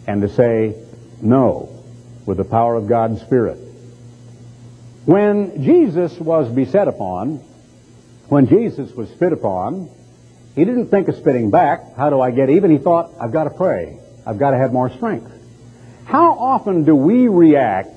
and 0.05 0.21
to 0.21 0.29
say 0.29 0.75
no 1.21 1.69
with 2.25 2.37
the 2.37 2.43
power 2.43 2.75
of 2.75 2.87
God's 2.87 3.21
Spirit. 3.21 3.57
When 5.05 5.63
Jesus 5.63 6.19
was 6.19 6.49
beset 6.53 6.87
upon, 6.87 7.37
when 8.27 8.47
Jesus 8.47 8.91
was 8.91 9.09
spit 9.09 9.31
upon, 9.31 9.89
he 10.55 10.65
didn't 10.65 10.87
think 10.87 11.07
of 11.07 11.15
spitting 11.15 11.51
back. 11.51 11.95
How 11.95 12.09
do 12.09 12.19
I 12.19 12.31
get 12.31 12.49
even? 12.49 12.71
He 12.71 12.77
thought, 12.77 13.13
I've 13.19 13.31
got 13.31 13.45
to 13.45 13.49
pray. 13.51 13.99
I've 14.25 14.39
got 14.39 14.51
to 14.51 14.57
have 14.57 14.73
more 14.73 14.89
strength. 14.89 15.31
How 16.05 16.33
often 16.33 16.83
do 16.85 16.95
we 16.95 17.27
react 17.27 17.95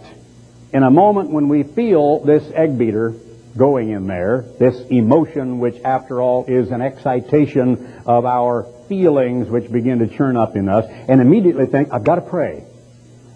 in 0.73 0.83
a 0.83 0.91
moment 0.91 1.31
when 1.31 1.49
we 1.49 1.63
feel 1.63 2.21
this 2.21 2.45
egg 2.55 2.79
beater 2.79 3.15
going 3.59 3.91
in 3.91 4.07
there, 4.07 4.47
this 4.59 4.81
emotion 4.89 5.59
which 5.59 5.77
after 5.85 6.23
all 6.23 6.47
is 6.47 6.71
an 6.71 6.81
excitation 6.81 8.03
of 8.07 8.25
our 8.25 8.67
feelings 8.89 9.49
which 9.49 9.71
begin 9.71 9.99
to 9.99 10.07
churn 10.07 10.37
up 10.37 10.57
in 10.57 10.69
us, 10.69 10.87
and 11.09 11.21
immediately 11.21 11.67
think, 11.67 11.93
I've 11.93 12.05
got 12.05 12.15
to 12.15 12.23
pray. 12.23 12.65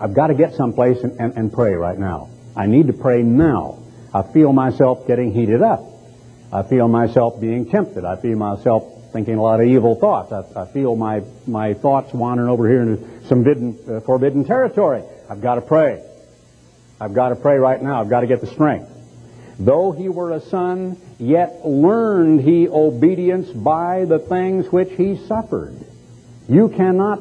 I've 0.00 0.14
got 0.14 0.28
to 0.28 0.34
get 0.34 0.54
someplace 0.54 1.02
and, 1.02 1.20
and, 1.20 1.36
and 1.36 1.52
pray 1.52 1.74
right 1.74 1.98
now. 1.98 2.30
I 2.56 2.66
need 2.66 2.86
to 2.86 2.92
pray 2.92 3.22
now. 3.22 3.78
I 4.14 4.22
feel 4.22 4.52
myself 4.52 5.06
getting 5.06 5.32
heated 5.32 5.62
up. 5.62 5.80
I 6.52 6.62
feel 6.62 6.88
myself 6.88 7.40
being 7.40 7.70
tempted. 7.70 8.04
I 8.04 8.16
feel 8.16 8.36
myself 8.36 8.84
thinking 9.12 9.36
a 9.36 9.42
lot 9.42 9.60
of 9.60 9.66
evil 9.66 9.94
thoughts. 9.94 10.32
I, 10.32 10.62
I 10.62 10.66
feel 10.66 10.96
my, 10.96 11.22
my 11.46 11.74
thoughts 11.74 12.12
wandering 12.12 12.48
over 12.48 12.68
here 12.68 12.82
into 12.82 13.26
some 13.26 13.44
forbidden, 13.44 13.78
uh, 13.88 14.00
forbidden 14.00 14.44
territory. 14.44 15.02
I've 15.28 15.40
got 15.40 15.56
to 15.56 15.60
pray. 15.60 16.02
I've 17.00 17.14
got 17.14 17.30
to 17.30 17.36
pray 17.36 17.56
right 17.56 17.80
now. 17.82 18.00
I've 18.00 18.10
got 18.10 18.20
to 18.20 18.26
get 18.26 18.40
the 18.40 18.46
strength. 18.46 18.90
Though 19.58 19.92
he 19.92 20.08
were 20.08 20.32
a 20.32 20.40
son, 20.40 20.96
yet 21.18 21.66
learned 21.66 22.40
he 22.40 22.68
obedience 22.68 23.48
by 23.48 24.04
the 24.04 24.18
things 24.18 24.70
which 24.72 24.92
he 24.92 25.16
suffered. 25.26 25.76
You 26.48 26.68
cannot 26.68 27.20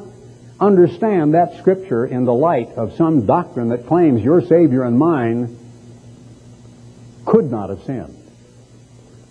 understand 0.58 1.34
that 1.34 1.58
scripture 1.58 2.06
in 2.06 2.24
the 2.24 2.32
light 2.32 2.70
of 2.70 2.94
some 2.96 3.26
doctrine 3.26 3.68
that 3.68 3.86
claims 3.86 4.22
your 4.22 4.40
Savior 4.42 4.84
and 4.84 4.98
mine 4.98 5.58
could 7.26 7.50
not 7.50 7.70
have 7.70 7.82
sinned. 7.82 8.18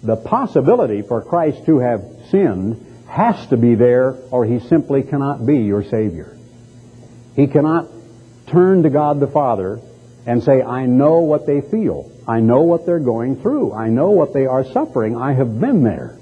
The 0.03 0.15
possibility 0.15 1.01
for 1.01 1.21
Christ 1.21 1.65
to 1.65 1.79
have 1.79 2.03
sinned 2.29 2.85
has 3.07 3.47
to 3.47 3.57
be 3.57 3.75
there 3.75 4.15
or 4.31 4.45
he 4.45 4.59
simply 4.59 5.03
cannot 5.03 5.45
be 5.45 5.59
your 5.59 5.83
Savior. 5.83 6.37
He 7.35 7.47
cannot 7.47 7.87
turn 8.47 8.83
to 8.83 8.89
God 8.89 9.19
the 9.19 9.27
Father 9.27 9.79
and 10.25 10.43
say, 10.43 10.61
I 10.61 10.85
know 10.85 11.19
what 11.19 11.45
they 11.45 11.61
feel. 11.61 12.11
I 12.27 12.39
know 12.39 12.61
what 12.61 12.85
they're 12.85 12.99
going 12.99 13.41
through. 13.41 13.73
I 13.73 13.89
know 13.89 14.11
what 14.11 14.33
they 14.33 14.45
are 14.45 14.63
suffering. 14.65 15.17
I 15.17 15.33
have 15.33 15.59
been 15.59 15.83
there. 15.83 16.17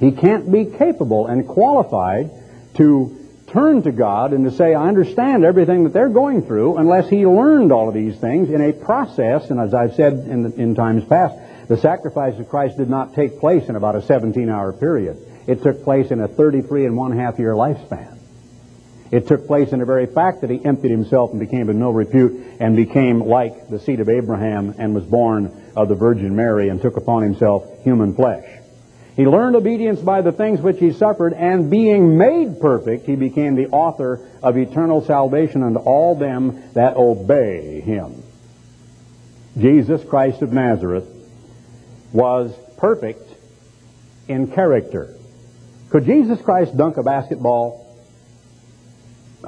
He 0.00 0.12
can't 0.12 0.50
be 0.50 0.64
capable 0.64 1.26
and 1.26 1.46
qualified 1.46 2.30
to 2.76 3.14
turn 3.48 3.82
to 3.82 3.92
God 3.92 4.32
and 4.32 4.44
to 4.44 4.50
say, 4.50 4.74
I 4.74 4.88
understand 4.88 5.44
everything 5.44 5.84
that 5.84 5.92
they're 5.92 6.08
going 6.08 6.42
through, 6.42 6.76
unless 6.76 7.08
he 7.08 7.26
learned 7.26 7.72
all 7.72 7.88
of 7.88 7.94
these 7.94 8.18
things 8.18 8.50
in 8.50 8.60
a 8.60 8.72
process. 8.72 9.50
And 9.50 9.58
as 9.60 9.74
I've 9.74 9.94
said 9.94 10.12
in, 10.12 10.42
the, 10.44 10.54
in 10.54 10.74
times 10.74 11.04
past, 11.04 11.36
the 11.68 11.76
sacrifice 11.76 12.38
of 12.38 12.48
Christ 12.48 12.78
did 12.78 12.88
not 12.88 13.14
take 13.14 13.40
place 13.40 13.68
in 13.68 13.76
about 13.76 13.96
a 13.96 14.02
17 14.02 14.48
hour 14.48 14.72
period. 14.72 15.18
It 15.46 15.62
took 15.62 15.82
place 15.82 16.10
in 16.10 16.20
a 16.20 16.28
33 16.28 16.86
and 16.86 16.96
one 16.96 17.16
half 17.16 17.38
year 17.38 17.54
lifespan. 17.54 18.17
It 19.10 19.26
took 19.26 19.46
place 19.46 19.72
in 19.72 19.78
the 19.78 19.86
very 19.86 20.06
fact 20.06 20.42
that 20.42 20.50
he 20.50 20.62
emptied 20.64 20.90
himself 20.90 21.30
and 21.30 21.40
became 21.40 21.68
of 21.68 21.76
no 21.76 21.90
repute 21.90 22.56
and 22.60 22.76
became 22.76 23.20
like 23.20 23.68
the 23.68 23.78
seed 23.78 24.00
of 24.00 24.08
Abraham 24.08 24.74
and 24.78 24.94
was 24.94 25.04
born 25.04 25.72
of 25.74 25.88
the 25.88 25.94
Virgin 25.94 26.36
Mary 26.36 26.68
and 26.68 26.80
took 26.80 26.96
upon 26.96 27.22
himself 27.22 27.64
human 27.84 28.14
flesh. 28.14 28.46
He 29.16 29.26
learned 29.26 29.56
obedience 29.56 29.98
by 29.98 30.20
the 30.20 30.30
things 30.30 30.60
which 30.60 30.78
he 30.78 30.92
suffered, 30.92 31.32
and 31.32 31.68
being 31.68 32.18
made 32.18 32.60
perfect, 32.60 33.04
he 33.04 33.16
became 33.16 33.56
the 33.56 33.66
author 33.68 34.20
of 34.44 34.56
eternal 34.56 35.04
salvation 35.04 35.64
unto 35.64 35.80
all 35.80 36.14
them 36.14 36.62
that 36.74 36.96
obey 36.96 37.80
him. 37.80 38.22
Jesus 39.58 40.04
Christ 40.04 40.40
of 40.42 40.52
Nazareth 40.52 41.08
was 42.12 42.54
perfect 42.76 43.28
in 44.28 44.52
character. 44.52 45.16
Could 45.90 46.04
Jesus 46.04 46.40
Christ 46.40 46.76
dunk 46.76 46.96
a 46.96 47.02
basketball? 47.02 47.87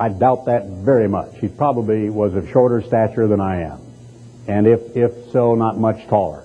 I 0.00 0.08
doubt 0.08 0.46
that 0.46 0.66
very 0.66 1.08
much. 1.08 1.36
He 1.40 1.48
probably 1.48 2.08
was 2.08 2.34
of 2.34 2.48
shorter 2.48 2.80
stature 2.80 3.28
than 3.28 3.38
I 3.38 3.64
am. 3.64 3.80
And 4.48 4.66
if, 4.66 4.96
if 4.96 5.30
so, 5.30 5.54
not 5.54 5.78
much 5.78 6.06
taller. 6.08 6.42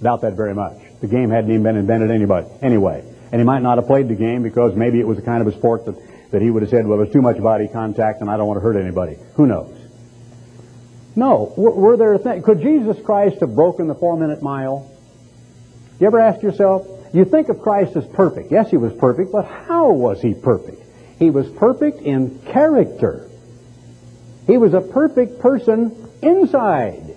Doubt 0.00 0.20
that 0.20 0.34
very 0.34 0.54
much. 0.54 0.78
The 1.00 1.08
game 1.08 1.28
hadn't 1.28 1.50
even 1.50 1.64
been 1.64 1.76
invented 1.76 2.12
anybody, 2.12 2.46
anyway. 2.62 3.04
And 3.32 3.40
he 3.40 3.44
might 3.44 3.62
not 3.62 3.78
have 3.78 3.88
played 3.88 4.06
the 4.06 4.14
game 4.14 4.44
because 4.44 4.76
maybe 4.76 5.00
it 5.00 5.06
was 5.06 5.18
a 5.18 5.22
kind 5.22 5.40
of 5.42 5.52
a 5.52 5.58
sport 5.58 5.84
that, 5.86 6.30
that 6.30 6.42
he 6.42 6.48
would 6.48 6.62
have 6.62 6.70
said, 6.70 6.86
well, 6.86 6.98
there's 6.98 7.12
too 7.12 7.22
much 7.22 7.42
body 7.42 7.66
contact 7.66 8.20
and 8.20 8.30
I 8.30 8.36
don't 8.36 8.46
want 8.46 8.58
to 8.58 8.62
hurt 8.62 8.76
anybody. 8.76 9.18
Who 9.34 9.48
knows? 9.48 9.76
No. 11.16 11.52
Were, 11.56 11.72
were 11.72 11.96
there 11.96 12.18
th- 12.18 12.44
could 12.44 12.60
Jesus 12.60 13.04
Christ 13.04 13.40
have 13.40 13.56
broken 13.56 13.88
the 13.88 13.96
four 13.96 14.16
minute 14.16 14.42
mile? 14.42 14.88
You 15.98 16.06
ever 16.06 16.20
ask 16.20 16.40
yourself, 16.40 16.86
you 17.12 17.24
think 17.24 17.48
of 17.48 17.60
Christ 17.60 17.96
as 17.96 18.06
perfect. 18.06 18.52
Yes, 18.52 18.70
he 18.70 18.76
was 18.76 18.92
perfect, 18.92 19.32
but 19.32 19.44
how 19.44 19.90
was 19.90 20.22
he 20.22 20.34
perfect? 20.34 20.81
He 21.22 21.30
was 21.30 21.48
perfect 21.50 22.00
in 22.00 22.40
character. 22.50 23.30
He 24.48 24.58
was 24.58 24.74
a 24.74 24.80
perfect 24.80 25.38
person 25.38 25.94
inside. 26.20 27.14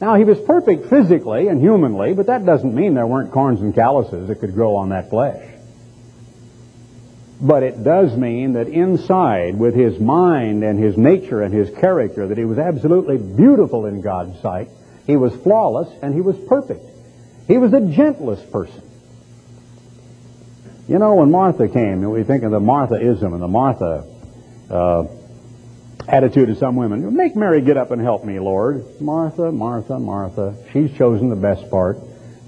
Now, 0.00 0.16
he 0.16 0.24
was 0.24 0.40
perfect 0.40 0.90
physically 0.90 1.46
and 1.46 1.60
humanly, 1.60 2.14
but 2.14 2.26
that 2.26 2.44
doesn't 2.44 2.74
mean 2.74 2.94
there 2.94 3.06
weren't 3.06 3.30
corns 3.30 3.60
and 3.60 3.72
calluses 3.72 4.26
that 4.26 4.40
could 4.40 4.54
grow 4.54 4.74
on 4.74 4.88
that 4.88 5.08
flesh. 5.08 5.48
But 7.40 7.62
it 7.62 7.84
does 7.84 8.16
mean 8.16 8.54
that 8.54 8.66
inside, 8.66 9.56
with 9.56 9.76
his 9.76 10.00
mind 10.00 10.64
and 10.64 10.76
his 10.76 10.98
nature 10.98 11.40
and 11.40 11.54
his 11.54 11.70
character, 11.78 12.26
that 12.26 12.36
he 12.36 12.44
was 12.44 12.58
absolutely 12.58 13.18
beautiful 13.18 13.86
in 13.86 14.00
God's 14.00 14.40
sight. 14.40 14.68
He 15.06 15.14
was 15.14 15.32
flawless 15.32 15.96
and 16.02 16.12
he 16.12 16.22
was 16.22 16.36
perfect. 16.48 16.84
He 17.46 17.58
was 17.58 17.70
the 17.70 17.82
gentlest 17.82 18.50
person. 18.50 18.82
You 20.86 20.98
know, 20.98 21.14
when 21.14 21.30
Martha 21.30 21.66
came, 21.66 22.02
we 22.10 22.24
think 22.24 22.42
of 22.42 22.50
the 22.50 22.60
Marthaism 22.60 23.32
and 23.32 23.40
the 23.40 23.48
Martha 23.48 24.04
uh, 24.68 25.04
attitude 26.06 26.50
of 26.50 26.58
some 26.58 26.76
women, 26.76 27.16
make 27.16 27.34
Mary 27.34 27.62
get 27.62 27.78
up 27.78 27.90
and 27.90 28.02
help 28.02 28.22
me, 28.22 28.38
Lord. 28.38 29.00
Martha, 29.00 29.50
Martha, 29.50 29.98
Martha. 29.98 30.54
She's 30.72 30.92
chosen 30.98 31.30
the 31.30 31.36
best 31.36 31.70
part. 31.70 31.96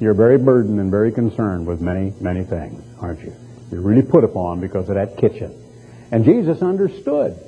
You're 0.00 0.12
very 0.12 0.36
burdened 0.36 0.78
and 0.78 0.90
very 0.90 1.12
concerned 1.12 1.66
with 1.66 1.80
many, 1.80 2.12
many 2.20 2.44
things, 2.44 2.82
aren't 3.00 3.22
you? 3.22 3.34
You're 3.70 3.80
really 3.80 4.02
put 4.02 4.22
upon 4.22 4.60
because 4.60 4.90
of 4.90 4.96
that 4.96 5.16
kitchen. 5.16 5.62
And 6.10 6.26
Jesus 6.26 6.60
understood 6.60 7.38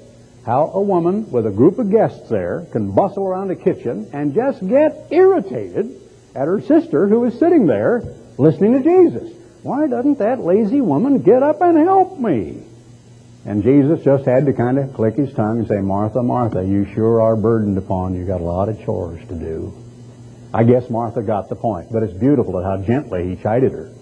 how 0.47 0.71
a 0.73 0.81
woman 0.81 1.31
with 1.31 1.47
a 1.47 1.51
group 1.51 1.79
of 1.79 1.91
guests 1.91 2.31
there 2.31 2.67
can 2.73 2.93
bustle 2.93 3.27
around 3.27 3.49
the 3.49 3.57
kitchen 3.57 4.09
and 4.15 4.35
just 4.35 4.67
get 4.67 5.09
irritated 5.11 6.01
at 6.35 6.47
her 6.47 6.63
sister 6.63 7.09
who 7.09 7.25
is 7.25 7.39
sitting 7.39 7.67
there 7.67 8.03
listening 8.39 8.83
to 8.83 8.83
Jesus. 8.83 9.38
Why 9.63 9.87
doesn't 9.87 10.19
that 10.19 10.41
lazy 10.41 10.81
woman 10.81 11.23
get 11.23 11.43
up 11.43 11.61
and 11.61 11.77
help 11.77 12.19
me? 12.19 12.63
And 13.45 13.63
Jesus 13.63 14.05
just 14.05 14.25
had 14.25 14.47
to 14.47 14.53
kind 14.53 14.79
of 14.79 14.95
click 14.95 15.15
his 15.15 15.33
tongue 15.33 15.61
and 15.61 15.69
say, 15.69 15.81
Martha, 15.81 16.23
Martha, 16.23 16.65
you 16.65 16.87
sure 16.95 17.21
are 17.21 17.37
burdened 17.37 17.79
upon. 17.79 18.15
You 18.15 18.27
got 18.27 18.41
a 18.41 18.45
lot 18.45 18.69
of 18.69 18.83
chores 18.85 19.21
to 19.29 19.35
do. 19.35 19.73
I 20.53 20.65
guess 20.65 20.89
Martha 20.89 21.23
got 21.23 21.49
the 21.49 21.57
point, 21.57 21.89
but 21.93 22.03
it's 22.03 22.13
beautiful 22.13 22.59
at 22.59 22.65
how 22.65 22.85
gently 22.85 23.29
he 23.29 23.37
chided 23.37 23.73
her 23.73 23.93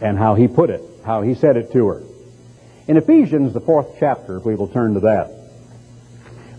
and 0.00 0.18
how 0.18 0.34
he 0.34 0.48
put 0.48 0.70
it, 0.70 0.82
how 1.04 1.22
he 1.22 1.34
said 1.34 1.56
it 1.56 1.72
to 1.72 1.86
her. 1.88 2.02
In 2.88 2.96
Ephesians, 2.96 3.52
the 3.52 3.60
fourth 3.60 3.96
chapter, 3.98 4.38
if 4.38 4.44
we 4.44 4.54
will 4.54 4.68
turn 4.68 4.94
to 4.94 5.00
that, 5.00 5.28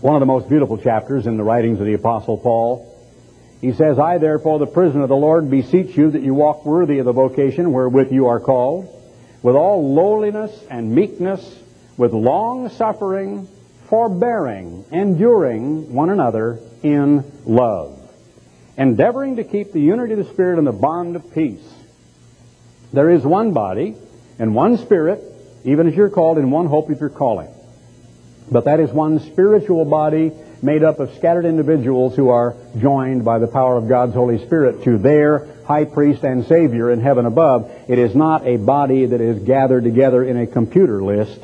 one 0.00 0.14
of 0.14 0.20
the 0.20 0.26
most 0.26 0.48
beautiful 0.48 0.78
chapters 0.78 1.26
in 1.26 1.36
the 1.36 1.42
writings 1.44 1.78
of 1.78 1.86
the 1.86 1.94
Apostle 1.94 2.38
Paul, 2.38 2.91
he 3.62 3.72
says, 3.72 3.96
I 3.96 4.18
therefore, 4.18 4.58
the 4.58 4.66
prisoner 4.66 5.04
of 5.04 5.08
the 5.08 5.14
Lord, 5.14 5.48
beseech 5.48 5.96
you 5.96 6.10
that 6.10 6.22
you 6.22 6.34
walk 6.34 6.66
worthy 6.66 6.98
of 6.98 7.04
the 7.04 7.12
vocation 7.12 7.72
wherewith 7.72 8.10
you 8.10 8.26
are 8.26 8.40
called, 8.40 8.88
with 9.40 9.54
all 9.54 9.94
lowliness 9.94 10.52
and 10.68 10.92
meekness, 10.92 11.60
with 11.96 12.12
long 12.12 12.70
suffering, 12.70 13.46
forbearing, 13.88 14.84
enduring 14.90 15.94
one 15.94 16.10
another 16.10 16.58
in 16.82 17.22
love, 17.46 18.00
endeavoring 18.76 19.36
to 19.36 19.44
keep 19.44 19.72
the 19.72 19.80
unity 19.80 20.14
of 20.14 20.18
the 20.18 20.32
Spirit 20.32 20.58
in 20.58 20.64
the 20.64 20.72
bond 20.72 21.14
of 21.14 21.32
peace. 21.32 21.62
There 22.92 23.10
is 23.10 23.22
one 23.22 23.52
body 23.52 23.94
and 24.40 24.56
one 24.56 24.76
Spirit, 24.78 25.22
even 25.62 25.86
as 25.86 25.94
you're 25.94 26.10
called 26.10 26.38
in 26.38 26.50
one 26.50 26.66
hope 26.66 26.90
of 26.90 26.98
your 26.98 27.10
calling. 27.10 27.48
But 28.50 28.64
that 28.64 28.80
is 28.80 28.90
one 28.90 29.20
spiritual 29.20 29.84
body 29.84 30.32
made 30.62 30.84
up 30.84 31.00
of 31.00 31.12
scattered 31.16 31.44
individuals 31.44 32.14
who 32.14 32.28
are 32.28 32.56
joined 32.78 33.24
by 33.24 33.40
the 33.40 33.48
power 33.48 33.76
of 33.76 33.88
God's 33.88 34.14
Holy 34.14 34.38
Spirit 34.46 34.84
to 34.84 34.96
their 34.96 35.48
high 35.66 35.84
priest 35.84 36.22
and 36.22 36.46
Savior 36.46 36.90
in 36.92 37.00
heaven 37.00 37.26
above. 37.26 37.70
It 37.88 37.98
is 37.98 38.14
not 38.14 38.46
a 38.46 38.56
body 38.56 39.06
that 39.06 39.20
is 39.20 39.42
gathered 39.42 39.82
together 39.82 40.24
in 40.24 40.36
a 40.36 40.46
computer 40.46 41.02
list 41.02 41.40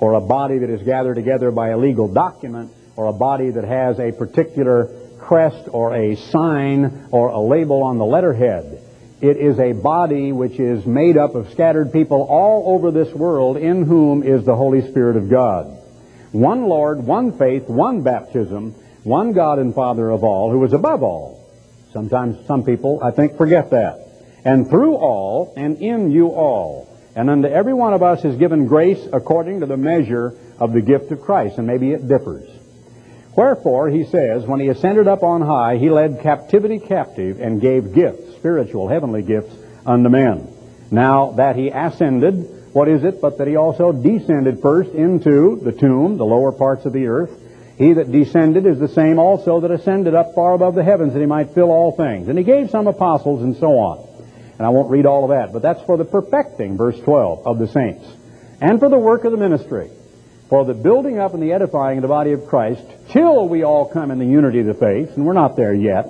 or 0.00 0.14
a 0.14 0.20
body 0.20 0.58
that 0.58 0.70
is 0.70 0.82
gathered 0.82 1.14
together 1.14 1.50
by 1.50 1.68
a 1.68 1.78
legal 1.78 2.08
document 2.08 2.72
or 2.96 3.06
a 3.06 3.12
body 3.12 3.50
that 3.50 3.64
has 3.64 4.00
a 4.00 4.12
particular 4.12 4.90
crest 5.18 5.68
or 5.70 5.94
a 5.94 6.16
sign 6.16 7.06
or 7.10 7.28
a 7.28 7.40
label 7.40 7.82
on 7.82 7.98
the 7.98 8.04
letterhead. 8.04 8.80
It 9.20 9.36
is 9.36 9.58
a 9.58 9.72
body 9.72 10.32
which 10.32 10.58
is 10.58 10.84
made 10.84 11.16
up 11.16 11.34
of 11.34 11.50
scattered 11.52 11.92
people 11.92 12.22
all 12.22 12.74
over 12.74 12.90
this 12.90 13.12
world 13.14 13.56
in 13.56 13.84
whom 13.84 14.22
is 14.22 14.44
the 14.44 14.56
Holy 14.56 14.88
Spirit 14.90 15.16
of 15.16 15.30
God. 15.30 15.78
One 16.34 16.64
Lord, 16.64 17.06
one 17.06 17.38
faith, 17.38 17.68
one 17.68 18.02
baptism, 18.02 18.72
one 19.04 19.34
God 19.34 19.60
and 19.60 19.72
Father 19.72 20.10
of 20.10 20.24
all, 20.24 20.50
who 20.50 20.64
is 20.64 20.72
above 20.72 21.04
all. 21.04 21.48
Sometimes 21.92 22.44
some 22.48 22.64
people, 22.64 22.98
I 23.00 23.12
think, 23.12 23.36
forget 23.36 23.70
that. 23.70 24.00
And 24.44 24.68
through 24.68 24.96
all, 24.96 25.54
and 25.56 25.80
in 25.80 26.10
you 26.10 26.30
all. 26.30 26.88
And 27.14 27.30
unto 27.30 27.46
every 27.46 27.72
one 27.72 27.94
of 27.94 28.02
us 28.02 28.24
is 28.24 28.34
given 28.36 28.66
grace 28.66 29.06
according 29.12 29.60
to 29.60 29.66
the 29.66 29.76
measure 29.76 30.36
of 30.58 30.72
the 30.72 30.80
gift 30.80 31.12
of 31.12 31.20
Christ. 31.20 31.58
And 31.58 31.68
maybe 31.68 31.92
it 31.92 32.08
differs. 32.08 32.50
Wherefore, 33.36 33.88
he 33.88 34.04
says, 34.04 34.44
when 34.44 34.58
he 34.58 34.66
ascended 34.70 35.06
up 35.06 35.22
on 35.22 35.40
high, 35.40 35.76
he 35.76 35.88
led 35.88 36.20
captivity 36.20 36.80
captive 36.80 37.40
and 37.40 37.60
gave 37.60 37.94
gifts, 37.94 38.34
spiritual, 38.34 38.88
heavenly 38.88 39.22
gifts, 39.22 39.54
unto 39.86 40.08
men. 40.08 40.48
Now 40.90 41.30
that 41.36 41.54
he 41.54 41.68
ascended, 41.68 42.63
what 42.74 42.88
is 42.88 43.04
it 43.04 43.20
but 43.20 43.38
that 43.38 43.46
he 43.46 43.54
also 43.54 43.92
descended 43.92 44.60
first 44.60 44.90
into 44.90 45.60
the 45.62 45.70
tomb, 45.70 46.16
the 46.16 46.24
lower 46.24 46.50
parts 46.50 46.84
of 46.84 46.92
the 46.92 47.06
earth? 47.06 47.30
He 47.78 47.92
that 47.92 48.10
descended 48.10 48.66
is 48.66 48.80
the 48.80 48.88
same 48.88 49.20
also 49.20 49.60
that 49.60 49.70
ascended 49.70 50.12
up 50.12 50.34
far 50.34 50.54
above 50.54 50.74
the 50.74 50.82
heavens 50.82 51.12
that 51.12 51.20
he 51.20 51.26
might 51.26 51.54
fill 51.54 51.70
all 51.70 51.92
things. 51.96 52.26
And 52.26 52.36
he 52.36 52.42
gave 52.42 52.70
some 52.70 52.88
apostles 52.88 53.42
and 53.42 53.56
so 53.58 53.78
on. 53.78 54.08
And 54.58 54.66
I 54.66 54.70
won't 54.70 54.90
read 54.90 55.06
all 55.06 55.22
of 55.22 55.30
that, 55.30 55.52
but 55.52 55.62
that's 55.62 55.82
for 55.82 55.96
the 55.96 56.04
perfecting, 56.04 56.76
verse 56.76 56.98
12, 56.98 57.46
of 57.46 57.60
the 57.60 57.68
saints. 57.68 58.06
And 58.60 58.80
for 58.80 58.88
the 58.88 58.98
work 58.98 59.22
of 59.22 59.30
the 59.30 59.38
ministry. 59.38 59.90
For 60.48 60.64
the 60.64 60.74
building 60.74 61.20
up 61.20 61.32
and 61.32 61.42
the 61.42 61.52
edifying 61.52 61.98
of 61.98 62.02
the 62.02 62.08
body 62.08 62.32
of 62.32 62.48
Christ, 62.48 62.82
till 63.10 63.48
we 63.48 63.62
all 63.62 63.88
come 63.88 64.10
in 64.10 64.18
the 64.18 64.26
unity 64.26 64.58
of 64.58 64.66
the 64.66 64.74
faith, 64.74 65.10
and 65.16 65.24
we're 65.24 65.32
not 65.32 65.54
there 65.54 65.72
yet, 65.72 66.08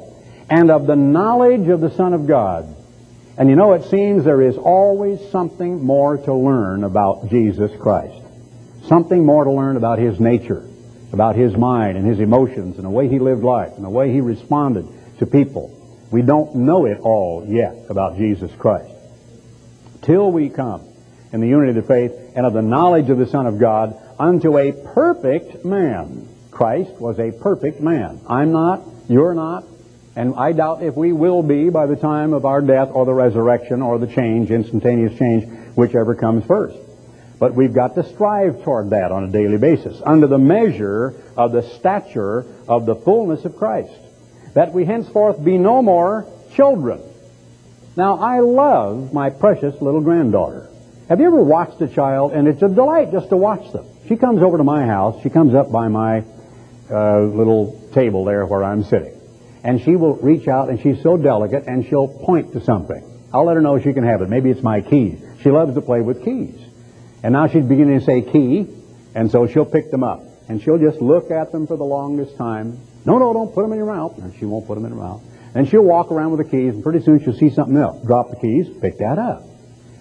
and 0.49 0.71
of 0.71 0.87
the 0.87 0.97
knowledge 0.97 1.69
of 1.69 1.83
the 1.83 1.95
Son 1.95 2.15
of 2.15 2.27
God 2.27 2.75
and 3.37 3.49
you 3.51 3.57
know, 3.57 3.72
it 3.72 3.85
seems 3.91 4.24
there 4.24 4.43
is 4.43 4.57
always 4.57 5.18
something 5.30 5.85
more 5.85 6.16
to 6.18 6.35
learn 6.35 6.85
about 6.85 7.30
Jesus 7.30 7.70
Christ. 7.80 8.22
something 8.87 9.24
more 9.24 9.45
to 9.45 9.51
learn 9.51 9.76
about 9.76 9.99
his 9.99 10.20
nature, 10.20 10.62
about 11.12 11.37
his 11.37 11.57
mind 11.57 11.97
and 11.97 12.07
his 12.07 12.20
emotions 12.20 12.76
and 12.76 12.85
the 12.85 12.91
way 12.91 13.09
he 13.09 13.18
lived 13.18 13.43
life 13.43 13.72
and 13.76 13.85
the 13.85 13.91
way 13.91 14.12
he 14.12 14.20
responded 14.20 14.87
to 15.18 15.26
people. 15.26 15.70
We 16.11 16.22
don't 16.22 16.55
know 16.55 16.87
it 16.87 17.01
all 17.01 17.47
yet 17.49 17.87
about 17.89 18.16
Jesus 18.16 18.51
Christ. 18.59 18.93
Till 20.03 20.30
we 20.30 20.51
come 20.51 20.87
in 21.32 21.41
the 21.41 21.49
unity 21.49 21.70
of 21.70 21.76
the 21.76 21.82
faith 21.82 22.12
and 22.37 22.47
of 22.47 22.53
the 22.53 22.62
knowledge 22.62 23.11
of 23.11 23.18
the 23.18 23.26
Son 23.26 23.47
of 23.47 23.59
God 23.59 23.99
unto 24.18 24.59
a 24.59 24.72
perfect 24.72 25.64
man. 25.64 26.28
Christ 26.51 26.93
was 27.01 27.18
a 27.18 27.32
perfect 27.32 27.80
man. 27.80 28.20
I'm 28.28 28.53
not, 28.53 28.82
you're 29.09 29.35
not, 29.35 29.64
and 30.17 30.35
I 30.37 30.53
doubt 30.53 30.83
if 30.83 30.95
we 30.95 31.12
will 31.12 31.43
be 31.43 31.71
by 31.71 31.87
the 31.87 31.97
time 31.97 32.33
of 32.33 32.45
our 32.45 32.61
death 32.61 32.91
or 32.93 33.05
the 33.05 33.15
resurrection 33.15 33.83
or 33.83 33.99
the 33.99 34.07
change, 34.07 34.51
instantaneous 34.51 35.19
change, 35.19 35.45
whichever 35.75 36.15
comes 36.15 36.45
first. 36.45 36.77
But 37.41 37.55
we've 37.55 37.75
got 37.75 37.97
to 37.97 38.05
strive 38.15 38.62
toward 38.62 38.91
that 38.91 39.11
on 39.11 39.25
a 39.25 39.29
daily 39.29 39.59
basis, 39.59 40.01
under 40.07 40.29
the 40.29 40.39
measure 40.39 41.15
of 41.37 41.51
the 41.51 41.62
stature 41.79 42.47
of 42.69 42.87
the 42.87 42.95
fullness 42.95 43.45
of 43.45 43.57
Christ, 43.57 43.93
that 44.55 44.73
we 44.73 44.85
henceforth 44.85 45.43
be 45.45 45.59
no 45.59 45.83
more 45.83 46.31
children. 46.55 47.03
Now, 47.97 48.19
I 48.19 48.39
love 48.39 49.12
my 49.12 49.31
precious 49.31 49.81
little 49.81 50.01
granddaughter. 50.01 50.69
Have 51.09 51.19
you 51.19 51.27
ever 51.27 51.43
watched 51.43 51.81
a 51.83 51.89
child? 51.89 52.33
And 52.33 52.47
it's 52.47 52.62
a 52.62 52.69
delight 52.69 53.11
just 53.11 53.31
to 53.31 53.37
watch 53.37 53.73
them. 53.73 53.87
She 54.09 54.17
comes 54.17 54.43
over 54.43 54.59
to 54.59 54.65
my 54.65 54.87
house. 54.87 55.21
She 55.23 55.31
comes 55.31 55.55
up 55.55 55.73
by 55.73 55.89
my 55.89 56.25
uh, 56.91 57.21
little 57.21 57.91
table 57.93 58.25
there 58.25 58.47
where 58.47 58.62
I'm 58.62 58.85
sitting 58.85 59.14
and 59.65 59.81
she 59.83 59.97
will 59.97 60.17
reach 60.17 60.47
out 60.47 60.69
and 60.69 60.81
she's 60.81 61.03
so 61.03 61.17
delicate 61.17 61.65
and 61.67 61.87
she'll 61.87 62.07
point 62.07 62.53
to 62.53 62.61
something. 62.61 63.03
I'll 63.33 63.47
let 63.47 63.57
her 63.57 63.62
know 63.62 63.81
she 63.81 63.93
can 63.93 64.05
have 64.05 64.23
it. 64.23 64.29
Maybe 64.29 64.51
it's 64.51 64.62
my 64.62 64.81
keys. 64.81 65.21
She 65.43 65.51
loves 65.51 65.75
to 65.75 65.81
play 65.81 66.01
with 66.03 66.25
keys. 66.25 66.55
And 67.25 67.33
now 67.33 67.49
she's 67.49 67.65
beginning 67.65 67.99
to 67.99 68.05
say 68.05 68.21
key, 68.21 68.69
and 69.15 69.31
so 69.31 69.49
she'll 69.49 69.65
pick 69.65 69.91
them 69.91 70.05
up. 70.05 70.23
And 70.49 70.62
she'll 70.62 70.79
just 70.79 71.01
look 71.01 71.31
at 71.31 71.51
them 71.51 71.67
for 71.67 71.77
the 71.77 71.85
longest 71.85 72.37
time. 72.37 72.79
No, 73.07 73.19
no, 73.19 73.33
don't 73.33 73.53
put 73.55 73.62
them 73.62 73.73
in 73.73 73.79
your 73.79 73.93
mouth. 73.93 74.19
And 74.19 74.35
she 74.37 74.45
won't 74.45 74.67
put 74.67 74.75
them 74.75 74.85
in 74.85 74.93
her 74.93 74.99
mouth. 74.99 75.23
And 75.55 75.69
she'll 75.69 75.83
walk 75.83 76.12
around 76.12 76.33
with 76.33 76.47
the 76.47 76.51
keys, 76.51 76.75
and 76.75 76.83
pretty 76.85 77.03
soon 77.03 77.25
she'll 77.25 77.35
see 77.35 77.49
something 77.49 77.77
else. 77.77 78.05
Drop 78.05 78.29
the 78.29 78.37
keys, 78.37 78.69
pick 78.81 78.99
that 78.99 79.19
up, 79.19 79.43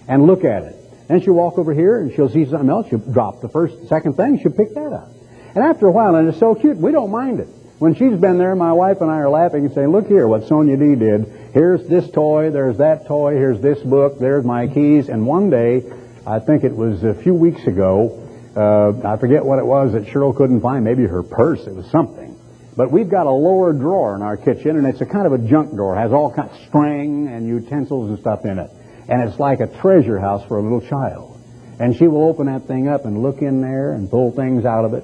and 0.07 0.27
look 0.27 0.43
at 0.43 0.63
it. 0.63 1.07
Then 1.07 1.21
she'll 1.21 1.33
walk 1.33 1.57
over 1.57 1.73
here, 1.73 1.99
and 1.99 2.13
she'll 2.13 2.29
see 2.29 2.45
something 2.45 2.69
else. 2.69 2.89
She'll 2.89 2.99
drop 2.99 3.41
the 3.41 3.49
first, 3.49 3.87
second 3.87 4.17
thing, 4.17 4.39
she'll 4.39 4.51
pick 4.51 4.73
that 4.73 4.91
up. 4.91 5.09
And 5.55 5.63
after 5.63 5.87
a 5.87 5.91
while, 5.91 6.15
and 6.15 6.27
it's 6.27 6.39
so 6.39 6.55
cute, 6.55 6.77
we 6.77 6.91
don't 6.91 7.11
mind 7.11 7.39
it. 7.39 7.47
When 7.83 7.95
she's 7.95 8.15
been 8.15 8.37
there, 8.37 8.55
my 8.55 8.71
wife 8.71 9.01
and 9.01 9.11
I 9.11 9.17
are 9.17 9.29
laughing 9.29 9.65
and 9.65 9.73
saying, 9.73 9.89
look 9.89 10.07
here, 10.07 10.25
what 10.25 10.47
Sonia 10.47 10.77
D 10.77 10.95
did. 10.95 11.49
Here's 11.51 11.85
this 11.85 12.09
toy, 12.09 12.49
there's 12.49 12.77
that 12.77 13.07
toy, 13.07 13.33
here's 13.33 13.59
this 13.59 13.77
book, 13.79 14.19
there's 14.19 14.45
my 14.45 14.67
keys. 14.67 15.09
And 15.09 15.27
one 15.27 15.49
day, 15.49 15.83
I 16.25 16.39
think 16.39 16.63
it 16.63 16.73
was 16.73 17.03
a 17.03 17.13
few 17.13 17.33
weeks 17.33 17.67
ago, 17.67 18.23
uh, 18.55 19.05
I 19.05 19.17
forget 19.17 19.43
what 19.43 19.59
it 19.59 19.65
was 19.65 19.91
that 19.91 20.05
Cheryl 20.05 20.33
couldn't 20.33 20.61
find, 20.61 20.85
maybe 20.85 21.05
her 21.05 21.23
purse, 21.23 21.67
it 21.67 21.75
was 21.75 21.91
something. 21.91 22.39
But 22.77 22.89
we've 22.89 23.09
got 23.09 23.27
a 23.27 23.31
lower 23.31 23.73
drawer 23.73 24.15
in 24.15 24.21
our 24.21 24.37
kitchen, 24.37 24.77
and 24.77 24.87
it's 24.87 25.01
a 25.01 25.05
kind 25.05 25.27
of 25.27 25.33
a 25.33 25.39
junk 25.39 25.75
drawer. 25.75 25.97
It 25.97 25.99
has 25.99 26.13
all 26.13 26.33
kinds 26.33 26.53
of 26.53 26.65
string 26.67 27.27
and 27.27 27.45
utensils 27.45 28.11
and 28.11 28.17
stuff 28.17 28.45
in 28.45 28.59
it. 28.59 28.71
And 29.09 29.27
it's 29.27 29.37
like 29.41 29.59
a 29.59 29.67
treasure 29.67 30.19
house 30.19 30.47
for 30.47 30.57
a 30.57 30.61
little 30.61 30.79
child. 30.79 31.37
And 31.81 31.97
she 31.97 32.07
will 32.07 32.29
open 32.29 32.45
that 32.45 32.65
thing 32.65 32.87
up 32.87 33.03
and 33.03 33.21
look 33.21 33.41
in 33.41 33.59
there 33.59 33.91
and 33.91 34.09
pull 34.09 34.31
things 34.31 34.63
out 34.63 34.85
of 34.85 34.93
it. 34.93 35.03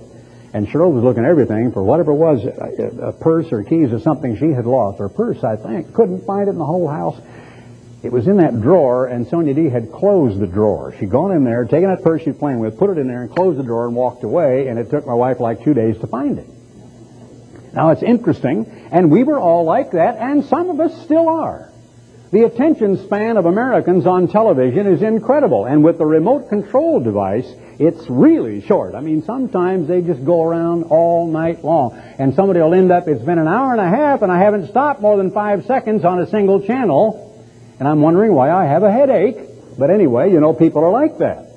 And 0.54 0.68
Cheryl 0.68 0.91
was 0.91 1.04
looking 1.04 1.26
everything 1.26 1.72
for 1.72 1.84
whatever 1.84 2.12
it 2.12 2.16
was, 2.16 2.43
a, 2.43 3.08
a 3.08 3.14
purse 3.14 3.52
or 3.52 3.64
keys 3.64 3.93
or 3.93 4.00
something 4.00 4.38
she 4.38 4.52
had 4.52 4.66
lost. 4.66 5.00
Or 5.00 5.10
purse, 5.10 5.43
I 5.43 5.56
think. 5.56 5.93
Couldn't 5.93 6.26
find 6.26 6.47
it 6.47 6.52
in 6.52 6.58
the 6.58 6.66
whole 6.66 6.88
house. 6.88 7.20
It 8.02 8.12
was 8.12 8.28
in 8.28 8.38
that 8.38 8.62
drawer, 8.62 9.08
and 9.08 9.28
Sonia 9.28 9.54
D 9.54 9.70
had 9.70 9.91
closed 9.91 10.39
the 10.39 10.47
drawer. 10.47 10.93
She'd 10.97 11.10
gone 11.10 11.32
in 11.32 11.43
there, 11.43 11.66
taken 11.66 11.89
that 11.89 12.02
purse 12.02 12.24
she 12.24 12.30
was 12.30 12.39
playing 12.39 12.60
with, 12.60 12.78
put 12.78 12.89
it 12.89 12.97
in 12.97 13.08
there, 13.08 13.22
and 13.24 13.30
closed 13.30 13.60
the 13.60 13.64
drawer 13.64 13.88
and 13.88 13.95
walked 13.95 14.24
away, 14.24 14.68
and 14.68 14.80
it 14.80 14.89
took 14.89 15.06
my 15.06 15.14
wife 15.14 15.41
like 15.41 15.64
two 15.64 15.74
days 15.74 15.97
to 16.00 16.08
find 16.08 16.39
it. 16.39 16.47
Now, 17.74 17.89
it's 17.89 18.02
interesting, 18.02 18.66
and 18.91 19.12
we 19.12 19.24
were 19.24 19.38
all 19.38 19.66
like 19.66 19.91
that, 19.91 20.16
and 20.18 20.45
some 20.45 20.70
of 20.70 20.80
us 20.80 21.04
still 21.04 21.28
are. 21.28 21.68
The 22.32 22.43
attention 22.43 23.03
span 23.05 23.38
of 23.38 23.47
Americans 23.47 24.05
on 24.05 24.27
television 24.27 24.86
is 24.86 25.01
incredible, 25.01 25.65
and 25.65 25.84
with 25.84 25.97
the 25.97 26.05
remote 26.05 26.47
control 26.47 26.99
device, 26.99 27.51
it's 27.80 28.07
really 28.07 28.61
short. 28.61 28.93
I 28.93 29.01
mean, 29.01 29.23
sometimes 29.23 29.88
they 29.88 30.01
just 30.01 30.23
go 30.23 30.43
around 30.43 30.84
all 30.84 31.25
night 31.25 31.63
long, 31.63 31.99
and 32.19 32.36
somebody 32.36 32.59
will 32.59 32.75
end 32.75 32.91
up, 32.91 33.07
it's 33.07 33.23
been 33.23 33.39
an 33.39 33.47
hour 33.47 33.71
and 33.71 33.82
a 33.82 33.89
half, 33.89 34.21
and 34.21 34.32
I 34.32 34.38
haven't 34.38 34.67
stopped 34.67 35.01
more 35.01 35.17
than 35.17 35.32
five 35.32 35.65
seconds 35.65 36.05
on 36.05 36.21
a 36.21 36.27
single 36.27 36.61
channel, 36.61 37.36
and 37.80 37.88
I'm 37.88 38.01
wondering 38.01 38.36
why 38.36 38.51
I 38.51 38.65
have 38.65 38.84
a 38.84 38.91
headache. 38.91 39.38
But 39.80 39.89
anyway, 39.89 40.32
you 40.32 40.39
know, 40.39 40.53
people 40.53 40.84
are 40.84 40.91
like 40.91 41.17
that. 41.17 41.47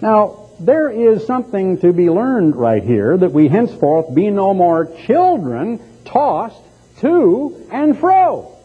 Now, 0.00 0.50
there 0.60 0.90
is 0.90 1.26
something 1.26 1.78
to 1.80 1.92
be 1.92 2.08
learned 2.08 2.54
right 2.54 2.84
here 2.84 3.16
that 3.16 3.32
we 3.32 3.48
henceforth 3.48 4.14
be 4.14 4.30
no 4.30 4.54
more 4.54 4.94
children 5.06 5.80
tossed 6.04 6.62
to 7.00 7.66
and 7.72 7.98
fro. 7.98 8.55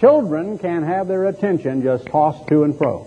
Children 0.00 0.58
can 0.58 0.82
have 0.82 1.08
their 1.08 1.24
attention 1.26 1.82
just 1.82 2.06
tossed 2.06 2.46
to 2.48 2.64
and 2.64 2.76
fro. 2.76 3.06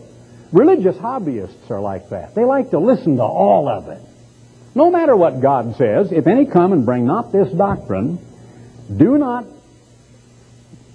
Religious 0.51 0.95
hobbyists 0.97 1.69
are 1.69 1.79
like 1.79 2.09
that. 2.09 2.33
They 2.33 2.43
like 2.43 2.71
to 2.71 2.79
listen 2.79 3.17
to 3.17 3.23
all 3.23 3.69
of 3.69 3.89
it. 3.89 4.01
No 4.73 4.89
matter 4.89 5.15
what 5.15 5.41
God 5.41 5.75
says, 5.77 6.11
if 6.11 6.25
any 6.25 6.45
come 6.45 6.73
and 6.73 6.85
bring 6.85 7.05
not 7.05 7.31
this 7.31 7.51
doctrine, 7.51 8.17
do 8.95 9.17
not 9.19 9.45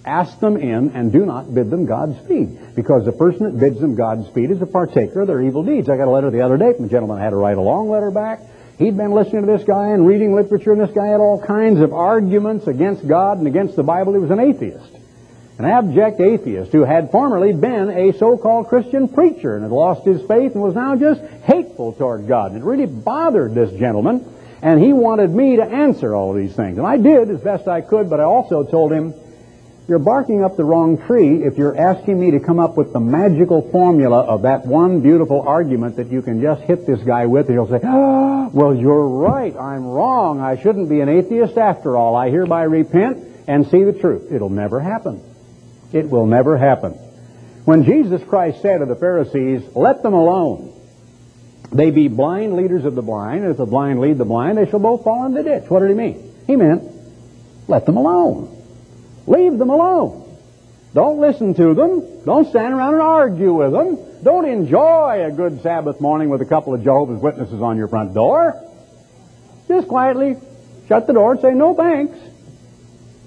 ask 0.05 0.39
them 0.41 0.57
in 0.57 0.91
and 0.91 1.13
do 1.13 1.25
not 1.25 1.55
bid 1.55 1.71
them 1.71 1.87
Godspeed. 1.87 2.75
Because 2.75 3.05
the 3.05 3.13
person 3.13 3.45
that 3.45 3.59
bids 3.59 3.81
them 3.81 3.95
Godspeed 3.95 4.51
is 4.51 4.61
a 4.61 4.67
partaker 4.67 5.21
of 5.21 5.29
their 5.29 5.41
evil 5.41 5.63
deeds. 5.63 5.89
I 5.89 5.97
got 5.97 6.09
a 6.09 6.11
letter 6.11 6.31
the 6.31 6.43
other 6.43 6.57
day 6.57 6.73
from 6.75 6.87
a 6.87 6.89
gentleman 6.89 7.19
I 7.19 7.23
had 7.23 7.31
to 7.31 7.37
write 7.37 7.57
a 7.57 7.63
long 7.63 7.89
letter 7.89 8.11
back. 8.11 8.41
He'd 8.79 8.97
been 8.97 9.13
listening 9.13 9.47
to 9.47 9.57
this 9.57 9.65
guy 9.65 9.91
and 9.91 10.05
reading 10.05 10.35
literature, 10.35 10.73
and 10.73 10.81
this 10.81 10.91
guy 10.91 11.07
had 11.07 11.21
all 11.21 11.41
kinds 11.41 11.81
of 11.81 11.93
arguments 11.93 12.67
against 12.67 13.07
God 13.07 13.39
and 13.39 13.47
against 13.47 13.77
the 13.77 13.85
Bible. 13.85 14.15
He 14.15 14.19
was 14.19 14.33
an 14.33 14.41
atheist 14.41 15.04
an 15.59 15.65
abject 15.65 16.21
atheist 16.21 16.73
who 16.73 16.83
had 16.83 17.13
formerly 17.13 17.53
been 17.53 17.89
a 17.89 18.13
so-called 18.19 18.69
Christian 18.69 19.07
preacher 19.07 19.55
and 19.55 19.63
had 19.63 19.71
lost 19.71 20.05
his 20.05 20.21
faith 20.27 20.53
and 20.55 20.63
was 20.63 20.75
now 20.75 20.97
just 20.97 21.21
hateful 21.45 21.93
toward 21.93 22.27
God. 22.27 22.57
It 22.57 22.63
really 22.63 22.87
bothered 22.87 23.55
this 23.55 23.71
gentleman, 23.79 24.25
and 24.63 24.83
he 24.83 24.93
wanted 24.93 25.31
me 25.31 25.57
to 25.57 25.63
answer 25.63 26.15
all 26.15 26.33
these 26.33 26.57
things. 26.57 26.79
And 26.79 26.87
I 26.87 26.97
did 26.97 27.31
as 27.31 27.41
best 27.41 27.69
I 27.69 27.83
could, 27.83 28.11
but 28.11 28.19
I 28.19 28.25
also 28.25 28.65
told 28.65 28.93
him, 28.93 29.15
you're 29.87 29.99
barking 29.99 30.43
up 30.43 30.57
the 30.57 30.65
wrong 30.65 30.97
tree 30.97 31.45
if 31.45 31.59
you're 31.59 31.77
asking 31.77 32.19
me 32.19 32.31
to 32.33 32.41
come 32.41 32.59
up 32.59 32.77
with 32.77 32.95
the 32.95 33.01
magical 33.01 33.71
formula 33.71 34.23
of 34.23 34.43
that 34.43 34.67
one 34.67 35.03
beautiful 35.03 35.43
argument 35.43 35.97
that 35.97 36.11
you 36.11 36.23
can 36.23 36.41
just 36.41 36.63
hit 36.63 36.87
this 36.87 37.01
guy 37.01 37.27
with, 37.27 37.49
and 37.49 37.55
he'll 37.55 37.69
say, 37.69 37.81
oh, 37.85 38.51
well, 38.53 38.75
you're 38.75 39.07
right. 39.07 39.55
I'm 39.55 39.87
wrong. 39.87 40.41
I 40.41 40.61
shouldn't 40.61 40.89
be 40.89 41.01
an 41.01 41.11
atheist 41.11 41.59
after 41.59 41.97
all. 41.97 42.17
I 42.17 42.31
hereby 42.31 42.63
repent 42.63 43.29
and 43.47 43.67
see 43.69 43.85
the 43.85 43.93
truth. 43.93 44.33
It'll 44.33 44.49
never 44.49 44.81
happen. 44.81 45.23
It 45.95 46.11
will 46.11 46.27
never 46.27 46.59
happen. 46.59 46.93
When 47.65 47.85
Jesus 47.85 48.23
Christ 48.25 48.61
said 48.61 48.79
to 48.79 48.87
the 48.87 48.97
Pharisees, 48.97 49.63
let 49.75 50.03
them 50.03 50.13
alone. 50.13 50.73
They 51.73 51.91
be 51.91 52.09
blind 52.09 52.57
leaders 52.57 52.85
of 52.85 52.95
the 52.95 53.03
blind, 53.03 53.45
and 53.45 53.53
if 53.53 53.57
the 53.57 53.65
blind 53.65 54.01
lead 54.01 54.19
the 54.19 54.25
blind, 54.25 54.59
they 54.59 54.69
shall 54.69 54.81
both 54.81 55.05
fall 55.05 55.25
in 55.25 55.35
the 55.35 55.43
ditch. 55.43 55.71
What 55.71 55.81
did 55.81 55.89
he 55.91 55.95
mean? 55.95 56.35
He 56.47 56.57
meant, 56.57 56.83
let 57.69 57.87
them 57.87 57.97
alone. 57.97 58.51
Leave 59.27 59.57
them 59.57 59.71
alone. 59.71 60.21
Don't 60.95 61.21
listen 61.21 61.55
to 61.55 61.75
them. 61.75 62.25
Don't 62.25 62.49
stand 62.49 62.75
around 62.75 62.95
and 62.95 63.03
argue 63.03 63.55
with 63.55 63.73
them. 63.73 63.99
Don't 64.23 64.47
enjoy 64.47 65.25
a 65.25 65.31
good 65.31 65.63
Sabbath 65.63 66.01
morning 66.01 66.29
with 66.29 66.43
a 66.43 66.45
couple 66.45 66.75
of 66.75 66.83
Jehovah's 66.83 67.21
Witnesses 67.21 67.63
on 67.63 67.77
your 67.77 67.89
front 67.89 68.15
door. 68.15 68.63
Just 69.69 69.89
quietly 69.89 70.37
shut 70.89 71.07
the 71.07 71.13
door 71.13 71.33
and 71.33 71.41
say, 71.41 71.53
no 71.53 71.75
thanks. 71.75 72.19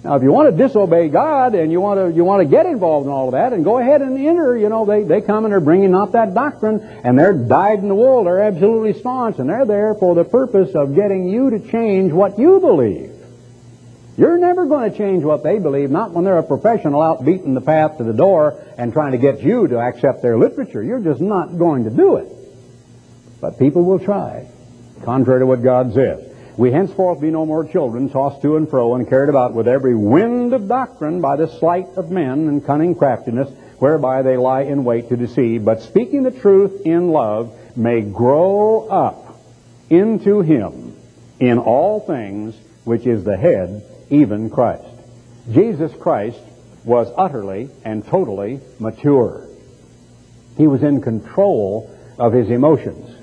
Now, 0.04 0.16
if 0.16 0.24
you 0.24 0.32
want 0.32 0.50
to 0.50 0.56
disobey 0.56 1.10
God 1.10 1.56
and 1.56 1.72
you 1.72 1.82
want 1.82 2.00
to 2.00 2.16
you 2.16 2.24
want 2.24 2.42
to 2.42 2.50
get 2.50 2.66
involved 2.66 3.08
in 3.08 3.12
all 3.12 3.28
of 3.28 3.32
that, 3.34 3.52
and 3.52 3.64
go 3.64 3.80
ahead 3.80 4.02
and 4.02 4.18
enter, 4.18 4.56
you 4.58 4.70
know, 4.70 4.86
they, 4.86 5.04
they 5.04 5.22
come 5.22 5.44
and 5.44 5.52
they're 5.52 5.60
bringing 5.60 5.94
out 5.94 6.14
that 6.14 6.34
doctrine, 6.34 6.80
and 6.82 7.18
they're 7.18 7.34
dyed 7.34 7.80
in 7.80 7.88
the 7.88 7.96
wool. 7.96 8.24
They're 8.24 8.44
absolutely 8.44 8.94
staunch, 9.00 9.40
and 9.40 9.50
they're 9.50 9.66
there 9.66 9.96
for 9.96 10.16
the 10.16 10.24
purpose 10.24 10.76
of 10.76 10.96
getting 10.96 11.28
you 11.28 11.50
to 11.50 11.60
change 11.60 12.14
what 12.14 12.40
you 12.40 12.60
believe. 12.60 13.12
You're 14.18 14.40
never 14.40 14.66
going 14.66 14.92
to 14.92 14.98
change 14.98 15.24
what 15.24 15.44
they 15.44 15.60
believe, 15.60 15.92
not 15.92 16.12
when 16.12 16.24
they're 16.24 16.40
a 16.40 16.44
professional 16.44 17.02
out 17.02 17.24
beating 17.24 17.54
the 17.54 17.62
path 17.62 18.00
to 18.00 18.04
the 18.04 18.14
door 18.14 18.60
and 18.78 18.92
trying 18.92 19.12
to 19.12 19.20
get 19.20 19.44
you 19.44 19.68
to 19.68 19.80
accept 19.80 20.24
their 20.24 20.38
literature. 20.38 20.82
You're 20.82 21.02
just 21.02 21.22
not 21.22 21.58
going 21.58 21.84
to 21.84 21.92
do 21.92 22.16
it. 22.16 22.28
But 23.40 23.60
people 23.60 23.84
will 23.84 24.00
try, 24.00 24.48
contrary 25.04 25.42
to 25.42 25.46
what 25.46 25.62
God 25.62 25.94
says. 25.94 26.27
We 26.58 26.72
henceforth 26.72 27.22
be 27.22 27.30
no 27.30 27.46
more 27.46 27.64
children, 27.64 28.10
tossed 28.10 28.42
to 28.42 28.58
and 28.58 28.68
fro 28.68 28.96
and 28.96 29.08
carried 29.08 29.30
about 29.30 29.54
with 29.54 29.68
every 29.68 29.94
wind 29.94 30.54
of 30.54 30.68
doctrine 30.68 31.22
by 31.22 31.36
the 31.36 31.48
sleight 31.60 31.88
of 31.96 32.10
men 32.10 32.48
and 32.48 32.66
cunning 32.66 32.96
craftiness, 32.96 33.50
whereby 33.78 34.24
they 34.24 34.38
lie 34.38 34.64
in 34.64 34.84
wait 34.84 35.10
to 35.10 35.18
deceive, 35.18 35.64
but 35.64 35.84
speaking 35.84 36.24
the 36.24 36.32
truth 36.32 36.82
in 36.84 37.10
love 37.12 37.54
may 37.78 38.02
grow 38.02 38.88
up 38.88 39.40
into 39.92 40.42
him 40.42 40.96
in 41.40 41.60
all 41.60 42.00
things, 42.00 42.56
which 42.86 43.06
is 43.06 43.24
the 43.24 43.38
head, 43.38 43.84
even 44.10 44.50
Christ. 44.50 44.84
Jesus 45.52 45.94
Christ 45.94 46.40
was 46.84 47.14
utterly 47.16 47.70
and 47.86 48.04
totally 48.04 48.62
mature. 48.80 49.46
He 50.58 50.66
was 50.66 50.82
in 50.82 51.02
control 51.02 51.96
of 52.18 52.34
his 52.34 52.50
emotions. 52.50 53.17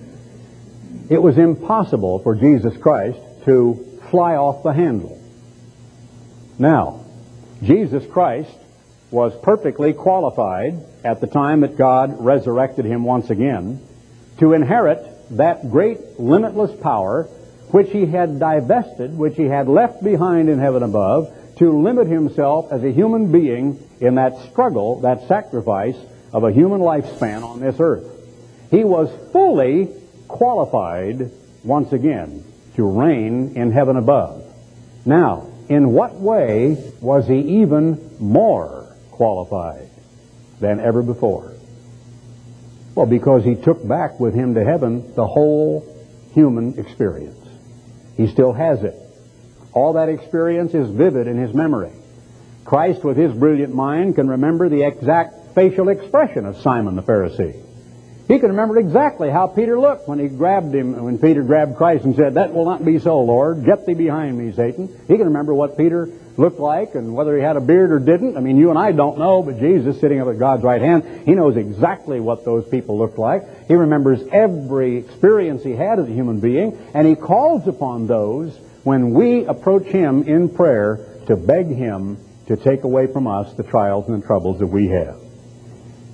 It 1.08 1.20
was 1.20 1.38
impossible 1.38 2.18
for 2.20 2.34
Jesus 2.34 2.76
Christ 2.76 3.18
to 3.44 4.00
fly 4.10 4.36
off 4.36 4.62
the 4.62 4.72
handle. 4.72 5.20
Now, 6.58 7.04
Jesus 7.62 8.04
Christ 8.06 8.54
was 9.10 9.32
perfectly 9.42 9.92
qualified 9.92 10.74
at 11.04 11.20
the 11.20 11.26
time 11.26 11.60
that 11.60 11.76
God 11.76 12.16
resurrected 12.20 12.84
him 12.84 13.04
once 13.04 13.30
again 13.30 13.80
to 14.38 14.52
inherit 14.52 15.06
that 15.30 15.70
great 15.70 16.18
limitless 16.18 16.78
power 16.80 17.24
which 17.70 17.90
he 17.90 18.06
had 18.06 18.38
divested, 18.38 19.16
which 19.16 19.36
he 19.36 19.44
had 19.44 19.68
left 19.68 20.02
behind 20.02 20.48
in 20.48 20.58
heaven 20.58 20.82
above, 20.82 21.32
to 21.56 21.82
limit 21.82 22.06
himself 22.06 22.72
as 22.72 22.82
a 22.82 22.90
human 22.90 23.30
being 23.30 23.78
in 24.00 24.16
that 24.16 24.50
struggle, 24.50 25.00
that 25.00 25.26
sacrifice 25.28 25.96
of 26.32 26.44
a 26.44 26.52
human 26.52 26.80
lifespan 26.80 27.42
on 27.42 27.60
this 27.60 27.76
earth. 27.78 28.04
He 28.70 28.84
was 28.84 29.08
fully 29.32 29.88
qualified 30.34 31.30
once 31.62 31.92
again 31.92 32.44
to 32.74 32.82
reign 32.82 33.52
in 33.54 33.70
heaven 33.70 33.96
above. 33.96 34.44
Now, 35.06 35.46
in 35.68 35.92
what 35.92 36.16
way 36.16 36.92
was 37.00 37.28
he 37.28 37.62
even 37.62 38.16
more 38.18 38.92
qualified 39.12 39.88
than 40.58 40.80
ever 40.80 41.02
before? 41.02 41.52
Well, 42.96 43.06
because 43.06 43.44
he 43.44 43.54
took 43.54 43.86
back 43.86 44.18
with 44.18 44.34
him 44.34 44.54
to 44.54 44.64
heaven 44.64 45.14
the 45.14 45.26
whole 45.26 45.86
human 46.32 46.80
experience. 46.80 47.38
He 48.16 48.26
still 48.26 48.52
has 48.52 48.82
it. 48.82 48.96
All 49.72 49.92
that 49.92 50.08
experience 50.08 50.74
is 50.74 50.90
vivid 50.90 51.28
in 51.28 51.38
his 51.38 51.54
memory. 51.54 51.92
Christ, 52.64 53.04
with 53.04 53.16
his 53.16 53.32
brilliant 53.32 53.72
mind, 53.72 54.16
can 54.16 54.28
remember 54.28 54.68
the 54.68 54.82
exact 54.82 55.54
facial 55.54 55.90
expression 55.90 56.44
of 56.44 56.56
Simon 56.56 56.96
the 56.96 57.02
Pharisee. 57.02 57.63
He 58.26 58.38
can 58.38 58.50
remember 58.50 58.78
exactly 58.78 59.28
how 59.28 59.46
Peter 59.48 59.78
looked 59.78 60.08
when 60.08 60.18
he 60.18 60.28
grabbed 60.28 60.74
him, 60.74 61.02
when 61.02 61.18
Peter 61.18 61.42
grabbed 61.42 61.76
Christ 61.76 62.04
and 62.04 62.16
said, 62.16 62.34
That 62.34 62.54
will 62.54 62.64
not 62.64 62.82
be 62.82 62.98
so, 62.98 63.20
Lord. 63.20 63.64
Get 63.64 63.84
thee 63.84 63.92
behind 63.92 64.38
me, 64.38 64.52
Satan. 64.52 64.88
He 65.06 65.16
can 65.16 65.26
remember 65.26 65.52
what 65.52 65.76
Peter 65.76 66.08
looked 66.38 66.58
like 66.58 66.94
and 66.94 67.14
whether 67.14 67.36
he 67.36 67.42
had 67.42 67.56
a 67.56 67.60
beard 67.60 67.92
or 67.92 67.98
didn't. 67.98 68.38
I 68.38 68.40
mean, 68.40 68.56
you 68.56 68.70
and 68.70 68.78
I 68.78 68.92
don't 68.92 69.18
know, 69.18 69.42
but 69.42 69.60
Jesus, 69.60 70.00
sitting 70.00 70.20
up 70.20 70.28
at 70.28 70.38
God's 70.38 70.62
right 70.62 70.80
hand, 70.80 71.26
he 71.26 71.32
knows 71.32 71.56
exactly 71.56 72.18
what 72.18 72.46
those 72.46 72.66
people 72.68 72.96
looked 72.98 73.18
like. 73.18 73.68
He 73.68 73.74
remembers 73.74 74.20
every 74.32 74.96
experience 74.96 75.62
he 75.62 75.72
had 75.72 75.98
as 75.98 76.08
a 76.08 76.12
human 76.12 76.40
being, 76.40 76.78
and 76.94 77.06
he 77.06 77.16
calls 77.16 77.68
upon 77.68 78.06
those 78.06 78.56
when 78.84 79.12
we 79.12 79.44
approach 79.44 79.84
him 79.84 80.22
in 80.22 80.48
prayer 80.48 81.06
to 81.26 81.36
beg 81.36 81.68
him 81.68 82.18
to 82.46 82.56
take 82.56 82.84
away 82.84 83.06
from 83.06 83.26
us 83.26 83.52
the 83.54 83.62
trials 83.62 84.08
and 84.08 84.22
the 84.22 84.26
troubles 84.26 84.58
that 84.58 84.66
we 84.66 84.88
have. 84.88 85.23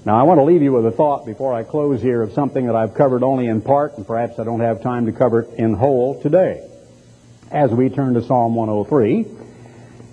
Now, 0.02 0.18
I 0.18 0.22
want 0.22 0.38
to 0.38 0.44
leave 0.44 0.62
you 0.62 0.72
with 0.72 0.86
a 0.86 0.90
thought 0.90 1.26
before 1.26 1.52
I 1.52 1.62
close 1.62 2.00
here 2.00 2.22
of 2.22 2.32
something 2.32 2.66
that 2.66 2.74
I've 2.74 2.94
covered 2.94 3.22
only 3.22 3.48
in 3.48 3.60
part, 3.60 3.98
and 3.98 4.06
perhaps 4.06 4.38
I 4.38 4.44
don't 4.44 4.60
have 4.60 4.82
time 4.82 5.06
to 5.06 5.12
cover 5.12 5.42
it 5.42 5.58
in 5.58 5.74
whole 5.74 6.18
today. 6.22 6.66
As 7.50 7.70
we 7.70 7.90
turn 7.90 8.14
to 8.14 8.24
Psalm 8.24 8.54
103, 8.54 9.26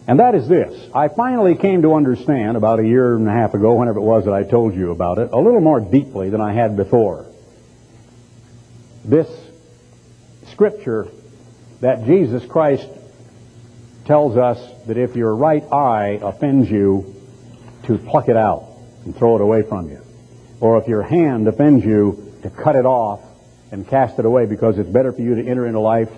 and 0.08 0.20
that 0.20 0.36
is 0.36 0.50
this. 0.50 0.90
I 0.94 1.08
finally 1.08 1.56
came 1.56 1.84
to 1.84 1.94
understand 1.94 2.58
about 2.58 2.80
a 2.80 2.86
year 2.86 3.16
and 3.16 3.30
a 3.30 3.32
half 3.32 3.54
ago, 3.54 3.76
whenever 3.76 4.00
it 4.00 4.04
was 4.04 4.26
that 4.26 4.34
I 4.34 4.44
told 4.44 4.76
you 4.76 4.92
about 4.92 5.20
it, 5.20 5.32
a 5.32 5.40
little 5.40 5.62
more 5.62 5.80
deeply 5.80 6.32
than 6.32 6.42
I 6.42 6.52
had 6.52 6.76
before. 6.76 7.26
This 9.06 9.30
scripture 10.52 11.08
that 11.80 12.04
Jesus 12.06 12.46
Christ 12.46 12.90
tells 14.04 14.36
us 14.36 14.60
that 14.88 14.98
if 14.98 15.16
your 15.16 15.34
right 15.34 15.64
eye 15.72 16.20
offends 16.22 16.70
you, 16.70 17.14
to 17.84 17.98
pluck 17.98 18.28
it 18.28 18.36
out 18.36 18.77
and 19.08 19.16
throw 19.16 19.36
it 19.36 19.42
away 19.42 19.64
from 19.64 19.90
you. 19.90 20.02
Or 20.60 20.78
if 20.78 20.88
your 20.88 21.02
hand 21.02 21.48
offends 21.48 21.86
you, 21.86 22.34
to 22.44 22.50
cut 22.50 22.76
it 22.76 22.86
off 22.86 23.22
and 23.72 23.88
cast 23.88 24.20
it 24.20 24.26
away 24.26 24.46
because 24.46 24.78
it's 24.78 24.90
better 24.90 25.12
for 25.12 25.22
you 25.22 25.36
to 25.36 25.48
enter 25.48 25.66
into 25.66 25.80
life 25.80 26.10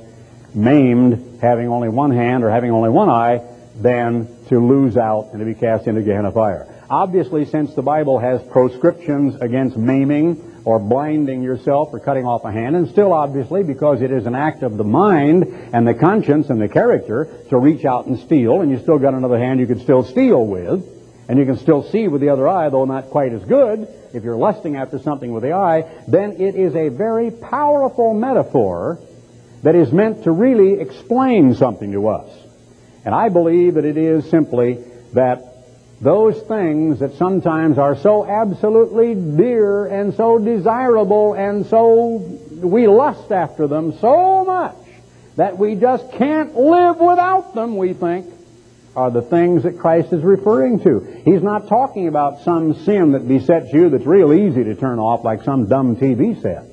maimed, 0.53 1.39
having 1.39 1.67
only 1.67 1.87
one 1.87 2.11
hand 2.11 2.43
or 2.43 2.49
having 2.49 2.71
only 2.71 2.89
one 2.89 3.09
eye, 3.09 3.41
than 3.75 4.27
to 4.47 4.59
lose 4.59 4.97
out 4.97 5.29
and 5.31 5.39
to 5.39 5.45
be 5.45 5.53
cast 5.53 5.87
into 5.87 6.01
Gehenna 6.01 6.31
fire. 6.31 6.67
Obviously, 6.89 7.45
since 7.45 7.73
the 7.75 7.83
Bible 7.83 8.17
has 8.17 8.41
proscriptions 8.51 9.39
against 9.39 9.77
maiming 9.77 10.61
or 10.65 10.79
blinding 10.79 11.43
yourself 11.43 11.89
or 11.93 11.99
cutting 11.99 12.25
off 12.25 12.43
a 12.43 12.51
hand, 12.51 12.75
and 12.75 12.89
still 12.89 13.13
obviously 13.13 13.63
because 13.63 14.01
it 14.01 14.11
is 14.11 14.25
an 14.25 14.33
act 14.33 14.63
of 14.63 14.77
the 14.77 14.83
mind 14.83 15.43
and 15.71 15.87
the 15.87 15.93
conscience 15.93 16.49
and 16.49 16.59
the 16.59 16.67
character 16.67 17.29
to 17.49 17.57
reach 17.57 17.85
out 17.85 18.07
and 18.07 18.19
steal, 18.19 18.61
and 18.61 18.71
you 18.71 18.79
still 18.79 18.97
got 18.97 19.13
another 19.13 19.37
hand 19.37 19.59
you 19.59 19.67
could 19.67 19.81
still 19.81 20.03
steal 20.03 20.43
with, 20.45 20.98
and 21.29 21.37
you 21.37 21.45
can 21.45 21.59
still 21.59 21.83
see 21.83 22.07
with 22.07 22.21
the 22.21 22.29
other 22.29 22.47
eye, 22.47 22.69
though 22.69 22.85
not 22.85 23.11
quite 23.11 23.31
as 23.33 23.45
good, 23.45 23.87
if 24.13 24.23
you're 24.23 24.35
lusting 24.35 24.75
after 24.75 24.97
something 24.97 25.31
with 25.31 25.43
the 25.43 25.53
eye, 25.53 25.87
then 26.07 26.31
it 26.41 26.55
is 26.55 26.75
a 26.75 26.89
very 26.89 27.29
powerful 27.29 28.15
metaphor 28.15 28.97
that 29.61 29.75
is 29.75 29.91
meant 29.93 30.23
to 30.23 30.31
really 30.31 30.81
explain 30.81 31.53
something 31.53 31.91
to 31.91 32.07
us. 32.07 32.35
And 33.05 33.13
I 33.13 33.29
believe 33.29 33.75
that 33.75 33.85
it 33.85 33.95
is 33.95 34.27
simply 34.27 34.83
that 35.13 35.45
those 36.01 36.41
things 36.41 36.99
that 36.99 37.13
sometimes 37.13 37.77
are 37.77 37.95
so 37.95 38.25
absolutely 38.25 39.13
dear 39.13 39.85
and 39.85 40.15
so 40.15 40.39
desirable 40.39 41.33
and 41.33 41.65
so 41.67 42.17
we 42.49 42.87
lust 42.87 43.31
after 43.31 43.67
them 43.67 43.95
so 43.99 44.45
much 44.45 44.75
that 45.35 45.59
we 45.59 45.75
just 45.75 46.11
can't 46.13 46.55
live 46.55 46.97
without 46.97 47.53
them, 47.53 47.77
we 47.77 47.93
think, 47.93 48.25
are 48.99 49.11
the 49.11 49.21
things 49.21 49.63
that 49.63 49.79
Christ 49.79 50.11
is 50.11 50.21
referring 50.23 50.81
to. 50.81 51.21
He's 51.23 51.41
not 51.41 51.69
talking 51.69 52.09
about 52.09 52.41
some 52.41 52.73
sin 52.83 53.13
that 53.13 53.25
besets 53.25 53.71
you 53.71 53.89
that's 53.89 54.05
real 54.05 54.33
easy 54.33 54.65
to 54.65 54.75
turn 54.75 54.99
off 54.99 55.23
like 55.23 55.43
some 55.43 55.69
dumb 55.69 55.95
TV 55.95 56.39
set. 56.41 56.65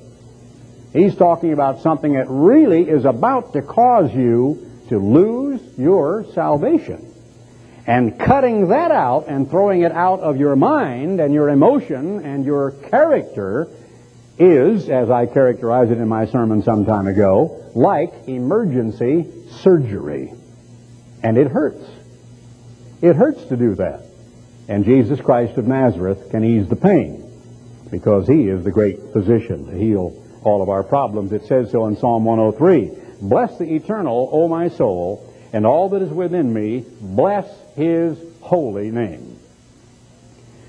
He's 0.91 1.15
talking 1.15 1.53
about 1.53 1.79
something 1.79 2.13
that 2.15 2.27
really 2.27 2.83
is 2.83 3.05
about 3.05 3.53
to 3.53 3.61
cause 3.61 4.13
you 4.13 4.69
to 4.89 4.99
lose 4.99 5.61
your 5.77 6.25
salvation. 6.33 7.13
And 7.85 8.19
cutting 8.19 8.67
that 8.67 8.91
out 8.91 9.29
and 9.29 9.49
throwing 9.49 9.83
it 9.83 9.93
out 9.93 10.19
of 10.19 10.35
your 10.35 10.57
mind 10.57 11.21
and 11.21 11.33
your 11.33 11.47
emotion 11.47 12.25
and 12.25 12.43
your 12.43 12.71
character 12.71 13.69
is, 14.37 14.89
as 14.89 15.09
I 15.09 15.27
characterized 15.27 15.91
it 15.91 15.97
in 15.97 16.09
my 16.09 16.25
sermon 16.25 16.61
some 16.61 16.83
time 16.83 17.07
ago, 17.07 17.71
like 17.73 18.27
emergency 18.27 19.31
surgery. 19.61 20.33
And 21.23 21.37
it 21.37 21.47
hurts. 21.47 21.96
It 23.01 23.15
hurts 23.15 23.43
to 23.45 23.57
do 23.57 23.75
that. 23.75 24.03
And 24.67 24.85
Jesus 24.85 25.21
Christ 25.21 25.57
of 25.57 25.67
Nazareth 25.67 26.29
can 26.29 26.43
ease 26.43 26.67
the 26.67 26.75
pain 26.75 27.23
because 27.89 28.27
he 28.27 28.47
is 28.47 28.63
the 28.63 28.71
great 28.71 28.99
physician 29.13 29.67
to 29.67 29.77
heal 29.77 30.21
all 30.43 30.61
of 30.61 30.69
our 30.69 30.83
problems. 30.83 31.31
It 31.31 31.45
says 31.45 31.71
so 31.71 31.85
in 31.87 31.97
Psalm 31.97 32.25
103. 32.25 32.91
Bless 33.21 33.57
the 33.57 33.75
eternal, 33.75 34.29
O 34.31 34.47
my 34.47 34.69
soul, 34.69 35.33
and 35.53 35.65
all 35.65 35.89
that 35.89 36.01
is 36.01 36.09
within 36.09 36.53
me, 36.53 36.85
bless 36.99 37.47
his 37.75 38.17
holy 38.41 38.91
name. 38.91 39.39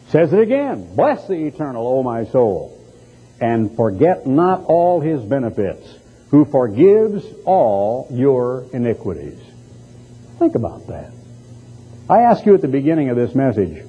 Says 0.09 0.33
it 0.33 0.41
again. 0.41 0.95
Bless 0.95 1.27
the 1.27 1.47
eternal, 1.47 1.87
O 1.87 2.03
my 2.03 2.25
soul, 2.27 2.81
and 3.41 3.75
forget 3.77 4.27
not 4.27 4.65
all 4.65 5.01
his 5.01 5.23
benefits, 5.23 5.87
who 6.31 6.45
forgives 6.45 7.25
all 7.45 8.09
your 8.11 8.67
iniquities. 8.73 9.39
Think 10.39 10.55
about 10.55 10.87
that. 10.87 11.13
I 12.11 12.21
asked 12.23 12.47
you 12.47 12.55
at 12.55 12.63
the 12.63 12.69
beginning 12.69 13.11
of 13.11 13.17
this 13.17 13.35
message, 13.35 13.85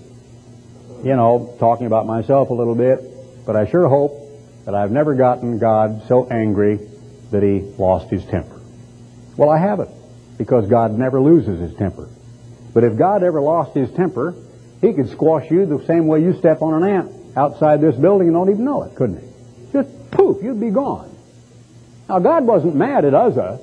you 1.04 1.16
know, 1.16 1.56
talking 1.58 1.88
about 1.88 2.06
myself 2.06 2.50
a 2.50 2.54
little 2.54 2.76
bit, 2.76 3.00
but 3.46 3.56
I 3.56 3.66
sure 3.66 3.88
hope 3.88 4.12
that 4.66 4.76
I've 4.76 4.92
never 4.92 5.16
gotten 5.16 5.58
God 5.58 6.04
so 6.10 6.28
angry 6.28 6.82
that 7.32 7.44
he 7.44 7.62
lost 7.78 8.10
his 8.10 8.26
temper. 8.26 8.60
Well, 9.38 9.50
I 9.50 9.58
haven't, 9.58 9.90
because 10.38 10.68
God 10.68 10.98
never 10.98 11.22
loses 11.22 11.62
his 11.62 11.74
temper. 11.76 12.10
But 12.74 12.84
if 12.84 12.98
God 12.98 13.24
ever 13.24 13.40
lost 13.40 13.74
his 13.74 13.90
temper, 13.92 14.36
he 14.82 14.92
could 14.92 15.10
squash 15.10 15.50
you 15.50 15.66
the 15.66 15.86
same 15.86 16.08
way 16.08 16.22
you 16.22 16.38
step 16.38 16.62
on 16.62 16.84
an 16.84 16.90
ant 16.90 17.38
outside 17.38 17.80
this 17.80 17.96
building 17.96 18.28
and 18.28 18.36
don't 18.36 18.50
even 18.50 18.66
know 18.66 18.84
it, 18.84 18.96
couldn't 18.96 19.22
he? 19.22 19.72
Just 19.72 20.12
poof, 20.12 20.44
you'd 20.44 20.60
be 20.60 20.72
gone. 20.72 21.10
Now, 22.10 22.20
God 22.20 22.46
wasn't 22.46 22.76
mad 22.76 23.06
at 23.06 23.14
Uzzah 23.14 23.62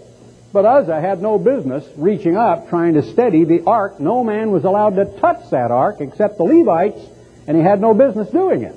but 0.53 0.64
Uzzah 0.64 1.01
had 1.01 1.20
no 1.20 1.38
business 1.38 1.86
reaching 1.97 2.36
up 2.36 2.68
trying 2.68 2.94
to 2.94 3.03
steady 3.12 3.44
the 3.44 3.64
ark. 3.66 4.01
No 4.01 4.24
man 4.24 4.51
was 4.51 4.64
allowed 4.64 4.97
to 4.97 5.05
touch 5.20 5.51
that 5.51 5.70
ark 5.70 5.97
except 6.01 6.38
the 6.38 6.44
Levites, 6.44 7.01
and 7.47 7.57
he 7.57 7.62
had 7.62 7.80
no 7.80 7.94
business 7.94 8.28
doing 8.30 8.62
it. 8.62 8.74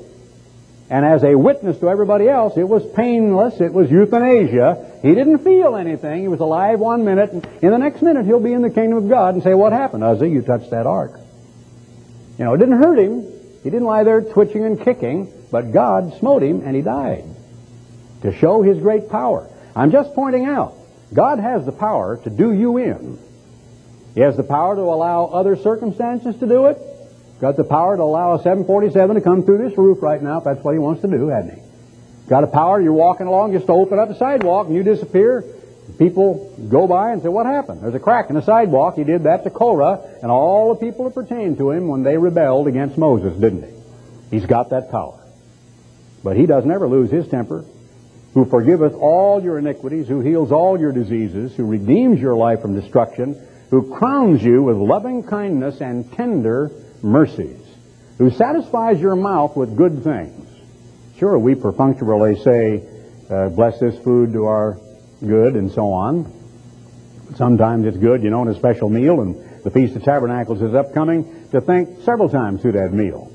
And 0.90 1.06
as 1.06 1.24
a 1.24 1.36
witness 1.36 1.80
to 1.80 1.90
everybody 1.90 2.28
else, 2.28 2.58
it 2.58 2.68
was 2.68 2.84
painless. 2.96 3.62
It 3.62 3.72
was 3.72 3.92
euthanasia. 3.92 5.00
He 5.04 5.14
didn't 5.14 5.40
feel 5.40 5.76
anything. 5.76 6.22
He 6.22 6.28
was 6.28 6.40
alive 6.40 6.80
one 6.80 7.06
minute, 7.06 7.32
and 7.32 7.46
in 7.62 7.70
the 7.70 7.78
next 7.78 8.02
minute 8.02 8.26
he'll 8.26 8.40
be 8.40 8.54
in 8.54 8.64
the 8.64 8.72
kingdom 8.72 8.98
of 8.98 9.08
God 9.08 9.36
and 9.36 9.44
say, 9.44 9.54
What 9.54 9.72
happened, 9.72 10.04
Uzzah? 10.04 10.28
You 10.28 10.42
touched 10.42 10.72
that 10.72 10.88
ark. 10.88 11.20
You 12.40 12.46
know, 12.46 12.54
it 12.56 12.58
didn't 12.58 12.82
hurt 12.82 12.98
him. 12.98 13.22
He 13.64 13.70
didn't 13.70 13.86
lie 13.86 14.04
there 14.04 14.22
twitching 14.22 14.66
and 14.66 14.82
kicking, 14.82 15.32
but 15.52 15.72
God 15.72 16.18
smote 16.20 16.42
him 16.42 16.62
and 16.66 16.76
he 16.76 16.82
died 16.82 17.26
to 18.24 18.34
show 18.34 18.62
his 18.62 18.80
great 18.80 19.10
power. 19.10 19.48
I'm 19.76 19.92
just 19.92 20.14
pointing 20.14 20.46
out 20.46 20.74
God 21.14 21.40
has 21.40 21.66
the 21.66 21.72
power 21.72 22.18
to 22.18 22.30
do 22.30 22.52
you 22.52 22.78
in. 22.78 23.20
He 24.16 24.22
has 24.22 24.38
the 24.38 24.44
power 24.44 24.76
to 24.76 24.82
allow 24.82 25.26
other 25.26 25.56
circumstances 25.56 26.36
to 26.40 26.48
do 26.48 26.68
it. 26.68 26.78
Got 27.40 27.56
the 27.56 27.64
power 27.64 27.96
to 27.96 28.04
allow 28.04 28.36
a 28.36 28.40
747 28.40 29.16
to 29.16 29.22
come 29.22 29.44
through 29.44 29.70
this 29.70 29.78
roof 29.78 30.02
right 30.02 30.22
now 30.22 30.40
if 30.40 30.44
that's 30.44 30.64
what 30.64 30.74
he 30.74 30.80
wants 30.80 31.02
to 31.02 31.08
do, 31.08 31.30
hasn't 31.30 31.54
he? 31.54 31.62
Got 32.28 32.44
a 32.44 32.48
power, 32.48 32.82
you're 32.82 32.94
walking 32.94 33.28
along, 33.28 33.54
just 33.54 33.66
to 33.68 33.72
open 33.72 33.98
up 33.98 34.10
the 34.10 34.16
sidewalk 34.16 34.68
and 34.68 34.76
you 34.76 34.84
disappear. 34.84 35.44
People 35.98 36.54
go 36.70 36.86
by 36.86 37.12
and 37.12 37.22
say, 37.22 37.30
what 37.30 37.46
happened? 37.46 37.82
There's 37.82 37.96
a 37.96 38.00
crack 38.00 38.30
in 38.30 38.36
the 38.36 38.42
sidewalk. 38.42 38.96
He 38.96 39.04
did 39.04 39.24
that 39.24 39.44
to 39.46 39.50
Korah 39.50 40.02
and 40.22 40.30
all 40.30 40.76
the 40.76 40.80
people 40.80 41.06
that 41.06 41.16
pertained 41.16 41.58
to 41.58 41.72
him 41.72 41.88
when 41.88 42.04
they 42.04 42.18
rebelled 42.18 42.68
against 42.68 42.98
Moses, 42.98 43.34
didn't 43.40 43.64
he? 43.64 44.38
He's 44.38 44.46
got 44.46 44.70
that 44.70 44.92
power. 44.92 45.20
But 46.24 46.38
he 46.38 46.46
doesn't 46.46 46.70
ever 46.70 46.88
lose 46.88 47.10
his 47.10 47.28
temper. 47.28 47.66
Who 48.34 48.46
forgiveth 48.46 48.94
all 48.94 49.42
your 49.42 49.58
iniquities, 49.58 50.08
who 50.08 50.22
heals 50.22 50.52
all 50.52 50.80
your 50.80 50.92
diseases, 50.92 51.56
who 51.56 51.66
redeems 51.66 52.20
your 52.20 52.36
life 52.36 52.62
from 52.62 52.80
destruction, 52.80 53.36
who 53.70 53.94
crowns 53.96 54.44
you 54.44 54.64
with 54.64 54.78
loving 54.78 55.24
kindness 55.24 55.82
and 55.82 56.12
tender 56.14 56.72
mercies, 57.02 57.60
who 58.18 58.30
satisfies 58.32 59.00
your 59.00 59.16
mouth 59.16 59.56
with 59.56 59.76
good 59.76 60.04
things. 60.04 60.48
Sure, 61.18 61.38
we 61.40 61.56
perfunctorily 61.56 62.36
say, 62.44 62.84
uh, 63.30 63.50
bless 63.50 63.80
this 63.80 63.98
food 64.04 64.34
to 64.34 64.46
our 64.46 64.80
good 65.26 65.56
and 65.56 65.72
so 65.72 65.92
on. 65.92 66.32
Sometimes 67.36 67.86
it's 67.86 67.98
good, 67.98 68.24
you 68.24 68.30
know, 68.30 68.42
in 68.42 68.48
a 68.48 68.56
special 68.56 68.90
meal, 68.90 69.22
and 69.22 69.64
the 69.64 69.72
Feast 69.72 69.96
of 69.96 70.04
Tabernacles 70.04 70.62
is 70.62 70.74
upcoming, 70.74 71.50
to 71.52 71.62
think 71.62 72.04
several 72.04 72.30
times 72.30 72.62
through 72.62 72.74
that 72.74 72.94
meal. 72.94 73.29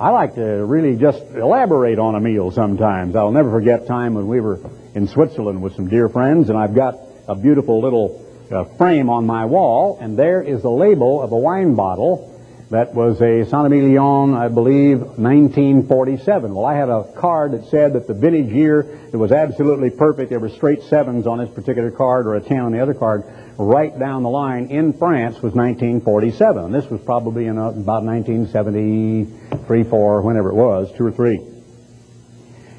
I 0.00 0.08
like 0.12 0.36
to 0.36 0.64
really 0.64 0.96
just 0.96 1.22
elaborate 1.34 1.98
on 1.98 2.14
a 2.14 2.20
meal 2.20 2.50
sometimes. 2.52 3.14
I'll 3.14 3.32
never 3.32 3.50
forget 3.50 3.86
time 3.86 4.14
when 4.14 4.28
we 4.28 4.40
were 4.40 4.58
in 4.94 5.06
Switzerland 5.08 5.60
with 5.60 5.74
some 5.74 5.88
dear 5.88 6.08
friends, 6.08 6.48
and 6.48 6.56
I've 6.56 6.74
got 6.74 6.94
a 7.28 7.34
beautiful 7.34 7.82
little 7.82 8.26
uh, 8.50 8.64
frame 8.78 9.10
on 9.10 9.26
my 9.26 9.44
wall, 9.44 9.98
and 10.00 10.18
there 10.18 10.40
is 10.40 10.62
the 10.62 10.70
label 10.70 11.20
of 11.20 11.32
a 11.32 11.36
wine 11.36 11.74
bottle 11.74 12.39
that 12.70 12.94
was 12.94 13.20
a 13.20 13.44
Saint-Emilion, 13.50 14.32
I 14.34 14.46
believe, 14.46 15.00
1947. 15.00 16.54
Well, 16.54 16.64
I 16.64 16.76
had 16.76 16.88
a 16.88 17.02
card 17.16 17.50
that 17.50 17.66
said 17.66 17.94
that 17.94 18.06
the 18.06 18.14
vintage 18.14 18.52
year, 18.52 19.00
it 19.12 19.16
was 19.16 19.32
absolutely 19.32 19.90
perfect. 19.90 20.30
There 20.30 20.38
were 20.38 20.50
straight 20.50 20.84
sevens 20.84 21.26
on 21.26 21.38
this 21.38 21.50
particular 21.50 21.90
card 21.90 22.28
or 22.28 22.36
a 22.36 22.40
10 22.40 22.60
on 22.60 22.70
the 22.70 22.78
other 22.78 22.94
card. 22.94 23.24
Right 23.58 23.98
down 23.98 24.22
the 24.22 24.30
line 24.30 24.66
in 24.66 24.92
France 24.92 25.42
was 25.42 25.52
1947. 25.52 26.64
And 26.64 26.72
this 26.72 26.88
was 26.88 27.00
probably 27.00 27.46
in 27.46 27.58
uh, 27.58 27.70
about 27.70 28.04
1973, 28.04 29.82
4, 29.82 30.22
whenever 30.22 30.50
it 30.50 30.54
was, 30.54 30.92
2 30.96 31.06
or 31.06 31.10
3. 31.10 31.40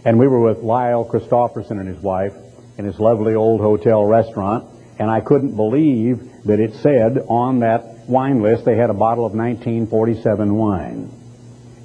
And 0.05 0.17
we 0.17 0.27
were 0.29 0.39
with 0.39 0.59
Lyle 0.59 1.03
Christopherson 1.03 1.79
and 1.79 1.89
his 1.89 1.99
wife 1.99 2.33
in 2.77 2.85
his 2.85 2.97
lovely 2.97 3.35
old 3.35 3.59
hotel 3.59 4.05
restaurant. 4.05 4.69
And 4.97 5.11
I 5.11 5.19
couldn't 5.19 5.57
believe 5.57 6.45
that 6.45 6.61
it 6.61 6.75
said 6.75 7.25
on 7.27 7.59
that 7.59 8.00
wine 8.11 8.43
list, 8.43 8.65
they 8.65 8.75
had 8.75 8.89
a 8.89 8.93
bottle 8.93 9.25
of 9.25 9.33
1947 9.33 10.53
wine. 10.53 11.11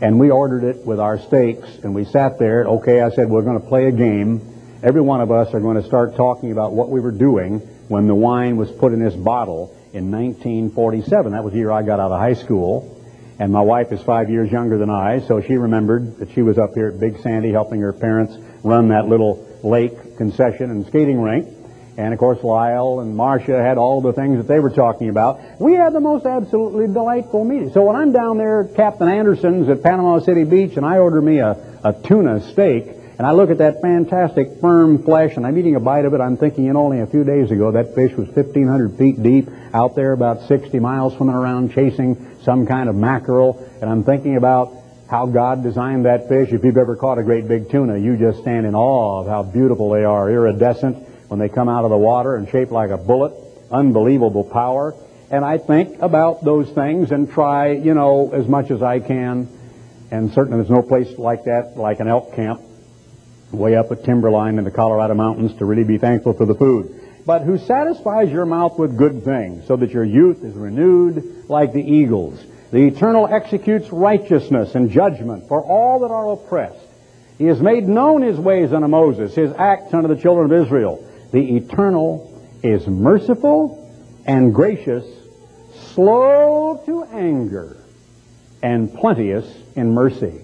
And 0.03 0.21
we 0.21 0.31
ordered 0.31 0.65
it 0.65 0.85
with 0.85 1.01
our 1.01 1.19
steaks, 1.19 1.69
and 1.83 1.95
we 1.95 2.05
sat 2.05 2.39
there. 2.39 2.65
Okay, 2.65 3.01
I 3.01 3.11
said, 3.11 3.31
we're 3.31 3.43
going 3.43 3.61
to 3.61 3.67
play 3.67 3.87
a 3.87 3.93
game. 3.93 4.43
Every 4.83 5.01
one 5.01 5.23
of 5.23 5.31
us 5.31 5.55
are 5.55 5.61
going 5.61 5.81
to 5.81 5.87
start 5.87 6.17
talking 6.17 6.53
about 6.53 6.73
what 6.73 6.91
we 6.91 7.01
were 7.01 7.13
doing 7.13 7.61
when 7.89 8.07
the 8.07 8.15
wine 8.15 8.57
was 8.59 8.71
put 8.71 8.93
in 8.93 9.03
this 9.03 9.15
bottle 9.15 9.75
in 9.95 10.11
1947. 10.11 11.33
That 11.33 11.43
was 11.43 11.53
the 11.55 11.61
year 11.61 11.71
I 11.71 11.83
got 11.83 11.99
out 11.99 12.13
of 12.13 12.21
high 12.21 12.35
school. 12.35 12.93
And 13.39 13.53
my 13.53 13.61
wife 13.61 13.93
is 13.93 14.03
five 14.03 14.29
years 14.29 14.51
younger 14.51 14.79
than 14.79 14.91
I, 14.91 15.21
so 15.21 15.41
she 15.41 15.55
remembered 15.55 16.19
that 16.19 16.33
she 16.33 16.43
was 16.43 16.59
up 16.59 16.71
here 16.75 16.89
at 16.89 16.99
Big 16.99 17.21
Sandy 17.21 17.53
helping 17.53 17.81
her 17.81 17.93
parents 17.93 18.35
run 18.63 18.89
that 18.89 19.09
little 19.09 19.47
lake 19.63 20.17
concession 20.17 20.71
and 20.71 20.87
skating 20.87 21.21
rink. 21.21 21.56
And 21.99 22.13
of 22.13 22.21
course, 22.21 22.43
Lyle 22.43 23.01
and 23.01 23.17
Marcia 23.17 23.63
had 23.63 23.79
all 23.79 24.03
the 24.03 24.13
things 24.13 24.37
that 24.37 24.47
they 24.47 24.61
were 24.61 24.71
talking 24.71 25.09
about. 25.09 25.41
We 25.59 25.75
had 25.75 25.95
the 25.95 26.01
most 26.01 26.27
absolutely 26.27 26.89
delightful 26.89 27.45
meeting. 27.45 27.71
So 27.73 27.85
when 27.85 27.97
I'm 27.97 28.13
down 28.13 28.37
there 28.37 28.65
at 28.65 28.75
Captain 28.75 29.09
Anderson's 29.09 29.69
at 29.71 29.83
Panama 29.83 30.19
City 30.21 30.45
Beach 30.45 30.77
and 30.77 30.85
I 30.85 30.99
order 30.99 31.23
me 31.23 31.39
a, 31.39 31.53
a 31.83 31.95
tuna 31.95 32.53
steak, 32.53 32.89
and 33.19 33.27
I 33.27 33.33
look 33.33 33.49
at 33.49 33.59
that 33.59 33.81
fantastic 33.81 34.61
firm 34.61 35.03
flesh 35.03 35.37
and 35.37 35.47
I'm 35.47 35.57
eating 35.57 35.75
a 35.75 35.81
bite 35.81 36.05
of 36.05 36.13
it, 36.13 36.21
I'm 36.21 36.37
thinking, 36.37 36.67
you 36.67 36.75
know, 36.75 36.83
only 36.83 37.01
a 37.01 37.07
few 37.07 37.25
days 37.25 37.51
ago 37.51 37.73
that 37.73 37.95
fish 37.95 38.13
was 38.13 38.29
1,500 38.29 38.99
feet 38.99 39.23
deep 39.23 39.49
out 39.73 39.97
there 39.97 40.13
about 40.13 40.49
60 40.49 40.79
miles 40.81 41.17
swimming 41.17 41.35
around 41.35 41.73
chasing 41.73 42.37
some 42.43 42.67
kind 42.67 42.91
of 42.91 42.95
mackerel. 42.95 43.67
And 43.81 43.89
I'm 43.89 44.05
thinking 44.05 44.37
about 44.37 44.75
how 45.09 45.25
God 45.25 45.63
designed 45.63 46.05
that 46.05 46.29
fish. 46.29 46.53
If 46.53 46.63
you've 46.63 46.77
ever 46.77 46.95
caught 46.95 47.17
a 47.17 47.23
great 47.23 47.49
big 47.49 47.71
tuna, 47.71 47.97
you 47.97 48.19
just 48.19 48.41
stand 48.43 48.67
in 48.67 48.75
awe 48.75 49.21
of 49.21 49.29
how 49.29 49.45
beautiful 49.45 49.89
they 49.89 50.05
are, 50.05 50.31
iridescent 50.31 51.07
when 51.29 51.41
they 51.41 51.49
come 51.49 51.69
out 51.69 51.85
of 51.85 51.91
the 51.91 51.97
water 51.97 52.37
and 52.37 52.49
shaped 52.49 52.73
like 52.73 52.91
a 52.91 52.97
bullet. 52.97 53.33
Unbelievable 53.71 54.45
power. 54.45 54.95
And 55.31 55.45
I 55.45 55.59
think 55.59 56.01
about 56.01 56.45
those 56.45 56.71
things 56.71 57.11
and 57.11 57.31
try, 57.31 57.73
you 57.73 57.95
know, 57.95 58.31
as 58.33 58.47
much 58.47 58.71
as 58.71 58.83
I 58.83 59.01
can. 59.01 59.49
And 60.11 60.33
certainly 60.33 60.59
there's 60.59 60.71
no 60.71 60.83
place 60.83 61.19
like 61.19 61.45
that, 61.45 61.77
like 61.77 61.99
an 61.99 62.07
elk 62.07 62.35
camp, 62.35 62.61
way 63.51 63.75
up 63.75 63.91
at 63.91 64.05
Timberline 64.05 64.59
in 64.59 64.65
the 64.65 64.71
Colorado 64.71 65.15
Mountains 65.15 65.55
to 65.59 65.65
really 65.65 65.85
be 65.85 65.99
thankful 65.99 66.33
for 66.33 66.47
the 66.47 66.55
food. 66.55 67.01
But 67.27 67.43
who 67.43 67.59
satisfies 67.59 68.31
your 68.31 68.47
mouth 68.47 68.79
with 68.79 68.97
good 68.97 69.25
things 69.25 69.67
so 69.67 69.75
that 69.77 69.91
your 69.91 70.05
youth 70.05 70.45
is 70.45 70.55
renewed 70.55 71.49
like 71.49 71.73
the 71.73 71.83
eagles. 71.83 72.41
The 72.71 72.87
Eternal 72.87 73.27
executes 73.27 73.91
righteousness 73.91 74.77
and 74.77 74.91
judgment 74.91 75.49
for 75.49 75.61
all 75.61 76.01
that 76.01 76.13
are 76.13 76.33
oppressed. 76.33 76.79
He 77.39 77.45
has 77.47 77.61
made 77.61 77.89
known 77.89 78.23
his 78.23 78.39
ways 78.39 78.73
unto 78.73 78.87
Moses, 78.87 79.35
his 79.35 79.53
acts 79.53 79.93
unto 79.93 80.09
the 80.09 80.21
children 80.21 80.53
of 80.53 80.67
Israel. 80.67 81.05
The 81.33 81.57
eternal 81.57 82.33
is 82.63 82.87
merciful 82.87 83.83
and 84.27 84.55
gracious, 84.55 85.05
slow 85.95 86.83
to 86.87 87.05
anger, 87.05 87.77
and 88.63 88.93
plenteous 88.95 89.47
in 89.75 89.93
mercy. 89.93 90.41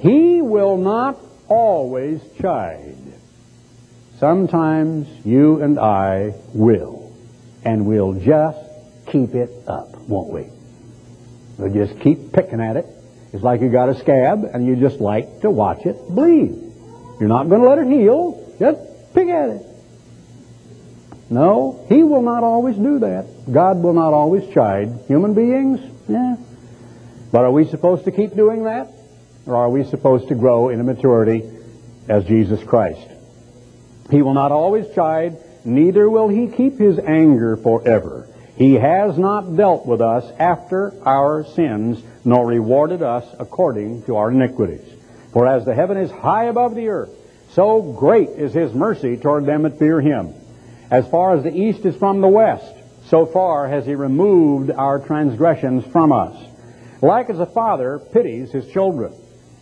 He 0.00 0.40
will 0.42 0.76
not 0.76 1.18
always 1.48 2.20
chide. 2.40 2.96
Sometimes 4.18 5.08
you 5.24 5.62
and 5.62 5.78
I 5.78 6.34
will. 6.54 7.12
And 7.64 7.86
we'll 7.86 8.14
just 8.14 8.58
keep 9.06 9.34
it 9.34 9.50
up, 9.66 9.96
won't 10.08 10.32
we? 10.32 10.46
We'll 11.58 11.72
just 11.72 12.00
keep 12.00 12.32
picking 12.32 12.60
at 12.60 12.76
it. 12.76 12.86
It's 13.32 13.42
like 13.42 13.60
you 13.60 13.68
got 13.70 13.90
a 13.90 13.98
scab 13.98 14.44
and 14.44 14.66
you 14.66 14.76
just 14.76 15.00
like 15.00 15.42
to 15.42 15.50
watch 15.50 15.84
it 15.84 15.96
bleed. 16.08 16.56
You're 17.18 17.28
not 17.28 17.48
going 17.48 17.60
to 17.62 17.68
let 17.68 17.78
it 17.78 17.86
heal. 17.86 18.54
Just 18.58 18.80
pick 19.14 19.28
at 19.28 19.50
it. 19.50 19.69
No, 21.30 21.86
he 21.88 22.02
will 22.02 22.22
not 22.22 22.42
always 22.42 22.76
do 22.76 22.98
that. 22.98 23.26
God 23.50 23.82
will 23.82 23.92
not 23.92 24.12
always 24.12 24.52
chide. 24.52 24.92
Human 25.06 25.32
beings, 25.32 25.80
yeah. 26.08 26.36
But 27.30 27.44
are 27.44 27.52
we 27.52 27.66
supposed 27.66 28.04
to 28.06 28.10
keep 28.10 28.34
doing 28.34 28.64
that? 28.64 28.90
Or 29.46 29.54
are 29.54 29.70
we 29.70 29.84
supposed 29.84 30.28
to 30.28 30.34
grow 30.34 30.70
in 30.70 30.80
a 30.80 30.84
maturity 30.84 31.48
as 32.08 32.24
Jesus 32.24 32.62
Christ? 32.64 33.06
He 34.10 34.22
will 34.22 34.34
not 34.34 34.50
always 34.50 34.92
chide, 34.92 35.38
neither 35.64 36.10
will 36.10 36.28
he 36.28 36.48
keep 36.48 36.78
his 36.78 36.98
anger 36.98 37.56
forever. 37.56 38.26
He 38.56 38.74
has 38.74 39.16
not 39.16 39.56
dealt 39.56 39.86
with 39.86 40.00
us 40.00 40.30
after 40.38 40.92
our 41.06 41.44
sins, 41.44 42.02
nor 42.24 42.44
rewarded 42.44 43.02
us 43.02 43.24
according 43.38 44.02
to 44.02 44.16
our 44.16 44.32
iniquities. 44.32 44.84
For 45.32 45.46
as 45.46 45.64
the 45.64 45.74
heaven 45.74 45.96
is 45.96 46.10
high 46.10 46.46
above 46.46 46.74
the 46.74 46.88
earth, 46.88 47.10
so 47.52 47.80
great 47.80 48.30
is 48.30 48.52
his 48.52 48.74
mercy 48.74 49.16
toward 49.16 49.46
them 49.46 49.62
that 49.62 49.78
fear 49.78 50.00
him. 50.00 50.34
As 50.90 51.08
far 51.08 51.36
as 51.36 51.44
the 51.44 51.56
east 51.56 51.84
is 51.84 51.96
from 51.96 52.20
the 52.20 52.28
west, 52.28 52.74
so 53.06 53.26
far 53.26 53.68
has 53.68 53.86
he 53.86 53.94
removed 53.94 54.70
our 54.70 54.98
transgressions 54.98 55.84
from 55.86 56.12
us. 56.12 56.36
Like 57.00 57.30
as 57.30 57.38
a 57.38 57.46
father 57.46 57.98
pities 57.98 58.50
his 58.50 58.70
children, 58.72 59.12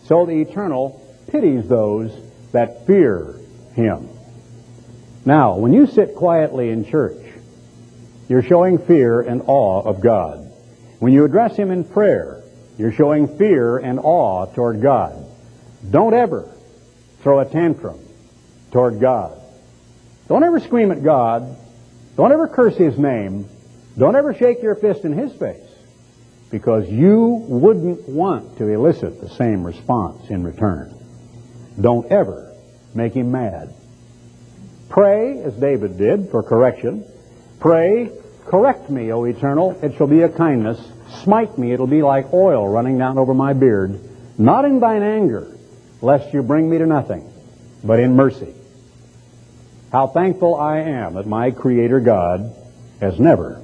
so 0.05 0.25
the 0.25 0.41
eternal 0.41 1.05
pities 1.31 1.67
those 1.67 2.11
that 2.51 2.87
fear 2.87 3.35
him. 3.73 4.09
Now, 5.25 5.57
when 5.57 5.73
you 5.73 5.85
sit 5.85 6.15
quietly 6.15 6.69
in 6.69 6.85
church, 6.85 7.23
you're 8.27 8.43
showing 8.43 8.77
fear 8.77 9.21
and 9.21 9.43
awe 9.47 9.81
of 9.81 10.01
God. 10.01 10.51
When 10.99 11.13
you 11.13 11.25
address 11.25 11.55
him 11.55 11.71
in 11.71 11.83
prayer, 11.83 12.43
you're 12.77 12.91
showing 12.91 13.37
fear 13.37 13.77
and 13.77 13.99
awe 13.99 14.45
toward 14.47 14.81
God. 14.81 15.25
Don't 15.89 16.13
ever 16.13 16.49
throw 17.21 17.39
a 17.39 17.45
tantrum 17.45 17.99
toward 18.71 18.99
God. 18.99 19.38
Don't 20.29 20.43
ever 20.43 20.59
scream 20.59 20.91
at 20.91 21.03
God. 21.03 21.57
Don't 22.15 22.31
ever 22.31 22.47
curse 22.47 22.77
His 22.77 22.97
name. 22.97 23.49
Don't 23.97 24.15
ever 24.15 24.33
shake 24.33 24.61
your 24.61 24.75
fist 24.75 25.03
in 25.03 25.11
His 25.11 25.33
face 25.33 25.67
because 26.51 26.87
you 26.87 27.43
wouldn't 27.47 28.07
want 28.07 28.57
to 28.59 28.67
elicit 28.67 29.19
the 29.19 29.29
same 29.29 29.63
response 29.63 30.29
in 30.29 30.43
return. 30.43 30.93
Don't 31.81 32.11
ever 32.11 32.55
make 32.93 33.13
Him 33.13 33.31
mad. 33.31 33.73
Pray, 34.89 35.39
as 35.41 35.53
David 35.55 35.97
did, 35.97 36.29
for 36.29 36.43
correction. 36.43 37.05
Pray, 37.59 38.11
correct 38.45 38.89
me, 38.89 39.11
O 39.11 39.23
Eternal, 39.23 39.79
it 39.83 39.95
shall 39.97 40.07
be 40.07 40.21
a 40.21 40.29
kindness. 40.29 40.79
Smite 41.23 41.57
me, 41.57 41.71
it'll 41.71 41.87
be 41.87 42.03
like 42.03 42.33
oil 42.33 42.67
running 42.67 42.97
down 42.97 43.17
over 43.17 43.33
my 43.33 43.53
beard. 43.53 43.99
Not 44.37 44.65
in 44.65 44.79
thine 44.79 45.03
anger, 45.03 45.57
lest 46.01 46.33
you 46.33 46.43
bring 46.43 46.69
me 46.69 46.77
to 46.77 46.85
nothing, 46.85 47.31
but 47.83 47.99
in 47.99 48.15
mercy. 48.15 48.53
How 49.91 50.05
thankful 50.07 50.55
I 50.55 50.79
am 50.79 51.15
that 51.15 51.25
my 51.25 51.49
Creator 51.49 52.01
God 52.01 52.53
has 53.01 53.19
never 53.19 53.59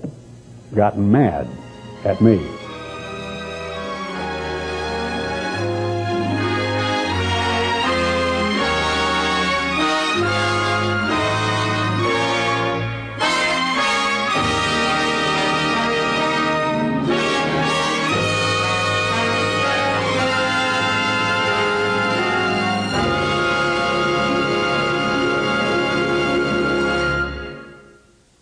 gotten 0.74 1.12
mad 1.12 1.48
at 2.04 2.20
me. 2.20 2.55